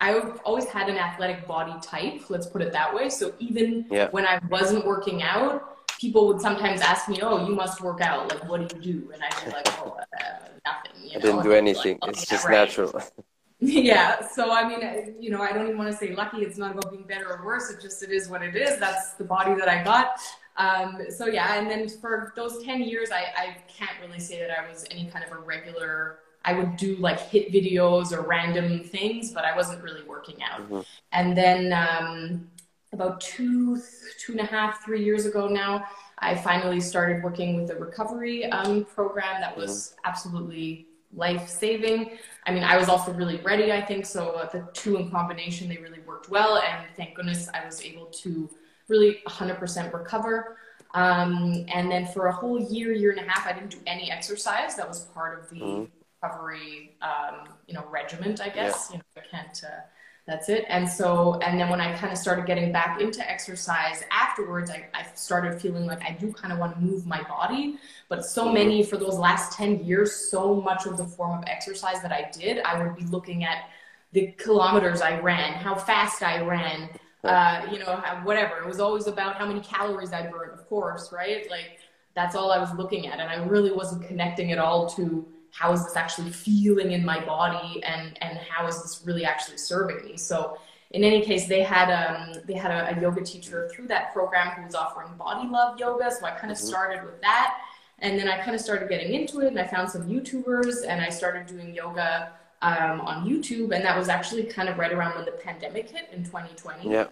I've 0.00 0.40
always 0.44 0.64
had 0.64 0.88
an 0.88 0.96
athletic 0.96 1.46
body 1.46 1.74
type, 1.82 2.30
let's 2.30 2.46
put 2.46 2.62
it 2.62 2.72
that 2.72 2.94
way. 2.94 3.10
So 3.10 3.34
even 3.38 3.84
yeah. 3.90 4.08
when 4.10 4.26
I 4.26 4.40
wasn't 4.48 4.86
working 4.86 5.22
out, 5.22 5.79
people 6.00 6.26
would 6.26 6.40
sometimes 6.40 6.80
ask 6.80 7.08
me, 7.08 7.20
"Oh, 7.22 7.46
you 7.46 7.54
must 7.54 7.80
work 7.80 8.00
out. 8.00 8.30
Like, 8.30 8.48
what 8.48 8.66
do 8.66 8.76
you 8.76 8.82
do?" 8.82 9.12
And 9.12 9.22
I'd 9.22 9.44
be 9.44 9.50
like, 9.52 9.68
"Oh, 9.80 9.96
uh, 9.98 10.48
nothing." 10.64 10.96
You 11.04 11.10
know? 11.10 11.18
I 11.18 11.20
didn't 11.20 11.42
do 11.42 11.52
anything. 11.64 11.98
Like, 12.00 12.12
it's 12.12 12.26
just 12.26 12.46
right. 12.46 12.54
natural. 12.54 13.02
yeah. 13.60 14.26
So 14.26 14.50
I 14.50 14.66
mean, 14.66 15.16
you 15.20 15.30
know, 15.30 15.42
I 15.42 15.52
don't 15.52 15.66
even 15.66 15.76
want 15.76 15.90
to 15.90 15.96
say 15.96 16.14
lucky. 16.14 16.38
It's 16.38 16.56
not 16.56 16.72
about 16.72 16.90
being 16.90 17.04
better 17.04 17.28
or 17.30 17.44
worse. 17.44 17.70
It 17.70 17.82
just 17.82 18.02
it 18.02 18.10
is 18.10 18.28
what 18.28 18.42
it 18.42 18.56
is. 18.56 18.78
That's 18.78 19.12
the 19.12 19.24
body 19.24 19.54
that 19.54 19.68
I 19.68 19.84
got. 19.84 20.18
Um, 20.56 21.02
so 21.10 21.26
yeah, 21.26 21.58
and 21.58 21.70
then 21.70 21.86
for 21.88 22.32
those 22.36 22.62
ten 22.64 22.82
years, 22.82 23.10
I, 23.10 23.24
I 23.36 23.56
can't 23.68 23.96
really 24.00 24.18
say 24.18 24.40
that 24.40 24.50
I 24.50 24.66
was 24.66 24.86
any 24.90 25.06
kind 25.06 25.24
of 25.24 25.32
a 25.32 25.38
regular. 25.38 26.20
I 26.42 26.54
would 26.54 26.78
do 26.78 26.96
like 26.96 27.18
HIIT 27.18 27.52
videos 27.52 28.12
or 28.12 28.22
random 28.22 28.82
things, 28.82 29.30
but 29.30 29.44
I 29.44 29.54
wasn't 29.54 29.82
really 29.82 30.04
working 30.04 30.42
out. 30.42 30.62
Mm-hmm. 30.62 30.80
And 31.12 31.36
then 31.36 31.72
um, 31.74 32.48
about 32.92 33.20
two, 33.20 33.80
two 34.18 34.32
and 34.32 34.40
a 34.40 34.46
half, 34.46 34.84
three 34.84 35.04
years 35.04 35.26
ago 35.26 35.46
now, 35.48 35.86
I 36.18 36.34
finally 36.34 36.80
started 36.80 37.22
working 37.22 37.60
with 37.60 37.70
a 37.70 37.76
recovery 37.76 38.46
um, 38.46 38.84
program 38.84 39.40
that 39.40 39.56
was 39.56 39.70
mm-hmm. 39.70 40.08
absolutely 40.08 40.86
life 41.14 41.48
saving. 41.48 42.18
I 42.46 42.52
mean, 42.52 42.62
I 42.62 42.76
was 42.76 42.88
also 42.88 43.12
really 43.12 43.36
ready, 43.38 43.72
I 43.72 43.80
think. 43.80 44.06
So 44.06 44.30
uh, 44.32 44.48
the 44.48 44.68
two 44.72 44.96
in 44.96 45.10
combination, 45.10 45.68
they 45.68 45.78
really 45.78 46.00
worked 46.00 46.28
well. 46.28 46.58
And 46.58 46.86
thank 46.96 47.14
goodness 47.14 47.48
I 47.54 47.64
was 47.64 47.82
able 47.82 48.06
to 48.06 48.50
really 48.88 49.20
100% 49.26 49.92
recover. 49.92 50.56
Um, 50.94 51.64
and 51.72 51.90
then 51.90 52.06
for 52.06 52.26
a 52.26 52.32
whole 52.32 52.60
year, 52.60 52.92
year 52.92 53.12
and 53.12 53.20
a 53.20 53.30
half, 53.30 53.46
I 53.46 53.52
didn't 53.52 53.70
do 53.70 53.78
any 53.86 54.10
exercise. 54.10 54.76
That 54.76 54.88
was 54.88 55.00
part 55.06 55.38
of 55.38 55.48
the 55.50 55.56
mm-hmm. 55.56 55.84
recovery, 56.22 56.96
um, 57.00 57.48
you 57.66 57.74
know, 57.74 57.84
regiment, 57.90 58.40
I 58.40 58.48
guess. 58.48 58.88
Yeah. 58.90 58.96
You 58.96 59.02
know, 59.16 59.22
I 59.22 59.36
can't. 59.36 59.62
Uh, 59.64 59.80
that's 60.26 60.48
it. 60.48 60.64
And 60.68 60.88
so, 60.88 61.40
and 61.42 61.58
then 61.58 61.68
when 61.68 61.80
I 61.80 61.96
kind 61.96 62.12
of 62.12 62.18
started 62.18 62.46
getting 62.46 62.72
back 62.72 63.00
into 63.00 63.28
exercise 63.28 64.04
afterwards, 64.10 64.70
I, 64.70 64.86
I 64.94 65.06
started 65.14 65.60
feeling 65.60 65.86
like 65.86 66.02
I 66.02 66.12
do 66.12 66.32
kind 66.32 66.52
of 66.52 66.58
want 66.58 66.74
to 66.74 66.80
move 66.80 67.06
my 67.06 67.22
body. 67.22 67.78
But 68.08 68.24
so 68.24 68.44
mm-hmm. 68.44 68.54
many, 68.54 68.82
for 68.82 68.96
those 68.96 69.18
last 69.18 69.56
10 69.56 69.84
years, 69.84 70.14
so 70.14 70.54
much 70.54 70.86
of 70.86 70.96
the 70.96 71.04
form 71.04 71.38
of 71.38 71.44
exercise 71.46 72.00
that 72.02 72.12
I 72.12 72.30
did, 72.32 72.58
I 72.60 72.82
would 72.82 72.96
be 72.96 73.04
looking 73.04 73.44
at 73.44 73.70
the 74.12 74.32
kilometers 74.38 75.00
I 75.00 75.18
ran, 75.20 75.54
how 75.54 75.74
fast 75.74 76.22
I 76.22 76.40
ran, 76.42 76.90
uh, 77.24 77.66
you 77.70 77.78
know, 77.78 78.02
whatever. 78.22 78.58
It 78.58 78.66
was 78.66 78.80
always 78.80 79.06
about 79.06 79.36
how 79.36 79.46
many 79.46 79.60
calories 79.60 80.12
I 80.12 80.26
burned, 80.26 80.52
of 80.52 80.68
course, 80.68 81.12
right? 81.12 81.48
Like 81.50 81.78
that's 82.14 82.34
all 82.34 82.50
I 82.50 82.58
was 82.58 82.72
looking 82.74 83.06
at. 83.06 83.20
And 83.20 83.28
I 83.28 83.44
really 83.44 83.72
wasn't 83.72 84.06
connecting 84.06 84.52
at 84.52 84.58
all 84.58 84.88
to 84.90 85.26
how 85.52 85.72
is 85.72 85.84
this 85.84 85.96
actually 85.96 86.30
feeling 86.30 86.92
in 86.92 87.04
my 87.04 87.24
body? 87.24 87.82
And 87.84 88.16
and 88.22 88.38
how 88.38 88.66
is 88.66 88.80
this 88.82 89.02
really 89.04 89.24
actually 89.24 89.58
serving 89.58 90.04
me? 90.04 90.16
So 90.16 90.58
in 90.92 91.04
any 91.04 91.22
case 91.22 91.46
they 91.46 91.62
had 91.62 91.90
um 91.90 92.42
they 92.46 92.54
had 92.54 92.70
a, 92.70 92.96
a 92.96 93.00
yoga 93.00 93.22
teacher 93.22 93.70
through 93.72 93.86
that 93.88 94.12
program 94.12 94.48
who 94.48 94.64
was 94.64 94.74
offering 94.74 95.14
body 95.14 95.48
love 95.48 95.78
yoga. 95.78 96.10
So 96.10 96.26
i 96.26 96.30
kind 96.30 96.50
of 96.50 96.58
mm-hmm. 96.58 96.66
started 96.66 97.04
with 97.04 97.20
that. 97.20 97.58
And 97.98 98.18
then 98.18 98.28
i 98.28 98.38
kind 98.38 98.54
of 98.54 98.60
started 98.60 98.88
getting 98.88 99.14
into 99.14 99.40
it 99.40 99.48
and 99.48 99.58
i 99.58 99.66
found 99.66 99.90
some 99.90 100.08
youtubers 100.08 100.86
and 100.86 101.00
i 101.00 101.08
started 101.08 101.46
doing 101.46 101.74
yoga 101.74 102.32
um, 102.62 103.00
on 103.02 103.28
youtube. 103.28 103.74
And 103.74 103.84
that 103.84 103.96
was 103.96 104.08
actually 104.08 104.44
kind 104.44 104.68
of 104.68 104.78
right 104.78 104.92
around 104.92 105.16
when 105.16 105.24
the 105.24 105.32
pandemic 105.32 105.90
hit 105.90 106.08
in 106.12 106.24
2020 106.24 106.90
yeah. 106.90 107.06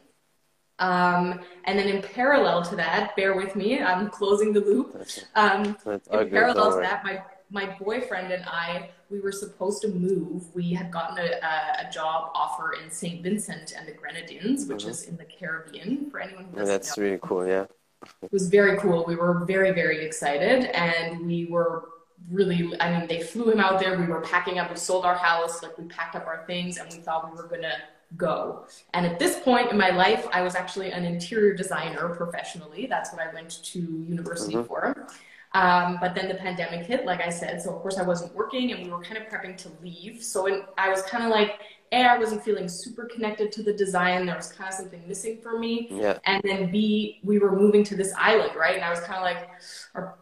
Um, 0.81 1.41
and 1.65 1.79
then 1.79 1.89
in 1.89 2.03
parallel 2.03 2.63
to 2.67 2.77
that, 2.77 3.17
bear 3.17 3.35
with 3.35 3.57
me, 3.57 3.83
I'm 3.83 4.09
closing 4.11 4.53
the 4.53 4.61
loop. 4.61 4.97
Um, 5.35 5.77
in 5.87 6.31
parallel 6.31 6.75
to 6.75 6.81
that, 6.81 7.03
my 7.05 7.21
my 7.51 7.77
boyfriend 7.81 8.33
and 8.33 8.45
I, 8.47 8.91
we 9.11 9.21
were 9.21 9.33
supposed 9.33 9.83
to 9.83 9.89
move. 9.89 10.55
We 10.55 10.73
had 10.73 10.91
gotten 10.91 11.19
a, 11.19 11.31
a, 11.45 11.89
a 11.89 11.91
job 11.91 12.31
offer 12.35 12.75
in 12.75 12.91
St. 12.91 13.23
Vincent 13.23 13.73
and 13.77 13.89
the 13.89 13.93
Grenadines, 13.93 14.67
which 14.67 14.83
mm-hmm. 14.83 14.91
is 14.91 15.05
in 15.05 15.17
the 15.17 15.25
Caribbean 15.25 16.11
for 16.11 16.21
anyone 16.21 16.45
who 16.45 16.57
doesn't 16.57 16.67
That's 16.67 16.97
know. 16.97 17.05
really 17.05 17.19
cool, 17.23 17.47
yeah. 17.47 17.67
It 18.23 18.33
was 18.33 18.49
very 18.49 18.79
cool. 18.79 19.05
We 19.07 19.17
were 19.17 19.45
very, 19.45 19.73
very 19.73 20.05
excited 20.05 20.67
and 20.67 21.27
we 21.27 21.47
were 21.47 21.89
really, 22.31 22.71
I 22.81 22.99
mean, 22.99 23.09
they 23.09 23.23
flew 23.23 23.51
him 23.51 23.61
out 23.61 23.81
there. 23.81 23.99
We 23.99 24.07
were 24.07 24.21
packing 24.21 24.59
up, 24.59 24.71
we 24.71 24.77
sold 24.77 25.05
our 25.05 25.17
house, 25.17 25.63
like 25.63 25.77
we 25.79 25.85
packed 25.85 26.15
up 26.15 26.27
our 26.27 26.45
things 26.47 26.77
and 26.77 26.93
we 26.93 26.99
thought 26.99 27.31
we 27.31 27.37
were 27.37 27.49
going 27.49 27.63
to 27.63 27.77
go. 28.17 28.67
And 28.95 29.07
at 29.07 29.19
this 29.19 29.41
point 29.41 29.71
in 29.71 29.79
my 29.79 29.91
life, 29.91 30.27
I 30.33 30.43
was 30.43 30.55
actually 30.55 30.93
an 30.93 31.05
interior 31.05 31.55
designer 31.55 32.09
professionally. 32.11 32.87
That's 32.87 33.13
what 33.13 33.21
I 33.21 33.33
went 33.33 33.63
to 33.65 33.79
university 33.79 34.55
mm-hmm. 34.55 34.67
for. 34.67 35.09
Um, 35.55 35.99
but 36.01 36.15
then 36.15 36.29
the 36.29 36.35
pandemic 36.35 36.87
hit, 36.87 37.07
like 37.07 37.21
I 37.21 37.31
said. 37.31 37.63
So 37.63 37.75
of 37.75 37.81
course 37.81 37.99
I 37.99 38.03
wasn't 38.03 38.35
working, 38.35 38.73
and 38.73 38.85
we 38.85 38.91
were 38.91 39.03
kind 39.03 39.17
of 39.17 39.25
prepping 39.25 39.57
to 39.59 39.71
leave. 39.83 40.23
So 40.23 40.47
in, 40.47 40.63
I 40.77 40.91
was 40.91 41.03
kind 41.03 41.25
of 41.25 41.31
like, 41.31 41.61
a, 41.93 42.03
I 42.03 42.19
wasn't 42.19 42.45
feeling 42.45 42.69
super 42.69 43.07
connected 43.07 43.51
to 43.53 43.63
the 43.63 43.73
design. 43.73 44.27
There 44.27 44.37
was 44.37 44.53
kind 44.53 44.69
of 44.69 44.75
something 44.75 45.03
missing 45.09 45.39
for 45.43 45.59
me. 45.59 45.89
Yeah. 45.91 46.19
And 46.25 46.43
then 46.45 46.71
B, 46.71 47.21
we 47.25 47.39
were 47.39 47.57
moving 47.57 47.83
to 47.85 47.97
this 47.97 48.13
island, 48.19 48.55
right? 48.57 48.75
And 48.75 48.85
I 48.85 48.91
was 48.91 49.01
kind 49.01 49.17
of 49.17 49.23
like, 49.23 49.49
our 49.95 50.17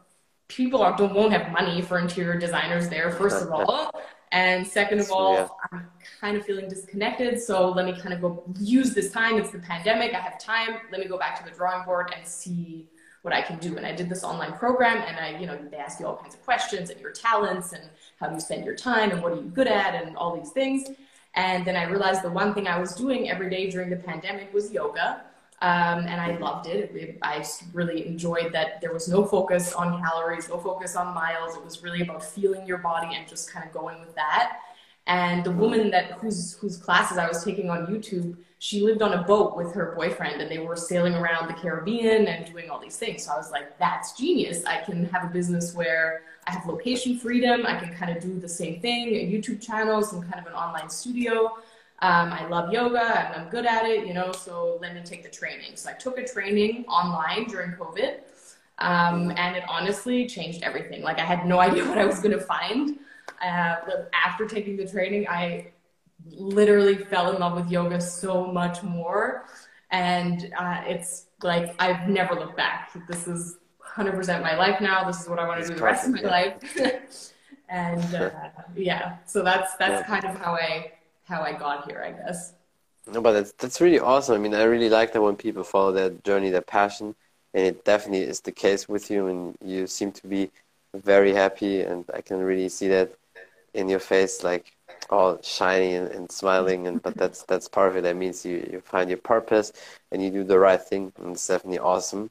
people 0.49 0.79
don't 0.97 1.13
won't 1.13 1.33
have 1.33 1.51
money 1.51 1.83
for 1.83 1.99
interior 1.99 2.39
designers 2.39 2.89
there, 2.89 3.11
first 3.11 3.43
of 3.43 3.51
all. 3.53 3.91
And 4.33 4.67
second 4.67 5.01
of 5.01 5.11
all, 5.11 5.35
yeah. 5.35 5.49
I'm 5.73 5.87
kind 6.21 6.37
of 6.37 6.45
feeling 6.45 6.69
disconnected. 6.69 7.41
So 7.41 7.71
let 7.71 7.87
me 7.87 7.99
kind 7.99 8.13
of 8.13 8.21
go 8.21 8.45
use 8.59 8.93
this 8.93 9.11
time. 9.11 9.39
It's 9.39 9.51
the 9.51 9.59
pandemic. 9.59 10.15
I 10.15 10.19
have 10.19 10.39
time. 10.39 10.79
Let 10.91 11.01
me 11.01 11.07
go 11.07 11.19
back 11.19 11.39
to 11.39 11.51
the 11.51 11.57
drawing 11.57 11.85
board 11.85 12.13
and 12.17 12.27
see 12.27 12.89
what 13.27 13.35
I 13.35 13.43
can 13.43 13.59
do. 13.59 13.77
And 13.77 13.85
I 13.85 13.91
did 13.91 14.09
this 14.09 14.23
online 14.23 14.53
program 14.53 15.03
and 15.05 15.19
I, 15.19 15.37
you 15.41 15.49
know, 15.49 15.59
they 15.69 15.79
ask 15.79 15.99
you 15.99 16.07
all 16.07 16.17
kinds 16.17 16.37
of 16.37 16.45
questions 16.45 16.91
and 16.91 17.01
your 17.01 17.11
talents 17.11 17.73
and 17.73 17.83
how 18.21 18.33
you 18.33 18.39
spend 18.39 18.65
your 18.65 18.77
time 18.77 19.11
and 19.11 19.21
what 19.21 19.33
are 19.33 19.35
you 19.35 19.51
good 19.53 19.67
at 19.67 20.01
and 20.01 20.17
all 20.17 20.37
these 20.39 20.51
things. 20.51 20.91
And 21.35 21.65
then 21.67 21.75
I 21.75 21.83
realized 21.87 22.23
the 22.23 22.31
one 22.31 22.55
thing 22.55 22.69
I 22.69 22.79
was 22.79 22.95
doing 22.95 23.29
every 23.29 23.51
day 23.51 23.69
during 23.69 23.91
the 23.91 23.97
pandemic 23.97 24.55
was 24.55 24.71
yoga. 24.71 25.23
Um, 25.61 26.07
and 26.07 26.21
I 26.21 26.37
loved 26.37 26.69
it. 26.69 27.19
I 27.21 27.45
really 27.73 28.07
enjoyed 28.07 28.53
that 28.53 28.81
there 28.81 28.93
was 28.93 29.09
no 29.09 29.25
focus 29.25 29.73
on 29.73 30.01
calories, 30.01 30.49
no 30.49 30.59
focus 30.59 30.95
on 30.95 31.13
miles. 31.13 31.57
It 31.57 31.65
was 31.65 31.83
really 31.83 32.03
about 32.03 32.23
feeling 32.23 32.65
your 32.65 32.79
body 32.79 33.17
and 33.17 33.27
just 33.27 33.53
kind 33.53 33.67
of 33.67 33.73
going 33.73 33.99
with 34.03 34.15
that. 34.15 34.61
And 35.09 35.43
the 35.43 35.51
woman 35.51 35.91
that 35.91 36.13
whose 36.13 36.55
whose 36.59 36.77
classes 36.77 37.19
I 37.19 37.27
was 37.27 37.43
taking 37.43 37.71
on 37.71 37.89
YouTube, 37.89 38.37
she 38.59 38.81
lived 38.81 39.03
on 39.03 39.13
a 39.13 39.23
boat 39.23 39.57
with 39.57 39.75
her 39.75 39.95
boyfriend, 39.97 40.41
and 40.41 40.51
they 40.51 40.59
were 40.59 40.77
sailing 40.77 41.15
around 41.15 41.49
the 41.49 41.55
Caribbean 41.55 42.27
and 42.27 42.47
doing 42.51 42.71
all 42.71 42.79
these 42.79 42.97
things. 42.97 43.25
So 43.25 43.33
I 43.33 43.37
was 43.37 43.51
like, 43.51 43.79
"That's 43.79 44.17
genius! 44.17 44.65
I 44.65 44.79
can 44.79 45.07
have 45.11 45.25
a 45.25 45.33
business 45.33 45.75
where 45.75 46.23
I 46.47 46.53
have 46.53 46.67
location 46.67 47.19
freedom. 47.19 47.67
I 47.67 47.79
can 47.79 47.93
kind 47.95 48.17
of 48.17 48.23
do 48.23 48.39
the 48.39 48.49
same 48.49 48.81
thing, 48.81 49.09
a 49.15 49.31
YouTube 49.31 49.61
channel, 49.61 50.03
some 50.03 50.23
kind 50.23 50.41
of 50.41 50.47
an 50.47 50.55
online 50.55 50.89
studio." 50.89 51.59
Um, 52.01 52.31
I 52.31 52.47
love 52.49 52.73
yoga 52.75 53.01
and 53.01 53.41
I'm 53.41 53.49
good 53.49 53.65
at 53.65 53.87
it, 53.87 54.07
you 54.07 54.13
know, 54.13 54.31
so 54.31 54.79
let 54.83 54.95
me 54.95 55.01
take 55.03 55.23
the 55.23 55.31
training. 55.31 55.77
So 55.77 55.89
I 55.89 55.95
took 55.95 56.19
a 56.19 56.29
training 56.29 56.85
online 56.89 57.45
during 57.47 57.73
COVID 57.73 58.19
um, 58.79 59.33
and 59.37 59.57
it 59.57 59.65
honestly 59.67 60.27
changed 60.27 60.63
everything. 60.63 61.03
Like 61.03 61.19
I 61.19 61.25
had 61.25 61.47
no 61.47 61.59
idea 61.69 61.89
what 61.89 61.97
I 61.97 62.05
was 62.05 62.21
going 62.21 62.39
to 62.39 62.45
find. 62.45 62.99
Uh, 63.43 63.77
but 63.87 64.11
after 64.13 64.47
taking 64.47 64.77
the 64.77 64.87
training, 64.87 65.27
I 65.29 65.73
literally 66.31 66.97
fell 66.97 67.33
in 67.33 67.41
love 67.41 67.55
with 67.55 67.71
yoga 67.71 68.01
so 68.01 68.47
much 68.47 68.83
more. 68.83 69.47
And 69.91 70.53
uh, 70.59 70.83
it's 70.87 71.27
like 71.43 71.75
I've 71.79 72.09
never 72.09 72.35
looked 72.35 72.57
back. 72.57 72.93
This 73.09 73.29
is 73.29 73.59
100% 73.97 74.43
my 74.43 74.57
life 74.57 74.81
now. 74.81 75.05
This 75.05 75.21
is 75.21 75.29
what 75.29 75.39
I 75.39 75.47
want 75.47 75.63
to 75.63 75.69
do 75.69 75.75
the 75.75 75.83
rest 75.83 76.07
of 76.07 76.15
my 76.15 76.23
life. 76.23 76.57
and 77.69 78.15
uh, 78.15 78.31
yeah, 78.75 79.17
so 79.27 79.43
that's 79.43 79.75
that's 79.77 80.01
yeah. 80.01 80.07
kind 80.07 80.25
of 80.25 80.37
how 80.39 80.53
I 80.55 80.93
how 81.25 81.43
I 81.43 81.53
got 81.53 81.91
here, 81.91 82.03
I 82.03 82.13
guess. 82.13 82.55
No, 83.07 83.21
but 83.21 83.33
that's 83.33 83.53
that's 83.53 83.81
really 83.81 84.01
awesome. 84.01 84.35
I 84.35 84.39
mean, 84.39 84.55
I 84.55 84.65
really 84.65 84.91
like 84.91 85.13
that 85.13 85.23
when 85.23 85.37
people 85.37 85.65
follow 85.65 85.93
their 85.93 86.11
journey, 86.11 86.51
their 86.51 86.61
passion, 86.61 87.15
and 87.55 87.65
it 87.67 87.85
definitely 87.85 88.23
is 88.23 88.41
the 88.41 88.53
case 88.53 88.89
with 88.89 89.11
you. 89.11 89.29
And 89.29 89.57
you 89.65 89.87
seem 89.87 90.13
to 90.13 90.27
be 90.27 90.51
very 90.95 91.33
happy, 91.33 91.83
and 91.83 92.05
I 92.13 92.21
can 92.21 92.39
really 92.39 92.69
see 92.69 92.89
that 92.89 93.13
in 93.75 93.89
your 93.89 94.01
face, 94.01 94.43
like 94.43 94.76
all 95.11 95.41
shiny 95.43 95.95
and, 95.95 96.09
and 96.09 96.31
smiling. 96.31 96.87
And 96.87 97.03
but 97.03 97.17
that's 97.17 97.43
that's 97.45 97.69
part 97.69 97.91
of 97.91 97.97
it. 97.97 98.03
That 98.03 98.17
means 98.17 98.45
you 98.45 98.69
you 98.73 98.81
find 98.81 99.09
your 99.11 99.19
purpose 99.19 99.73
and 100.13 100.23
you 100.23 100.31
do 100.31 100.45
the 100.45 100.59
right 100.59 100.81
thing, 100.81 101.13
and 101.19 101.33
it's 101.33 101.47
definitely 101.47 101.79
awesome. 101.79 102.31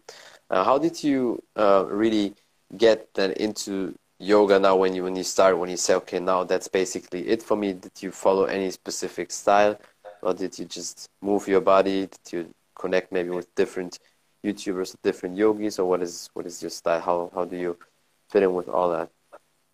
Uh, 0.49 0.63
how 0.63 0.77
did 0.77 1.03
you 1.03 1.41
uh, 1.55 1.85
really 1.89 2.35
get 2.77 3.13
that 3.15 3.38
into 3.38 3.95
yoga 4.19 4.57
now 4.59 4.75
when 4.75 4.95
you 4.95 5.03
when 5.03 5.15
you 5.15 5.23
start 5.23 5.57
when 5.57 5.69
you 5.69 5.77
say 5.77 5.93
okay 5.93 6.19
now 6.19 6.43
that's 6.43 6.67
basically 6.69 7.27
it 7.27 7.43
for 7.43 7.57
me 7.57 7.73
did 7.73 7.91
you 8.01 8.11
follow 8.11 8.45
any 8.45 8.71
specific 8.71 9.29
style 9.29 9.77
or 10.21 10.33
did 10.33 10.57
you 10.57 10.65
just 10.65 11.09
move 11.21 11.47
your 11.47 11.59
body 11.59 12.07
did 12.07 12.31
you 12.31 12.53
connect 12.75 13.11
maybe 13.11 13.29
with 13.29 13.53
different 13.55 13.99
youtubers 14.43 14.95
different 15.03 15.35
yogis 15.35 15.79
or 15.79 15.85
what 15.89 16.01
is 16.01 16.29
what 16.33 16.45
is 16.45 16.61
your 16.61 16.69
style 16.69 17.01
how 17.01 17.29
how 17.35 17.43
do 17.43 17.57
you 17.57 17.77
fit 18.29 18.43
in 18.43 18.53
with 18.53 18.69
all 18.69 18.89
that 18.89 19.09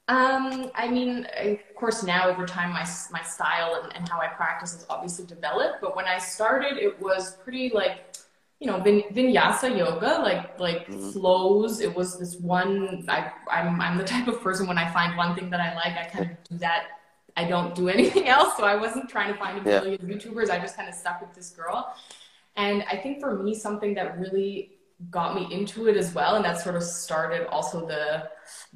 um 0.08 0.72
i 0.76 0.88
mean 0.90 1.28
of 1.38 1.76
course 1.76 2.04
now 2.04 2.28
over 2.28 2.46
time 2.46 2.72
my 2.72 2.86
my 3.12 3.22
style 3.22 3.80
and, 3.82 3.96
and 3.96 4.10
how 4.10 4.20
i 4.20 4.28
practice 4.28 4.74
has 4.74 4.86
obviously 4.90 5.26
developed 5.26 5.80
but 5.80 5.96
when 5.96 6.06
i 6.06 6.18
started 6.18 6.78
it 6.78 7.00
was 7.02 7.38
pretty 7.44 7.70
like 7.74 8.16
you 8.60 8.68
know 8.68 8.80
vin, 8.80 9.04
vinyasa 9.12 9.76
yoga 9.78 10.20
like 10.24 10.60
like 10.60 10.88
mm-hmm. 10.88 11.10
flows 11.12 11.82
it 11.82 11.94
was 11.94 12.18
this 12.18 12.36
one 12.38 13.06
I, 13.10 13.32
I'm, 13.50 13.82
I'm 13.82 13.98
the 13.98 14.04
type 14.04 14.28
of 14.28 14.42
person 14.42 14.68
when 14.68 14.78
i 14.78 14.92
find 14.92 15.18
one 15.18 15.36
thing 15.36 15.50
that 15.50 15.60
i 15.60 15.74
like 15.76 15.98
i 15.98 16.10
kind 16.10 16.32
of 16.32 16.44
do 16.50 16.58
that 16.58 16.84
i 17.38 17.44
don't 17.44 17.76
do 17.76 17.90
anything 17.90 18.28
else 18.36 18.58
so 18.58 18.64
i 18.66 18.76
wasn't 18.76 19.10
trying 19.10 19.34
to 19.34 19.40
find 19.40 19.58
a 19.60 19.62
billion 19.62 20.00
yeah. 20.02 20.16
youtubers 20.16 20.50
i 20.50 20.60
just 20.60 20.76
kind 20.76 20.90
of 20.90 20.96
stuck 20.96 21.22
with 21.22 21.34
this 21.34 21.50
girl 21.52 21.96
and 22.56 22.84
i 22.90 22.96
think 22.96 23.20
for 23.20 23.42
me 23.42 23.54
something 23.54 23.94
that 23.94 24.20
really 24.20 24.72
got 25.10 25.34
me 25.34 25.52
into 25.52 25.88
it 25.88 25.98
as 25.98 26.14
well 26.14 26.36
and 26.36 26.46
that 26.46 26.60
sort 26.60 26.76
of 26.76 26.84
started 26.84 27.48
also 27.48 27.88
the 27.88 28.30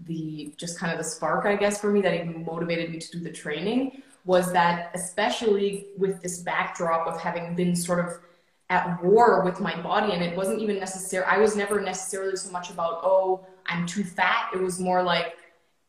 the 0.06 0.54
just 0.58 0.78
kind 0.80 0.92
of 0.92 0.98
the 0.98 1.04
spark 1.04 1.46
i 1.46 1.56
guess 1.56 1.80
for 1.80 1.92
me 1.92 2.02
that 2.02 2.14
even 2.14 2.44
motivated 2.44 2.92
me 2.92 3.00
to 3.00 3.12
do 3.12 3.20
the 3.20 3.32
training 3.32 4.02
was 4.26 4.52
that 4.52 4.92
especially 4.94 5.88
with 5.98 6.22
this 6.22 6.40
backdrop 6.40 7.08
of 7.08 7.20
having 7.20 7.56
been 7.56 7.76
sort 7.76 8.00
of 8.00 8.20
at 8.72 9.04
war 9.04 9.44
with 9.44 9.60
my 9.60 9.80
body 9.82 10.12
and 10.14 10.24
it 10.24 10.36
wasn't 10.36 10.60
even 10.60 10.80
necessary 10.80 11.24
i 11.26 11.38
was 11.38 11.56
never 11.56 11.80
necessarily 11.80 12.36
so 12.36 12.52
much 12.52 12.70
about 12.72 13.00
oh 13.04 13.46
i'm 13.68 13.86
too 13.86 14.04
fat. 14.04 14.50
It 14.54 14.62
was 14.62 14.80
more 14.80 15.02
like 15.04 15.38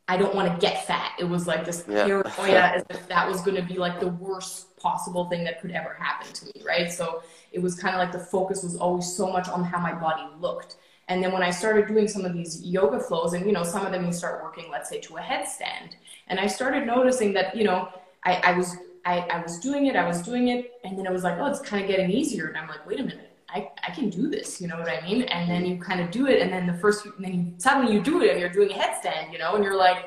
i 0.08 0.16
don't 0.16 0.34
want 0.34 0.52
to 0.52 0.58
get 0.64 0.86
fat. 0.86 1.12
It 1.18 1.24
was 1.24 1.46
like 1.46 1.64
this 1.64 1.84
yeah. 1.88 2.06
paranoia 2.06 2.60
as 2.76 2.84
if 2.90 3.08
that 3.08 3.28
was 3.28 3.40
going 3.40 3.56
to 3.56 3.62
be 3.62 3.74
like 3.74 3.98
the 4.00 4.08
worst 4.08 4.76
possible 4.76 5.28
thing 5.28 5.42
that 5.44 5.60
could 5.60 5.72
ever 5.72 5.94
happen 5.94 6.32
to 6.32 6.46
me 6.46 6.62
right? 6.66 6.90
So 6.90 7.22
it 7.52 7.60
was 7.60 7.74
kind 7.74 7.94
of 7.94 8.00
like 8.00 8.12
the 8.12 8.18
focus 8.18 8.62
was 8.62 8.76
always 8.76 9.10
so 9.10 9.30
much 9.30 9.48
on 9.48 9.64
how 9.64 9.78
my 9.78 9.94
body 9.94 10.22
looked 10.40 10.76
and 11.08 11.22
then 11.22 11.32
when 11.32 11.42
i 11.42 11.50
started 11.50 11.86
doing 11.86 12.08
some 12.08 12.24
of 12.24 12.32
these 12.32 12.62
yoga 12.62 12.98
flows 12.98 13.32
and 13.32 13.46
you 13.46 13.52
know 13.52 13.62
some 13.62 13.84
of 13.86 13.92
them 13.92 14.04
you 14.04 14.12
start 14.12 14.42
working 14.42 14.66
let's 14.70 14.88
say 14.88 15.00
to 15.00 15.16
a 15.16 15.20
headstand 15.20 15.90
and 16.28 16.38
i 16.40 16.46
started 16.46 16.86
noticing 16.86 17.32
that 17.32 17.56
you 17.56 17.64
know 17.64 17.88
I, 18.24 18.40
I 18.42 18.52
was 18.52 18.76
I, 19.06 19.20
I 19.20 19.40
was 19.40 19.60
doing 19.60 19.86
it, 19.86 19.94
I 19.94 20.04
was 20.06 20.20
doing 20.20 20.48
it, 20.48 20.80
and 20.82 20.98
then 20.98 21.06
it 21.06 21.12
was 21.12 21.22
like, 21.22 21.38
oh, 21.38 21.46
it's 21.46 21.60
kind 21.60 21.80
of 21.80 21.88
getting 21.88 22.10
easier. 22.10 22.48
And 22.48 22.56
I'm 22.56 22.66
like, 22.66 22.84
wait 22.84 22.98
a 22.98 23.04
minute, 23.04 23.30
I, 23.48 23.70
I 23.86 23.92
can 23.92 24.10
do 24.10 24.28
this, 24.28 24.60
you 24.60 24.66
know 24.66 24.76
what 24.76 24.88
I 24.88 25.00
mean? 25.06 25.22
And 25.22 25.48
then 25.48 25.64
you 25.64 25.80
kind 25.80 26.00
of 26.00 26.10
do 26.10 26.26
it, 26.26 26.42
and 26.42 26.52
then 26.52 26.66
the 26.66 26.74
first, 26.74 27.06
and 27.06 27.24
then 27.24 27.54
suddenly 27.58 27.94
you 27.94 28.02
do 28.02 28.22
it, 28.22 28.32
and 28.32 28.40
you're 28.40 28.50
doing 28.50 28.72
a 28.72 28.74
headstand, 28.74 29.32
you 29.32 29.38
know, 29.38 29.54
and 29.54 29.62
you're 29.62 29.76
like, 29.76 30.06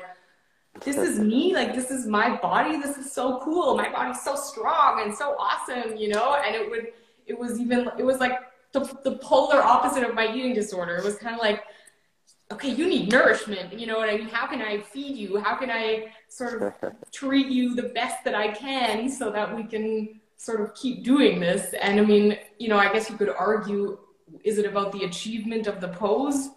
this 0.84 0.98
is 0.98 1.18
me, 1.18 1.54
like 1.54 1.74
this 1.74 1.90
is 1.90 2.06
my 2.06 2.36
body, 2.36 2.78
this 2.78 2.98
is 2.98 3.10
so 3.10 3.40
cool. 3.40 3.74
My 3.74 3.90
body's 3.90 4.20
so 4.22 4.36
strong 4.36 5.02
and 5.02 5.14
so 5.14 5.34
awesome, 5.38 5.96
you 5.96 6.08
know. 6.08 6.34
And 6.34 6.54
it 6.54 6.70
would, 6.70 6.88
it 7.26 7.38
was 7.38 7.58
even, 7.58 7.90
it 7.98 8.04
was 8.04 8.18
like 8.18 8.38
the, 8.72 8.80
the 9.04 9.16
polar 9.18 9.62
opposite 9.62 10.04
of 10.04 10.14
my 10.14 10.32
eating 10.32 10.54
disorder. 10.54 10.96
It 10.96 11.04
was 11.04 11.16
kind 11.16 11.34
of 11.34 11.40
like, 11.40 11.62
okay, 12.52 12.70
you 12.70 12.88
need 12.88 13.10
nourishment. 13.10 13.78
You 13.78 13.86
know 13.86 13.98
what 13.98 14.08
I 14.08 14.16
mean? 14.16 14.28
How 14.28 14.46
can 14.46 14.62
I 14.62 14.80
feed 14.80 15.16
you? 15.16 15.38
How 15.38 15.56
can 15.56 15.70
I 15.70 16.12
sort 16.28 16.62
of 16.62 16.92
treat 17.12 17.48
you 17.48 17.74
the 17.74 17.90
best 17.94 18.24
that 18.24 18.34
I 18.34 18.48
can 18.48 19.08
so 19.08 19.30
that 19.30 19.54
we 19.54 19.64
can 19.64 20.20
sort 20.36 20.60
of 20.60 20.74
keep 20.74 21.04
doing 21.04 21.40
this? 21.40 21.74
And 21.74 22.00
I 22.00 22.04
mean, 22.04 22.38
you 22.58 22.68
know, 22.68 22.76
I 22.76 22.92
guess 22.92 23.10
you 23.10 23.16
could 23.16 23.30
argue 23.30 23.98
is 24.44 24.58
it 24.58 24.66
about 24.66 24.92
the 24.92 25.04
achievement 25.04 25.66
of 25.66 25.80
the 25.80 25.88
pose? 25.88 26.50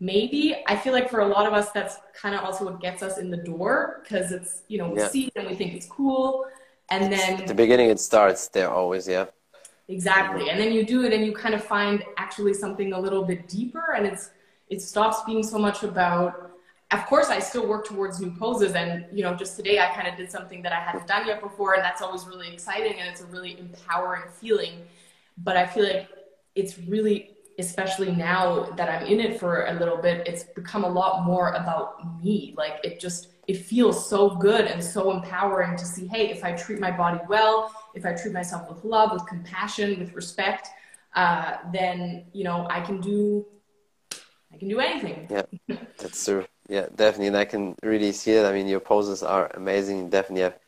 Maybe. 0.00 0.62
I 0.68 0.76
feel 0.76 0.92
like 0.92 1.10
for 1.10 1.20
a 1.20 1.26
lot 1.26 1.46
of 1.46 1.52
us, 1.52 1.70
that's 1.72 1.96
kind 2.14 2.34
of 2.34 2.44
also 2.44 2.64
what 2.64 2.80
gets 2.80 3.02
us 3.02 3.18
in 3.18 3.30
the 3.30 3.36
door 3.36 4.00
because 4.02 4.30
it's, 4.30 4.62
you 4.68 4.78
know, 4.78 4.90
we 4.90 5.00
yeah. 5.00 5.08
see 5.08 5.26
it 5.26 5.32
and 5.34 5.48
we 5.48 5.56
think 5.56 5.74
it's 5.74 5.86
cool. 5.86 6.46
And 6.90 7.12
then. 7.12 7.40
At 7.40 7.48
the 7.48 7.54
beginning, 7.54 7.90
it 7.90 7.98
starts 7.98 8.48
there 8.48 8.70
always, 8.70 9.08
yeah. 9.08 9.26
Exactly. 9.88 10.50
And 10.50 10.60
then 10.60 10.72
you 10.72 10.84
do 10.84 11.04
it 11.04 11.12
and 11.12 11.24
you 11.24 11.32
kind 11.32 11.54
of 11.54 11.64
find 11.64 12.04
actually 12.18 12.54
something 12.54 12.92
a 12.92 13.00
little 13.00 13.24
bit 13.24 13.48
deeper 13.48 13.94
and 13.96 14.06
it's, 14.06 14.30
it 14.68 14.82
stops 14.82 15.22
being 15.24 15.42
so 15.42 15.58
much 15.58 15.82
about 15.82 16.48
of 16.90 17.04
course 17.06 17.28
i 17.28 17.38
still 17.38 17.66
work 17.66 17.86
towards 17.86 18.20
new 18.20 18.30
poses 18.30 18.74
and 18.74 19.04
you 19.12 19.22
know 19.22 19.34
just 19.34 19.56
today 19.56 19.78
i 19.78 19.88
kind 19.94 20.08
of 20.08 20.16
did 20.16 20.30
something 20.30 20.62
that 20.62 20.72
i 20.72 20.80
hadn't 20.80 21.06
done 21.06 21.26
yet 21.26 21.40
before 21.40 21.74
and 21.74 21.82
that's 21.82 22.00
always 22.00 22.26
really 22.26 22.52
exciting 22.52 22.94
and 22.98 23.08
it's 23.08 23.20
a 23.20 23.26
really 23.26 23.58
empowering 23.58 24.22
feeling 24.40 24.72
but 25.38 25.56
i 25.56 25.66
feel 25.66 25.84
like 25.84 26.08
it's 26.54 26.78
really 26.78 27.30
especially 27.58 28.10
now 28.10 28.64
that 28.76 28.88
i'm 28.88 29.06
in 29.06 29.20
it 29.20 29.38
for 29.38 29.66
a 29.66 29.74
little 29.74 29.98
bit 29.98 30.26
it's 30.26 30.44
become 30.44 30.84
a 30.84 30.88
lot 30.88 31.24
more 31.24 31.52
about 31.52 32.22
me 32.22 32.54
like 32.56 32.80
it 32.82 32.98
just 32.98 33.28
it 33.48 33.58
feels 33.58 34.08
so 34.08 34.30
good 34.36 34.66
and 34.66 34.82
so 34.82 35.10
empowering 35.10 35.76
to 35.76 35.84
see 35.84 36.06
hey 36.06 36.30
if 36.30 36.42
i 36.42 36.52
treat 36.52 36.80
my 36.80 36.90
body 36.90 37.20
well 37.28 37.70
if 37.98 38.04
i 38.06 38.12
treat 38.12 38.32
myself 38.32 38.68
with 38.70 38.84
love 38.84 39.12
with 39.12 39.26
compassion 39.26 39.98
with 39.98 40.12
respect 40.14 40.68
uh, 41.14 41.58
then 41.72 42.24
you 42.32 42.44
know 42.44 42.66
i 42.70 42.80
can 42.80 43.00
do 43.00 43.44
I 44.52 44.56
can 44.56 44.68
do 44.68 44.80
anything. 44.80 45.26
Yeah, 45.30 45.42
that's 45.98 46.24
true. 46.24 46.46
Yeah, 46.68 46.86
definitely, 46.94 47.28
and 47.28 47.36
I 47.36 47.44
can 47.44 47.74
really 47.82 48.12
see 48.12 48.32
it. 48.32 48.44
I 48.44 48.52
mean, 48.52 48.66
your 48.66 48.80
poses 48.80 49.22
are 49.22 49.50
amazing. 49.54 49.98
You 49.98 50.08
definitely 50.08 50.42
have 50.42 50.58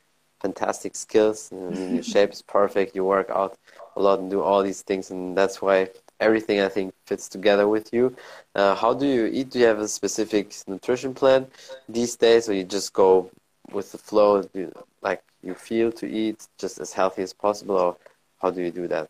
fantastic 0.40 0.96
skills. 0.96 1.50
I 1.52 1.56
mean, 1.56 1.94
your 1.94 2.02
shape 2.14 2.32
is 2.32 2.42
perfect. 2.42 2.94
You 2.94 3.04
work 3.04 3.30
out 3.30 3.56
a 3.96 4.00
lot 4.00 4.18
and 4.20 4.30
do 4.30 4.42
all 4.42 4.62
these 4.62 4.82
things, 4.82 5.10
and 5.10 5.36
that's 5.36 5.60
why 5.60 5.88
everything 6.20 6.60
I 6.60 6.68
think 6.68 6.94
fits 7.06 7.28
together 7.28 7.68
with 7.68 7.92
you. 7.92 8.14
Uh, 8.54 8.74
how 8.74 8.94
do 8.94 9.06
you 9.06 9.26
eat? 9.26 9.50
Do 9.50 9.58
you 9.58 9.66
have 9.66 9.78
a 9.80 9.88
specific 9.88 10.54
nutrition 10.66 11.14
plan 11.14 11.46
these 11.88 12.16
days, 12.16 12.48
or 12.48 12.54
you 12.54 12.64
just 12.64 12.92
go 12.92 13.30
with 13.72 13.92
the 13.92 13.98
flow, 13.98 14.42
you, 14.54 14.72
like 15.02 15.22
you 15.42 15.54
feel 15.54 15.90
to 15.92 16.06
eat 16.06 16.46
just 16.58 16.78
as 16.80 16.92
healthy 16.92 17.22
as 17.22 17.32
possible, 17.32 17.76
or 17.76 17.96
how 18.40 18.50
do 18.50 18.62
you 18.62 18.70
do 18.70 18.88
that? 18.88 19.08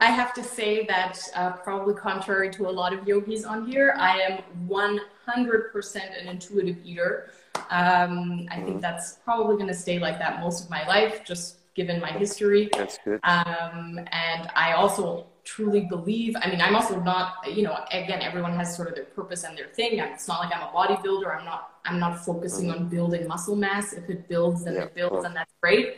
I 0.00 0.10
have 0.10 0.34
to 0.34 0.42
say 0.42 0.84
that, 0.86 1.18
uh, 1.34 1.52
probably 1.52 1.94
contrary 1.94 2.50
to 2.50 2.68
a 2.68 2.70
lot 2.70 2.92
of 2.92 3.06
yogis 3.06 3.44
on 3.44 3.66
here, 3.66 3.94
I 3.98 4.20
am 4.20 4.42
100% 4.68 6.20
an 6.20 6.28
intuitive 6.28 6.76
eater. 6.84 7.30
Um, 7.54 8.46
I 8.50 8.56
mm-hmm. 8.56 8.64
think 8.64 8.80
that's 8.80 9.18
probably 9.24 9.56
going 9.56 9.68
to 9.68 9.74
stay 9.74 9.98
like 9.98 10.18
that 10.18 10.40
most 10.40 10.64
of 10.64 10.70
my 10.70 10.86
life, 10.86 11.24
just 11.24 11.58
given 11.74 12.00
my 12.00 12.10
history. 12.10 12.68
That's 12.72 12.98
good. 13.04 13.20
Um, 13.22 13.98
and 14.10 14.50
I 14.54 14.72
also 14.72 15.26
truly 15.44 15.82
believe, 15.82 16.34
I 16.40 16.50
mean, 16.50 16.60
I'm 16.60 16.74
also 16.74 17.00
not, 17.00 17.34
you 17.50 17.62
know, 17.62 17.78
again, 17.90 18.22
everyone 18.22 18.54
has 18.56 18.74
sort 18.74 18.88
of 18.88 18.94
their 18.94 19.04
purpose 19.04 19.44
and 19.44 19.56
their 19.56 19.68
thing. 19.68 19.98
It's 19.98 20.26
not 20.26 20.40
like 20.40 20.54
I'm 20.54 20.62
a 20.62 20.72
bodybuilder. 20.72 21.38
I'm 21.38 21.44
not, 21.44 21.78
I'm 21.84 21.98
not 21.98 22.24
focusing 22.24 22.68
mm-hmm. 22.68 22.84
on 22.84 22.88
building 22.88 23.28
muscle 23.28 23.56
mass. 23.56 23.92
If 23.92 24.08
it 24.08 24.28
builds, 24.28 24.64
then 24.64 24.74
yeah, 24.74 24.84
it 24.84 24.94
builds, 24.94 25.24
and 25.24 25.36
that's 25.36 25.52
great. 25.62 25.96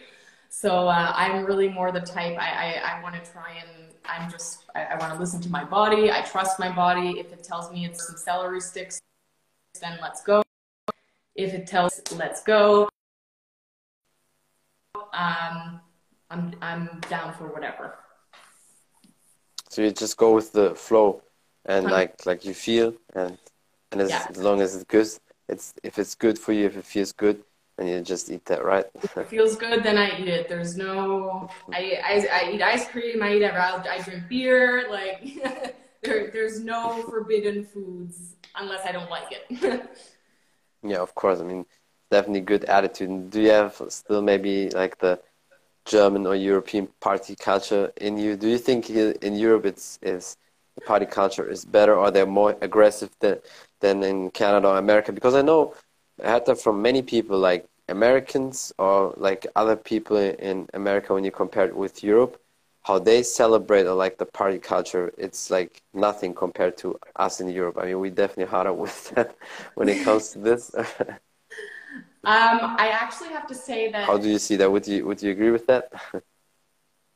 So 0.49 0.89
uh, 0.89 1.13
I'm 1.15 1.45
really 1.45 1.69
more 1.69 1.93
the 1.93 2.01
type 2.01 2.39
I, 2.39 2.81
I, 2.81 2.99
I 2.99 3.03
want 3.03 3.23
to 3.23 3.31
try 3.31 3.53
and 3.61 3.93
I'm 4.09 4.31
just 4.31 4.65
I, 4.75 4.85
I 4.85 4.97
want 4.97 5.13
to 5.13 5.19
listen 5.19 5.41
to 5.43 5.51
my 5.51 5.65
body. 5.65 6.11
I 6.11 6.23
trust 6.23 6.59
my 6.59 6.71
body. 6.71 7.19
If 7.19 7.33
it 7.33 7.43
tells 7.43 7.71
me 7.73 7.85
it's 7.85 8.07
some 8.07 8.17
celery 8.17 8.61
sticks, 8.61 9.01
then 9.81 9.99
let's 10.01 10.23
go. 10.23 10.43
If 11.35 11.53
it 11.53 11.67
tells 11.67 12.01
let's 12.17 12.43
go, 12.43 12.89
um, 15.13 15.81
I'm 16.31 16.55
I'm 16.63 17.01
down 17.09 17.35
for 17.35 17.49
whatever. 17.49 17.99
So 19.77 19.83
you 19.83 19.91
just 19.91 20.17
go 20.17 20.33
with 20.33 20.53
the 20.53 20.75
flow, 20.75 21.21
and 21.67 21.85
uh-huh. 21.85 21.95
like 21.95 22.25
like 22.25 22.47
you 22.47 22.55
feel, 22.55 22.95
and 23.15 23.37
and 23.93 24.01
as, 24.01 24.09
yeah. 24.09 24.27
as 24.31 24.39
long 24.39 24.63
as 24.63 24.75
it's 24.75 24.85
good, 24.85 25.07
it's 25.51 25.75
if 25.83 25.99
it's 25.99 26.15
good 26.15 26.39
for 26.39 26.55
you, 26.55 26.65
if 26.65 26.79
it 26.79 26.87
feels 26.87 27.13
good, 27.13 27.43
and 27.77 27.87
you 27.87 28.01
just 28.01 28.31
eat 28.31 28.47
that, 28.47 28.65
right? 28.65 28.87
if 29.03 29.15
it 29.19 29.29
feels 29.29 29.55
good, 29.55 29.83
then 29.83 29.99
I 29.99 30.19
eat 30.19 30.29
it. 30.29 30.49
There's 30.49 30.79
no, 30.79 31.51
I, 31.71 32.01
I, 32.03 32.27
I 32.33 32.53
eat 32.53 32.63
ice 32.63 32.89
cream, 32.89 33.23
I 33.23 33.35
eat 33.35 33.43
it, 33.43 33.53
I 33.53 34.01
drink 34.03 34.31
beer. 34.31 34.87
Like, 34.91 35.21
there, 36.03 36.31
there's 36.31 36.59
no 36.59 37.03
forbidden 37.03 37.63
foods 37.63 38.37
unless 38.55 38.83
I 38.87 38.93
don't 38.93 39.11
like 39.11 39.29
it. 39.31 39.91
yeah, 40.83 41.01
of 41.01 41.15
course. 41.15 41.41
I 41.41 41.45
mean, 41.45 41.67
definitely 42.11 42.41
good 42.41 42.65
attitude. 42.65 43.29
Do 43.29 43.43
you 43.43 43.51
have 43.51 43.83
still 43.91 44.23
maybe 44.23 44.71
like 44.71 44.97
the 45.01 45.21
German 45.87 46.27
or 46.27 46.35
European 46.37 46.89
party 47.01 47.37
culture 47.37 47.93
in 47.99 48.19
you? 48.19 48.37
Do 48.37 48.49
you 48.49 48.59
think 48.59 48.91
in 48.91 49.35
Europe 49.37 49.67
it's 49.67 49.99
is 50.03 50.37
the 50.77 50.83
party 50.83 51.07
culture 51.07 51.49
is 51.49 51.65
better, 51.65 51.97
or 51.97 52.11
they're 52.11 52.27
more 52.27 52.57
aggressive 52.63 53.11
than 53.21 53.39
than 53.81 54.03
in 54.03 54.31
Canada 54.31 54.69
or 54.69 54.79
America? 54.79 55.13
Because 55.13 55.35
I 55.35 55.43
know 55.43 55.75
I 56.23 56.31
heard 56.31 56.47
that 56.47 56.61
from 56.61 56.83
many 56.83 57.03
people, 57.03 57.39
like 57.39 57.67
Americans 57.89 58.73
or 58.79 59.15
like 59.17 59.47
other 59.57 59.77
people 59.77 60.17
in 60.17 60.69
America, 60.75 61.15
when 61.15 61.25
you 61.25 61.31
compare 61.31 61.67
it 61.67 61.77
with 61.77 62.03
Europe, 62.03 62.41
how 62.85 62.99
they 62.99 63.23
celebrate 63.23 63.87
or 63.87 63.95
like 63.95 64.19
the 64.19 64.27
party 64.27 64.59
culture, 64.59 65.13
it's 65.19 65.51
like 65.51 65.83
nothing 65.95 66.35
compared 66.35 66.77
to 66.79 66.99
us 67.17 67.41
in 67.41 67.49
Europe. 67.49 67.77
I 67.79 67.87
mean, 67.87 68.01
we 68.01 68.11
definitely 68.11 68.51
harder 68.51 68.73
with 68.85 69.11
that 69.11 69.37
when 69.75 69.89
it 69.89 70.01
comes 70.01 70.31
to 70.33 70.39
this. 70.41 70.75
um, 72.27 72.75
I 72.77 72.89
actually 72.89 73.29
have 73.29 73.47
to 73.47 73.55
say 73.55 73.93
that. 73.93 74.05
How 74.05 74.19
do 74.19 74.29
you 74.29 74.41
see 74.41 74.57
that? 74.57 74.71
Would 74.71 74.89
you 74.89 75.07
would 75.07 75.23
you 75.23 75.31
agree 75.31 75.53
with 75.53 75.67
that? 75.69 75.93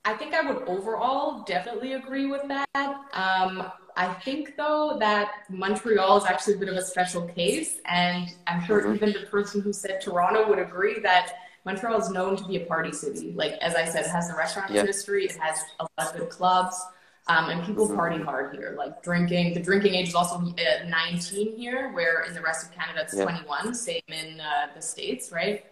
I 0.04 0.14
think 0.14 0.34
I 0.34 0.40
would 0.40 0.62
overall 0.68 1.42
definitely 1.42 1.94
agree 1.94 2.26
with 2.26 2.46
that. 2.46 2.66
Um, 3.12 3.70
I 3.96 4.14
think 4.24 4.56
though 4.56 4.96
that 5.00 5.32
Montreal 5.50 6.16
is 6.18 6.24
actually 6.24 6.54
a 6.54 6.58
bit 6.58 6.68
of 6.68 6.76
a 6.76 6.82
special 6.82 7.22
case, 7.26 7.78
and 7.86 8.28
I'm 8.46 8.64
sure 8.64 8.82
mm-hmm. 8.82 8.94
even 8.94 9.12
the 9.12 9.26
person 9.26 9.60
who 9.60 9.72
said 9.72 10.00
Toronto 10.00 10.48
would 10.48 10.60
agree 10.60 11.00
that 11.00 11.32
Montreal 11.64 12.00
is 12.00 12.08
known 12.08 12.36
to 12.36 12.44
be 12.44 12.62
a 12.62 12.64
party 12.66 12.92
city. 12.92 13.32
Like 13.32 13.54
as 13.54 13.74
I 13.74 13.86
said, 13.86 14.04
it 14.04 14.10
has 14.10 14.28
the 14.28 14.36
restaurant 14.36 14.70
yep. 14.70 14.82
industry, 14.82 15.24
it 15.24 15.36
has 15.36 15.58
a 15.80 15.88
lot 15.98 16.14
of 16.14 16.20
good 16.20 16.30
clubs, 16.30 16.80
um, 17.26 17.50
and 17.50 17.64
people 17.64 17.88
party 17.88 18.22
hard 18.22 18.54
here. 18.54 18.74
Like 18.76 19.02
drinking, 19.02 19.54
the 19.54 19.60
drinking 19.60 19.94
age 19.94 20.08
is 20.08 20.14
also 20.14 20.36
uh, 20.36 20.88
19 20.88 21.56
here, 21.56 21.92
where 21.92 22.24
in 22.24 22.34
the 22.34 22.40
rest 22.40 22.66
of 22.66 22.74
Canada 22.74 23.02
it's 23.02 23.14
yep. 23.14 23.28
21. 23.28 23.74
Same 23.74 24.00
in 24.08 24.40
uh, 24.40 24.68
the 24.74 24.82
states, 24.82 25.30
right? 25.30 25.64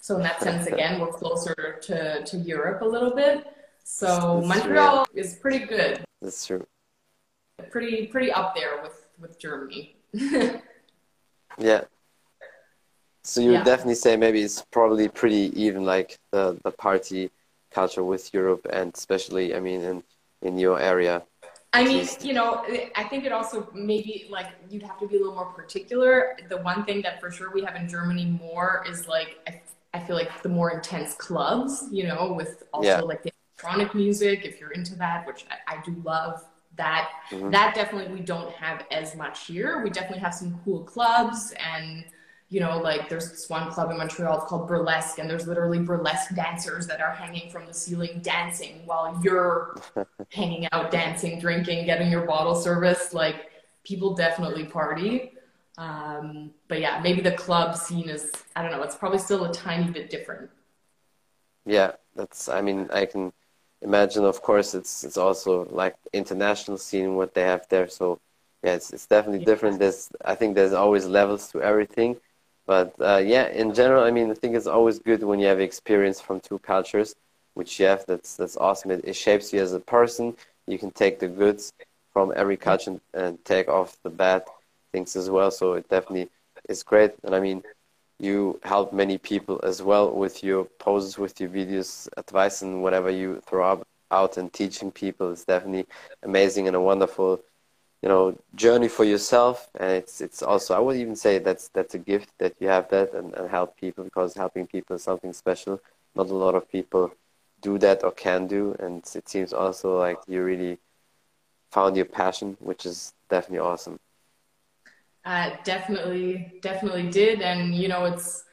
So 0.00 0.16
in 0.16 0.22
that 0.22 0.40
sense, 0.40 0.66
again, 0.66 1.00
we're 1.00 1.12
closer 1.12 1.78
to 1.82 2.24
to 2.24 2.36
Europe 2.38 2.82
a 2.82 2.84
little 2.84 3.14
bit. 3.14 3.46
So 3.84 4.40
That's 4.46 4.60
Montreal 4.60 5.06
true. 5.06 5.20
is 5.20 5.34
pretty 5.34 5.66
good. 5.66 6.04
That's 6.22 6.46
true. 6.46 6.66
Pretty 7.70 8.06
pretty 8.06 8.32
up 8.32 8.54
there 8.54 8.82
with 8.82 9.08
with 9.20 9.38
Germany. 9.38 9.96
yeah. 11.58 11.82
So 13.22 13.40
you 13.40 13.52
yeah. 13.52 13.58
would 13.58 13.64
definitely 13.64 13.96
say 13.96 14.16
maybe 14.16 14.40
it's 14.40 14.62
probably 14.70 15.08
pretty 15.08 15.52
even 15.60 15.84
like 15.84 16.18
the 16.30 16.58
the 16.64 16.70
party 16.70 17.30
culture 17.70 18.02
with 18.02 18.32
Europe 18.32 18.66
and 18.70 18.94
especially 18.94 19.54
I 19.54 19.60
mean 19.60 19.82
in 19.82 20.02
in 20.42 20.58
your 20.58 20.80
area. 20.80 21.22
I 21.72 21.84
mean, 21.84 21.98
least. 21.98 22.24
you 22.24 22.32
know, 22.32 22.64
I 22.96 23.04
think 23.04 23.24
it 23.24 23.32
also 23.32 23.68
maybe 23.74 24.26
like 24.30 24.46
you'd 24.70 24.82
have 24.82 24.98
to 25.00 25.06
be 25.06 25.16
a 25.16 25.18
little 25.18 25.34
more 25.34 25.52
particular. 25.52 26.36
The 26.48 26.56
one 26.58 26.84
thing 26.84 27.02
that 27.02 27.20
for 27.20 27.30
sure 27.30 27.52
we 27.52 27.62
have 27.62 27.76
in 27.76 27.88
Germany 27.88 28.24
more 28.24 28.84
is 28.88 29.06
like 29.06 29.38
I, 29.46 29.60
I 29.92 30.00
feel 30.00 30.16
like 30.16 30.42
the 30.42 30.48
more 30.48 30.70
intense 30.70 31.14
clubs, 31.14 31.84
you 31.90 32.04
know, 32.04 32.32
with 32.32 32.64
also 32.72 32.88
yeah. 32.88 33.00
like 33.00 33.22
the 33.22 33.32
electronic 33.58 33.94
music, 33.94 34.44
if 34.44 34.60
you're 34.60 34.72
into 34.72 34.94
that, 34.96 35.26
which 35.26 35.44
I, 35.50 35.76
I 35.76 35.82
do 35.82 35.94
love 36.04 36.42
that, 36.76 37.10
mm-hmm. 37.30 37.50
that 37.50 37.74
definitely 37.74 38.14
we 38.14 38.20
don't 38.20 38.52
have 38.54 38.86
as 38.90 39.14
much 39.14 39.46
here. 39.46 39.82
We 39.82 39.90
definitely 39.90 40.20
have 40.20 40.34
some 40.34 40.58
cool 40.64 40.84
clubs 40.84 41.52
and, 41.74 42.04
you 42.48 42.60
know, 42.60 42.78
like 42.78 43.08
there's 43.08 43.30
this 43.30 43.48
one 43.48 43.70
club 43.70 43.90
in 43.90 43.98
Montreal 43.98 44.40
called 44.40 44.68
Burlesque, 44.68 45.18
and 45.18 45.28
there's 45.28 45.46
literally 45.46 45.78
burlesque 45.78 46.34
dancers 46.34 46.86
that 46.86 47.00
are 47.00 47.12
hanging 47.12 47.50
from 47.50 47.66
the 47.66 47.74
ceiling 47.74 48.20
dancing 48.22 48.82
while 48.86 49.20
you're 49.22 49.76
hanging 50.32 50.66
out, 50.72 50.90
dancing, 50.90 51.38
drinking, 51.38 51.84
getting 51.86 52.10
your 52.10 52.26
bottle 52.26 52.54
service. 52.54 53.12
Like 53.12 53.50
people 53.84 54.14
definitely 54.14 54.64
party. 54.64 55.32
Um, 55.76 56.50
but 56.66 56.80
yeah, 56.80 57.00
maybe 57.02 57.20
the 57.20 57.32
club 57.32 57.76
scene 57.76 58.08
is, 58.08 58.32
I 58.56 58.62
don't 58.62 58.72
know, 58.72 58.82
it's 58.82 58.96
probably 58.96 59.18
still 59.18 59.44
a 59.44 59.52
tiny 59.52 59.90
bit 59.90 60.10
different. 60.10 60.50
Yeah, 61.64 61.92
that's, 62.16 62.48
I 62.48 62.62
mean, 62.62 62.88
I 62.92 63.06
can 63.06 63.32
imagine 63.82 64.24
of 64.24 64.42
course 64.42 64.74
it's 64.74 65.04
it's 65.04 65.16
also 65.16 65.64
like 65.70 65.94
international 66.12 66.76
scene 66.76 67.14
what 67.14 67.34
they 67.34 67.42
have 67.42 67.66
there 67.68 67.88
so 67.88 68.18
yeah 68.64 68.74
it's, 68.74 68.92
it's 68.92 69.06
definitely 69.06 69.44
different 69.44 69.78
there's 69.78 70.10
i 70.24 70.34
think 70.34 70.54
there's 70.54 70.72
always 70.72 71.06
levels 71.06 71.50
to 71.52 71.62
everything 71.62 72.16
but 72.68 72.94
uh, 73.00 73.22
yeah 73.24 73.48
in 73.48 73.74
general 73.74 74.04
i 74.04 74.12
mean 74.12 74.30
i 74.30 74.34
think 74.34 74.56
it's 74.56 74.68
always 74.68 75.00
good 75.00 75.24
when 75.24 75.40
you 75.40 75.48
have 75.48 75.60
experience 75.60 76.20
from 76.20 76.40
two 76.40 76.60
cultures 76.60 77.16
which 77.54 77.80
you 77.80 77.86
have 77.86 78.06
that's 78.06 78.36
that's 78.36 78.56
awesome. 78.58 78.92
It, 78.92 79.02
it 79.04 79.14
shapes 79.16 79.52
you 79.52 79.60
as 79.60 79.74
a 79.74 79.80
person. 79.80 80.36
You 80.68 80.78
can 80.78 80.92
take 80.92 81.20
the 81.20 81.28
goods 81.28 81.72
from 82.12 82.32
every 82.36 82.56
culture 82.56 82.92
and, 82.92 83.00
and 83.14 83.44
take 83.44 83.68
off 83.68 83.96
the 84.04 84.10
bad 84.10 84.44
things 84.92 85.16
as 85.16 85.30
well. 85.30 85.50
So 85.50 85.74
it 85.74 85.88
definitely 85.88 86.30
is 86.68 86.84
great. 86.84 87.12
And 87.24 87.34
i 87.34 87.40
mean 87.40 87.64
you 88.20 88.60
help 88.64 88.92
many 88.92 89.18
people 89.18 89.60
as 89.64 89.82
well 89.82 90.10
with 90.12 90.42
your 90.44 90.64
poses, 90.78 91.18
with 91.18 91.40
your 91.40 91.50
videos, 91.50 92.08
advice, 92.16 92.62
and 92.62 92.82
whatever 92.82 93.10
you 93.10 93.42
throw 93.46 93.72
up, 93.72 93.86
out 94.10 94.38
and 94.38 94.52
teaching 94.52 94.90
people 94.90 95.30
is 95.30 95.44
definitely 95.44 95.86
amazing 96.22 96.66
and 96.66 96.76
a 96.76 96.80
wonderful, 96.80 97.40
you 98.02 98.08
know, 98.08 98.38
journey 98.54 98.88
for 98.88 99.04
yourself. 99.04 99.68
And 99.78 99.90
it's 99.92 100.20
it's 100.20 100.42
also 100.42 100.74
I 100.74 100.80
would 100.80 100.96
even 100.96 101.16
say 101.16 101.38
that's 101.38 101.68
that's 101.68 101.94
a 101.94 101.98
gift 101.98 102.30
that 102.38 102.54
you 102.60 102.68
have 102.68 102.88
that 102.90 103.12
and, 103.14 103.34
and 103.34 103.50
help 103.50 103.76
people 103.76 104.04
because 104.04 104.34
helping 104.34 104.66
people 104.66 104.96
is 104.96 105.02
something 105.02 105.32
special. 105.32 105.80
Not 106.14 106.30
a 106.30 106.34
lot 106.34 106.54
of 106.54 106.70
people 106.70 107.12
do 107.60 107.78
that 107.78 108.04
or 108.04 108.12
can 108.12 108.46
do, 108.46 108.76
and 108.78 108.98
it 109.14 109.28
seems 109.28 109.52
also 109.52 109.98
like 109.98 110.18
you 110.28 110.42
really 110.42 110.78
found 111.70 111.96
your 111.96 112.06
passion, 112.06 112.56
which 112.60 112.86
is 112.86 113.14
definitely 113.28 113.58
awesome. 113.58 113.98
Uh, 115.24 115.50
definitely, 115.64 116.54
definitely 116.62 117.10
did. 117.10 117.42
And, 117.42 117.74
you 117.74 117.88
know, 117.88 118.06
it's, 118.06 118.44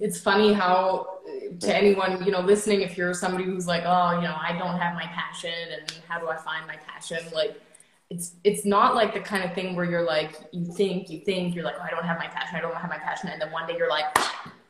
it's 0.00 0.20
funny 0.20 0.52
how 0.52 1.20
to 1.60 1.76
anyone, 1.76 2.24
you 2.24 2.32
know, 2.32 2.40
listening, 2.40 2.80
if 2.80 2.96
you're 2.96 3.14
somebody 3.14 3.44
who's 3.44 3.66
like, 3.66 3.84
oh, 3.86 4.16
you 4.16 4.22
know, 4.22 4.36
I 4.36 4.56
don't 4.58 4.78
have 4.78 4.94
my 4.94 5.06
passion 5.06 5.52
and 5.72 5.92
how 6.08 6.18
do 6.18 6.28
I 6.28 6.36
find 6.36 6.66
my 6.66 6.76
passion? 6.76 7.18
Like, 7.32 7.60
it's, 8.10 8.36
it's 8.42 8.64
not 8.64 8.94
like 8.94 9.12
the 9.12 9.20
kind 9.20 9.44
of 9.44 9.54
thing 9.54 9.76
where 9.76 9.84
you're 9.84 10.04
like, 10.04 10.32
you 10.52 10.64
think, 10.64 11.10
you 11.10 11.20
think, 11.20 11.54
you're 11.54 11.64
like, 11.64 11.76
oh, 11.78 11.82
I 11.82 11.90
don't 11.90 12.04
have 12.04 12.18
my 12.18 12.26
passion. 12.26 12.56
I 12.56 12.60
don't 12.60 12.74
have 12.74 12.88
my 12.88 12.98
passion. 12.98 13.28
And 13.28 13.40
then 13.40 13.52
one 13.52 13.66
day 13.66 13.76
you're 13.76 13.90
like, 13.90 14.06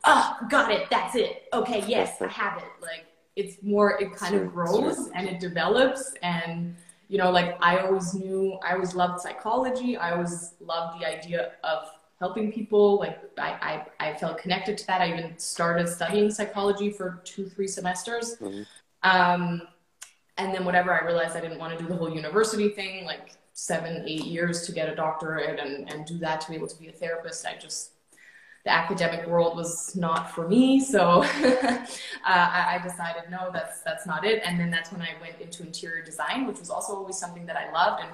oh, 0.03 0.37
got 0.49 0.71
it. 0.71 0.89
That's 0.89 1.15
it. 1.15 1.47
Okay. 1.53 1.83
Yes, 1.87 2.21
I 2.21 2.27
have 2.27 2.57
it. 2.57 2.69
Like, 2.81 3.05
it's 3.35 3.63
more, 3.63 4.01
it 4.01 4.13
kind 4.13 4.35
of 4.35 4.51
grows 4.53 5.09
and 5.15 5.27
it 5.27 5.39
develops 5.39 6.13
and, 6.21 6.75
you 7.07 7.17
know, 7.17 7.31
like 7.31 7.57
I 7.61 7.79
always 7.79 8.13
knew, 8.13 8.59
I 8.61 8.73
always 8.73 8.93
loved 8.93 9.21
psychology. 9.21 9.95
I 9.95 10.11
always 10.11 10.53
loved 10.59 11.01
the 11.01 11.07
idea 11.07 11.53
of 11.63 11.89
helping 12.19 12.51
people. 12.51 12.99
Like 12.99 13.19
I, 13.37 13.85
I, 13.99 14.09
I 14.09 14.13
felt 14.15 14.37
connected 14.37 14.77
to 14.79 14.87
that. 14.87 15.01
I 15.01 15.11
even 15.13 15.39
started 15.39 15.87
studying 15.87 16.29
psychology 16.29 16.91
for 16.91 17.21
two, 17.23 17.47
three 17.47 17.67
semesters. 17.67 18.35
Mm-hmm. 18.41 18.63
Um, 19.03 19.61
And 20.39 20.53
then 20.53 20.63
whatever, 20.63 20.93
I 20.93 21.05
realized 21.05 21.35
I 21.35 21.41
didn't 21.41 21.59
want 21.59 21.77
to 21.77 21.83
do 21.83 21.89
the 21.89 21.97
whole 21.97 22.09
university 22.09 22.69
thing, 22.69 23.05
like 23.05 23.31
seven, 23.53 24.05
eight 24.07 24.23
years 24.23 24.65
to 24.65 24.71
get 24.71 24.87
a 24.87 24.95
doctorate 24.95 25.59
and, 25.59 25.91
and 25.91 26.05
do 26.05 26.17
that 26.19 26.39
to 26.41 26.49
be 26.49 26.55
able 26.55 26.67
to 26.67 26.79
be 26.79 26.87
a 26.87 26.93
therapist. 26.93 27.45
I 27.45 27.57
just, 27.57 27.91
the 28.63 28.71
academic 28.71 29.27
world 29.27 29.57
was 29.57 29.95
not 29.97 30.31
for 30.33 30.47
me. 30.47 30.79
So 30.79 31.23
uh, 31.23 31.85
I, 32.25 32.79
I, 32.79 32.79
decided, 32.81 33.23
no, 33.29 33.49
that's, 33.51 33.81
that's 33.81 34.07
not 34.07 34.25
it. 34.25 34.41
And 34.45 34.57
then 34.57 34.71
that's 34.71 34.93
when 34.93 35.01
I 35.01 35.09
went 35.19 35.41
into 35.41 35.63
interior 35.63 36.03
design, 36.03 36.47
which 36.47 36.59
was 36.59 36.69
also 36.69 36.95
always 36.95 37.17
something 37.17 37.45
that 37.45 37.57
I 37.57 37.69
loved. 37.73 38.03
And 38.03 38.11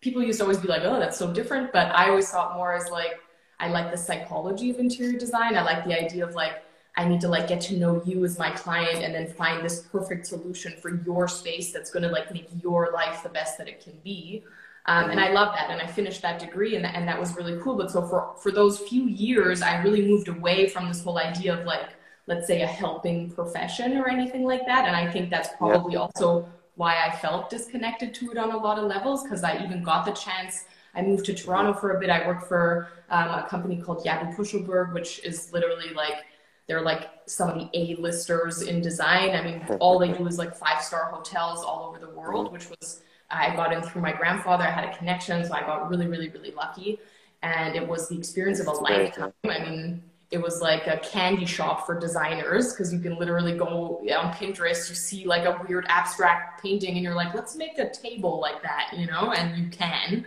people 0.00 0.22
used 0.22 0.38
to 0.38 0.44
always 0.44 0.58
be 0.58 0.68
like, 0.68 0.82
oh, 0.84 1.00
that's 1.00 1.18
so 1.18 1.32
different. 1.32 1.72
But 1.72 1.92
I 1.92 2.08
always 2.08 2.30
thought 2.30 2.54
more 2.54 2.72
as 2.72 2.88
like, 2.88 3.18
I 3.58 3.68
like 3.68 3.90
the 3.90 3.98
psychology 3.98 4.70
of 4.70 4.78
interior 4.78 5.18
design. 5.18 5.56
I 5.56 5.62
like 5.62 5.84
the 5.84 5.98
idea 5.98 6.24
of 6.24 6.36
like, 6.36 6.63
I 6.96 7.04
need 7.06 7.20
to 7.22 7.28
like 7.28 7.48
get 7.48 7.60
to 7.62 7.76
know 7.76 8.02
you 8.04 8.24
as 8.24 8.38
my 8.38 8.50
client 8.50 9.02
and 9.02 9.14
then 9.14 9.26
find 9.26 9.64
this 9.64 9.80
perfect 9.80 10.26
solution 10.26 10.74
for 10.80 10.90
your 11.04 11.26
space 11.26 11.72
that's 11.72 11.90
going 11.90 12.04
to 12.04 12.08
like 12.08 12.32
make 12.32 12.48
your 12.62 12.92
life 12.92 13.22
the 13.22 13.28
best 13.28 13.58
that 13.58 13.68
it 13.68 13.82
can 13.82 13.94
be. 14.04 14.44
Um, 14.86 15.10
and 15.10 15.18
I 15.18 15.32
love 15.32 15.54
that. 15.54 15.70
And 15.70 15.80
I 15.80 15.86
finished 15.86 16.22
that 16.22 16.38
degree 16.38 16.76
and, 16.76 16.86
and 16.86 17.08
that 17.08 17.18
was 17.18 17.34
really 17.36 17.58
cool. 17.62 17.74
But 17.76 17.90
so 17.90 18.06
for, 18.06 18.34
for 18.40 18.52
those 18.52 18.78
few 18.78 19.06
years, 19.06 19.60
I 19.60 19.82
really 19.82 20.06
moved 20.06 20.28
away 20.28 20.68
from 20.68 20.86
this 20.86 21.02
whole 21.02 21.18
idea 21.18 21.58
of 21.58 21.66
like, 21.66 21.88
let's 22.26 22.46
say 22.46 22.62
a 22.62 22.66
helping 22.66 23.30
profession 23.30 23.96
or 23.96 24.08
anything 24.08 24.44
like 24.44 24.64
that. 24.66 24.86
And 24.86 24.94
I 24.94 25.10
think 25.10 25.30
that's 25.30 25.48
probably 25.58 25.94
yeah. 25.94 26.00
also 26.00 26.48
why 26.76 26.96
I 27.04 27.16
felt 27.16 27.50
disconnected 27.50 28.14
to 28.14 28.30
it 28.30 28.38
on 28.38 28.52
a 28.52 28.56
lot 28.56 28.78
of 28.78 28.84
levels 28.84 29.24
because 29.24 29.42
I 29.42 29.62
even 29.64 29.82
got 29.82 30.04
the 30.04 30.12
chance. 30.12 30.64
I 30.94 31.02
moved 31.02 31.24
to 31.26 31.34
Toronto 31.34 31.72
for 31.72 31.96
a 31.96 32.00
bit. 32.00 32.08
I 32.10 32.26
worked 32.26 32.46
for 32.46 32.88
um, 33.10 33.28
a 33.28 33.46
company 33.48 33.80
called 33.80 34.04
Yabu 34.04 34.36
Pushelberg, 34.36 34.92
which 34.92 35.20
is 35.24 35.52
literally 35.52 35.92
like 35.94 36.24
they're 36.66 36.82
like 36.82 37.10
some 37.26 37.50
of 37.50 37.58
the 37.58 37.68
A-listers 37.74 38.62
in 38.62 38.80
design. 38.80 39.30
I 39.30 39.42
mean, 39.42 39.62
all 39.80 39.98
they 39.98 40.12
do 40.12 40.26
is 40.26 40.38
like 40.38 40.56
five-star 40.56 41.10
hotels 41.10 41.64
all 41.64 41.88
over 41.88 41.98
the 41.98 42.10
world, 42.10 42.52
which 42.52 42.68
was 42.70 43.02
I 43.30 43.54
got 43.54 43.72
in 43.72 43.82
through 43.82 44.02
my 44.02 44.12
grandfather. 44.12 44.64
I 44.64 44.70
had 44.70 44.84
a 44.84 44.96
connection, 44.96 45.44
so 45.44 45.52
I 45.52 45.60
got 45.60 45.88
really, 45.90 46.06
really, 46.06 46.28
really 46.28 46.52
lucky. 46.52 46.98
And 47.42 47.76
it 47.76 47.86
was 47.86 48.08
the 48.08 48.16
experience 48.16 48.60
of 48.60 48.66
a 48.68 48.72
lifetime. 48.72 49.32
I 49.44 49.58
mean, 49.58 50.02
it 50.30 50.40
was 50.40 50.60
like 50.60 50.86
a 50.86 50.98
candy 50.98 51.46
shop 51.46 51.86
for 51.86 51.98
designers 51.98 52.72
because 52.72 52.92
you 52.92 52.98
can 52.98 53.18
literally 53.18 53.56
go 53.56 54.00
on 54.10 54.32
Pinterest, 54.32 54.88
you 54.88 54.94
see 54.94 55.26
like 55.26 55.44
a 55.44 55.62
weird 55.68 55.86
abstract 55.88 56.62
painting, 56.62 56.94
and 56.94 57.02
you're 57.02 57.14
like, 57.14 57.34
let's 57.34 57.54
make 57.54 57.78
a 57.78 57.90
table 57.90 58.40
like 58.40 58.62
that, 58.62 58.90
you 58.96 59.06
know, 59.06 59.32
and 59.32 59.56
you 59.56 59.68
can. 59.70 60.26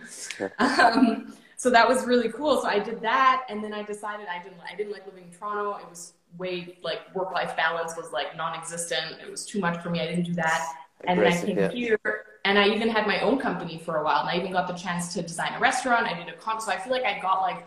um, 0.58 1.36
so 1.56 1.70
that 1.70 1.88
was 1.88 2.06
really 2.06 2.30
cool. 2.30 2.60
So 2.62 2.68
I 2.68 2.78
did 2.78 3.00
that, 3.02 3.44
and 3.48 3.62
then 3.62 3.74
I 3.74 3.82
decided 3.82 4.26
I 4.28 4.42
didn't 4.42 4.60
I 4.60 4.76
didn't 4.76 4.92
like 4.92 5.04
living 5.06 5.24
in 5.24 5.30
Toronto. 5.36 5.76
It 5.76 5.90
was 5.90 6.14
way 6.36 6.78
like 6.82 7.14
work 7.14 7.32
life 7.32 7.56
balance 7.56 7.96
was 7.96 8.12
like 8.12 8.36
non-existent. 8.36 9.16
It 9.24 9.30
was 9.30 9.46
too 9.46 9.60
much 9.60 9.82
for 9.82 9.90
me. 9.90 10.00
I 10.00 10.06
didn't 10.06 10.24
do 10.24 10.34
that. 10.34 10.74
And 11.04 11.18
then 11.18 11.32
I 11.32 11.40
came 11.40 11.58
yeah. 11.58 11.70
here, 11.70 11.98
and 12.44 12.58
I 12.58 12.68
even 12.68 12.88
had 12.88 13.06
my 13.06 13.20
own 13.20 13.38
company 13.38 13.78
for 13.78 13.98
a 13.98 14.04
while, 14.04 14.20
and 14.20 14.28
I 14.28 14.36
even 14.36 14.50
got 14.50 14.66
the 14.66 14.74
chance 14.74 15.14
to 15.14 15.22
design 15.22 15.52
a 15.54 15.60
restaurant. 15.60 16.06
I 16.06 16.14
did 16.14 16.28
a 16.28 16.36
con, 16.36 16.60
so 16.60 16.72
I 16.72 16.78
feel 16.78 16.92
like 16.92 17.04
I 17.04 17.20
got 17.20 17.40
like 17.40 17.64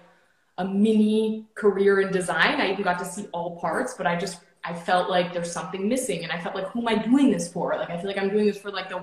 a 0.58 0.66
mini 0.68 1.46
career 1.56 2.02
in 2.02 2.12
design. 2.12 2.60
I 2.60 2.72
even 2.72 2.84
got 2.84 3.00
to 3.00 3.06
see 3.06 3.28
all 3.32 3.58
parts, 3.60 3.94
but 3.94 4.06
I 4.06 4.18
just 4.18 4.42
I 4.64 4.74
felt 4.74 5.10
like 5.10 5.34
there's 5.34 5.52
something 5.52 5.88
missing, 5.88 6.24
and 6.24 6.32
I 6.32 6.40
felt 6.40 6.56
like 6.56 6.68
who 6.68 6.82
am 6.82 6.88
I 6.90 6.96
doing 6.96 7.32
this 7.32 7.52
for? 7.52 7.76
Like 7.76 7.90
I 7.90 7.98
feel 7.98 8.08
like 8.08 8.18
I'm 8.18 8.30
doing 8.30 8.46
this 8.46 8.58
for 8.58 8.70
like 8.70 8.90
the 8.90 9.02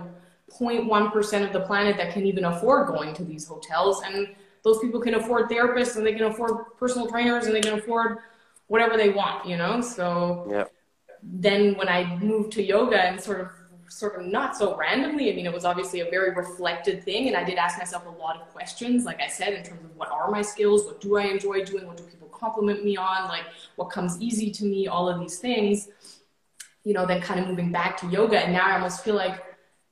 0.1% 0.50 1.46
of 1.46 1.52
the 1.52 1.60
planet 1.60 1.96
that 1.96 2.12
can 2.12 2.24
even 2.26 2.44
afford 2.44 2.88
going 2.88 3.14
to 3.14 3.24
these 3.24 3.46
hotels, 3.46 4.02
and 4.04 4.28
those 4.62 4.78
people 4.80 5.00
can 5.00 5.14
afford 5.14 5.48
therapists, 5.48 5.96
and 5.96 6.06
they 6.06 6.12
can 6.12 6.24
afford 6.24 6.76
personal 6.78 7.08
trainers, 7.08 7.46
and 7.46 7.54
they 7.54 7.60
can 7.60 7.78
afford 7.78 8.18
whatever 8.68 8.96
they 8.96 9.10
want, 9.10 9.46
you 9.46 9.56
know? 9.56 9.80
So 9.80 10.46
yeah. 10.50 10.64
then 11.22 11.76
when 11.76 11.88
I 11.88 12.16
moved 12.16 12.52
to 12.52 12.62
yoga 12.62 13.00
and 13.00 13.20
sort 13.20 13.40
of 13.40 13.48
sort 13.90 14.20
of 14.20 14.26
not 14.26 14.54
so 14.54 14.76
randomly, 14.76 15.32
I 15.32 15.34
mean, 15.34 15.46
it 15.46 15.52
was 15.52 15.64
obviously 15.64 16.00
a 16.00 16.10
very 16.10 16.34
reflected 16.34 17.02
thing. 17.02 17.28
And 17.28 17.36
I 17.36 17.42
did 17.42 17.56
ask 17.56 17.78
myself 17.78 18.06
a 18.06 18.10
lot 18.10 18.36
of 18.36 18.48
questions, 18.48 19.04
like 19.04 19.20
I 19.20 19.28
said, 19.28 19.54
in 19.54 19.64
terms 19.64 19.82
of 19.82 19.96
what 19.96 20.10
are 20.10 20.30
my 20.30 20.42
skills? 20.42 20.84
What 20.84 21.00
do 21.00 21.16
I 21.16 21.22
enjoy 21.22 21.64
doing? 21.64 21.86
What 21.86 21.96
do 21.96 22.02
people 22.04 22.28
compliment 22.28 22.84
me 22.84 22.96
on? 22.96 23.28
Like 23.28 23.44
what 23.76 23.86
comes 23.86 24.20
easy 24.20 24.50
to 24.52 24.64
me? 24.64 24.88
All 24.88 25.08
of 25.08 25.18
these 25.18 25.38
things, 25.38 25.88
you 26.84 26.92
know, 26.92 27.06
then 27.06 27.20
kind 27.20 27.40
of 27.40 27.48
moving 27.48 27.72
back 27.72 27.96
to 27.98 28.06
yoga. 28.08 28.38
And 28.38 28.52
now 28.52 28.66
I 28.66 28.74
almost 28.74 29.02
feel 29.02 29.14
like 29.14 29.42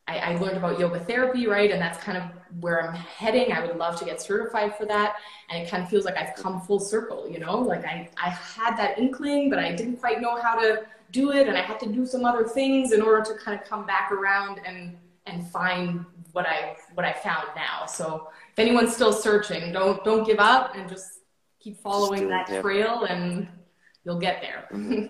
I, 0.09 0.19
I 0.19 0.37
learned 0.37 0.57
about 0.57 0.79
yoga 0.79 1.01
therapy, 1.01 1.47
right? 1.47 1.71
And 1.71 1.81
that's 1.81 1.99
kind 1.99 2.17
of 2.17 2.25
where 2.61 2.89
I'm 2.89 2.95
heading. 2.95 3.53
I 3.53 3.65
would 3.65 3.77
love 3.77 3.99
to 3.99 4.05
get 4.05 4.21
certified 4.21 4.77
for 4.77 4.87
that. 4.87 5.17
And 5.51 5.63
it 5.63 5.69
kind 5.69 5.83
of 5.83 5.89
feels 5.89 6.05
like 6.05 6.17
I've 6.17 6.35
come 6.37 6.61
full 6.61 6.79
circle, 6.79 7.29
you 7.29 7.39
know, 7.39 7.59
like 7.59 7.85
I, 7.85 8.09
I 8.17 8.31
had 8.31 8.77
that 8.77 8.99
inkling, 8.99 9.51
but 9.51 9.59
I 9.59 9.75
didn't 9.75 9.97
quite 9.97 10.21
know 10.21 10.41
how 10.41 10.59
to 10.61 10.85
do 11.11 11.33
it. 11.33 11.49
And 11.49 11.57
I 11.57 11.63
had 11.63 11.81
to 11.81 11.87
do 11.87 12.07
some 12.07 12.25
other 12.25 12.45
things 12.45 12.93
in 12.93 13.03
order 13.03 13.25
to 13.25 13.39
kind 13.39 13.61
of 13.61 13.67
come 13.67 13.85
back 13.85 14.13
around 14.13 14.61
and, 14.65 14.97
and 15.27 15.47
find 15.51 16.05
what 16.33 16.47
I, 16.47 16.77
what 16.95 17.05
I 17.05 17.13
found 17.13 17.49
now. 17.57 17.87
So 17.87 18.29
if 18.53 18.59
anyone's 18.59 18.95
still 18.95 19.13
searching, 19.13 19.73
don't, 19.73 20.05
don't 20.05 20.25
give 20.25 20.39
up 20.39 20.77
and 20.77 20.89
just 20.89 21.21
keep 21.59 21.79
following 21.79 22.29
that 22.29 22.49
yeah. 22.49 22.63
trail 22.63 23.05
and 23.05 23.49
you'll 24.05 24.21
get 24.21 24.41
there. 24.41 24.69
Mm-hmm. 24.73 25.07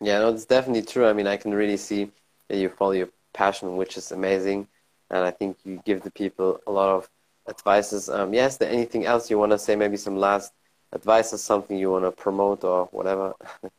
yeah, 0.04 0.18
no, 0.18 0.28
it's 0.28 0.44
definitely 0.44 0.82
true. 0.82 1.06
I 1.06 1.14
mean, 1.14 1.26
I 1.26 1.38
can 1.38 1.54
really 1.54 1.78
see 1.78 2.10
that 2.48 2.58
you 2.58 2.68
follow 2.68 2.92
your 2.92 3.08
passion, 3.32 3.76
which 3.76 3.96
is 3.96 4.12
amazing. 4.12 4.68
And 5.10 5.24
I 5.24 5.30
think 5.30 5.58
you 5.64 5.80
give 5.84 6.02
the 6.02 6.10
people 6.10 6.60
a 6.66 6.72
lot 6.72 6.88
of 6.88 7.08
advices. 7.48 8.08
Um, 8.08 8.32
yes, 8.32 8.56
there 8.56 8.70
anything 8.70 9.06
else 9.06 9.30
you 9.30 9.38
want 9.38 9.52
to 9.52 9.58
say? 9.58 9.76
Maybe 9.76 9.96
some 9.96 10.16
last 10.16 10.52
advice 10.92 11.32
or 11.32 11.38
something 11.38 11.76
you 11.76 11.90
want 11.90 12.04
to 12.04 12.12
promote 12.12 12.64
or 12.64 12.86
whatever? 12.86 13.34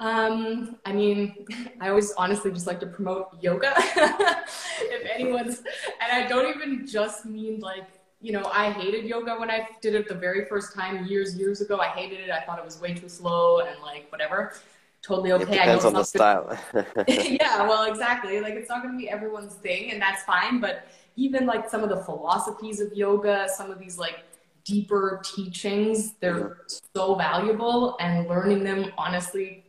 Um, 0.00 0.78
I 0.86 0.92
mean, 0.92 1.44
I 1.80 1.90
always 1.90 2.12
honestly 2.12 2.50
just 2.50 2.66
like 2.66 2.80
to 2.80 2.86
promote 2.86 3.28
yoga. 3.42 3.74
if 3.76 5.10
anyone's, 5.14 5.58
and 5.58 6.10
I 6.10 6.26
don't 6.26 6.48
even 6.56 6.86
just 6.86 7.26
mean 7.26 7.60
like, 7.60 7.86
you 8.22 8.32
know, 8.32 8.50
I 8.50 8.70
hated 8.70 9.04
yoga 9.04 9.36
when 9.36 9.50
I 9.50 9.68
did 9.82 9.94
it 9.94 10.08
the 10.08 10.14
very 10.14 10.46
first 10.46 10.74
time 10.74 11.04
years, 11.04 11.36
years 11.36 11.60
ago. 11.60 11.78
I 11.80 11.88
hated 11.88 12.20
it. 12.20 12.30
I 12.30 12.40
thought 12.46 12.58
it 12.58 12.64
was 12.64 12.80
way 12.80 12.94
too 12.94 13.10
slow 13.10 13.60
and 13.60 13.78
like 13.82 14.10
whatever 14.10 14.54
totally 15.02 15.32
okay. 15.32 15.44
It 15.44 15.50
depends 15.50 15.84
on 15.84 15.92
the 15.94 16.04
style. 16.04 16.58
yeah, 17.08 17.66
well, 17.66 17.90
exactly. 17.90 18.40
Like 18.40 18.54
it's 18.54 18.68
not 18.68 18.82
going 18.82 18.94
to 18.94 18.98
be 18.98 19.08
everyone's 19.08 19.54
thing, 19.54 19.90
and 19.90 20.00
that's 20.00 20.22
fine. 20.24 20.60
But 20.60 20.86
even 21.16 21.46
like 21.46 21.68
some 21.68 21.82
of 21.82 21.88
the 21.88 22.02
philosophies 22.04 22.80
of 22.80 22.92
yoga, 22.94 23.48
some 23.54 23.70
of 23.70 23.78
these 23.78 23.98
like 23.98 24.24
deeper 24.64 25.22
teachings, 25.24 26.14
they're 26.20 26.34
mm-hmm. 26.34 26.78
so 26.94 27.14
valuable, 27.14 27.96
and 28.00 28.28
learning 28.28 28.64
them 28.64 28.92
honestly 28.98 29.64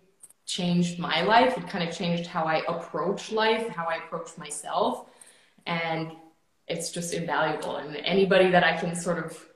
changed 0.46 1.00
my 1.00 1.22
life. 1.22 1.58
It 1.58 1.68
kind 1.68 1.88
of 1.88 1.96
changed 1.96 2.28
how 2.28 2.44
I 2.44 2.64
approach 2.68 3.32
life, 3.32 3.70
how 3.70 3.86
I 3.86 3.98
approach 4.06 4.38
myself, 4.38 5.06
and 5.66 6.12
it's 6.68 6.92
just 6.92 7.14
invaluable. 7.14 7.78
And 7.78 7.96
anybody 7.98 8.50
that 8.52 8.64
I 8.64 8.78
can 8.78 8.96
sort 8.96 9.26
of 9.26 9.51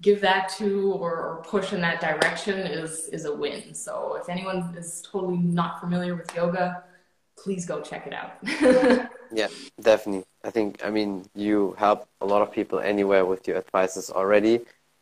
give 0.00 0.20
that 0.20 0.48
to 0.58 0.92
or, 0.92 1.12
or, 1.16 1.42
push 1.46 1.72
in 1.72 1.80
that 1.80 2.00
direction 2.00 2.58
is 2.58 3.08
is 3.08 3.24
a 3.24 3.34
win. 3.34 3.74
So 3.74 4.18
if 4.20 4.28
anyone 4.28 4.74
is 4.76 5.02
totally 5.02 5.38
not 5.38 5.80
familiar 5.80 6.14
with 6.14 6.34
yoga, 6.34 6.84
please 7.36 7.66
go 7.66 7.80
check 7.80 8.06
it 8.06 8.12
out. 8.12 8.32
yeah, 9.32 9.48
definitely. 9.80 10.24
I 10.44 10.50
think 10.50 10.84
I 10.84 10.90
mean 10.90 11.26
you 11.34 11.74
help 11.78 12.08
a 12.20 12.26
lot 12.26 12.42
of 12.42 12.52
people 12.52 12.78
anywhere 12.80 13.24
with 13.24 13.46
your 13.46 13.56
advices 13.56 14.10
already, 14.10 14.60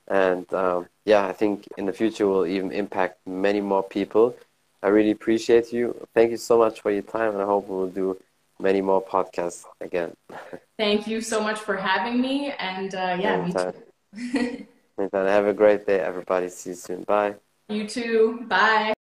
and 0.09 0.53
um, 0.53 0.89
yeah, 1.05 1.27
I 1.27 1.33
think 1.33 1.67
in 1.79 1.87
the 1.87 1.93
future 1.93 2.27
will 2.27 2.47
even 2.47 2.73
impact 2.73 3.19
many 3.27 3.61
more 3.61 3.83
people. 3.83 4.37
I 4.83 4.89
really 4.89 5.13
appreciate 5.13 5.73
you. 5.73 6.07
Thank 6.15 6.31
you 6.31 6.37
so 6.37 6.59
much 6.59 6.83
for 6.83 6.91
your 6.91 7.03
time, 7.03 7.33
and 7.33 7.41
I 7.41 7.47
hope 7.47 7.69
we'll 7.69 7.89
do 7.89 8.19
many 8.61 8.83
more 8.83 9.03
podcasts 9.03 9.65
again. 9.81 10.15
Thank 10.79 11.07
you 11.07 11.21
so 11.21 11.41
much 11.41 11.59
for 11.59 11.77
having 11.77 12.21
me, 12.21 12.53
and 12.59 12.95
uh, 12.95 13.17
yeah, 13.19 13.43
Anytime. 13.43 13.75
me 14.13 14.33
too. 14.33 14.67
Have 14.97 15.47
a 15.47 15.55
great 15.55 15.87
day, 15.87 15.99
everybody. 15.99 16.49
See 16.49 16.71
you 16.71 16.77
soon. 16.77 17.03
Bye. 17.03 17.35
You 17.69 17.89
too. 17.89 18.45
Bye. 18.49 18.93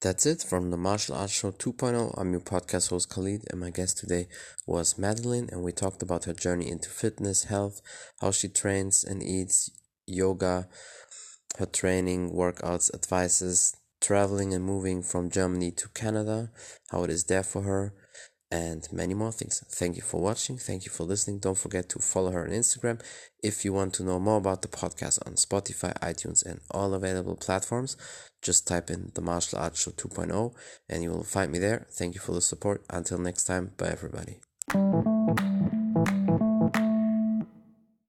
That's 0.00 0.24
it 0.24 0.42
from 0.48 0.70
the 0.70 0.76
Martial 0.76 1.16
Arts 1.16 1.32
Show 1.32 1.50
2.0. 1.50 2.14
I'm 2.16 2.30
your 2.30 2.40
podcast 2.40 2.90
host 2.90 3.10
Khalid, 3.10 3.44
and 3.50 3.60
my 3.60 3.70
guest 3.70 3.98
today 3.98 4.28
was 4.66 4.96
Madeleine, 4.96 5.48
and 5.50 5.62
we 5.62 5.72
talked 5.72 6.02
about 6.02 6.24
her 6.24 6.32
journey 6.32 6.70
into 6.70 6.88
fitness, 6.88 7.44
health, 7.44 7.82
how 8.20 8.30
she 8.30 8.48
trains 8.48 9.02
and 9.02 9.22
eats, 9.22 9.68
yoga, 10.06 10.68
her 11.58 11.66
training, 11.66 12.30
workouts, 12.30 12.94
advices, 12.94 13.76
traveling 14.00 14.54
and 14.54 14.64
moving 14.64 15.02
from 15.02 15.28
Germany 15.28 15.72
to 15.72 15.88
Canada, 15.88 16.50
how 16.90 17.02
it 17.02 17.10
is 17.10 17.24
there 17.24 17.42
for 17.42 17.62
her, 17.62 17.92
and 18.50 18.86
many 18.92 19.14
more 19.14 19.32
things. 19.32 19.62
Thank 19.68 19.96
you 19.96 20.02
for 20.02 20.20
watching. 20.20 20.58
Thank 20.58 20.84
you 20.84 20.90
for 20.90 21.04
listening. 21.04 21.38
Don't 21.38 21.58
forget 21.58 21.88
to 21.90 21.98
follow 22.00 22.32
her 22.32 22.44
on 22.44 22.50
Instagram. 22.50 23.00
If 23.42 23.64
you 23.64 23.72
want 23.72 23.94
to 23.94 24.04
know 24.04 24.18
more 24.18 24.38
about 24.38 24.62
the 24.62 24.68
podcast 24.68 25.24
on 25.26 25.34
Spotify, 25.34 25.96
iTunes, 26.00 26.44
and 26.44 26.60
all 26.70 26.94
available 26.94 27.36
platforms, 27.36 27.96
just 28.42 28.66
type 28.66 28.90
in 28.90 29.12
the 29.14 29.20
Martial 29.20 29.58
Arts 29.58 29.82
Show 29.82 29.92
2.0 29.92 30.54
and 30.88 31.02
you 31.02 31.10
will 31.10 31.24
find 31.24 31.52
me 31.52 31.58
there. 31.58 31.86
Thank 31.90 32.14
you 32.14 32.20
for 32.20 32.32
the 32.32 32.40
support. 32.40 32.84
Until 32.90 33.18
next 33.18 33.44
time, 33.44 33.72
bye 33.76 33.88
everybody. 33.88 34.40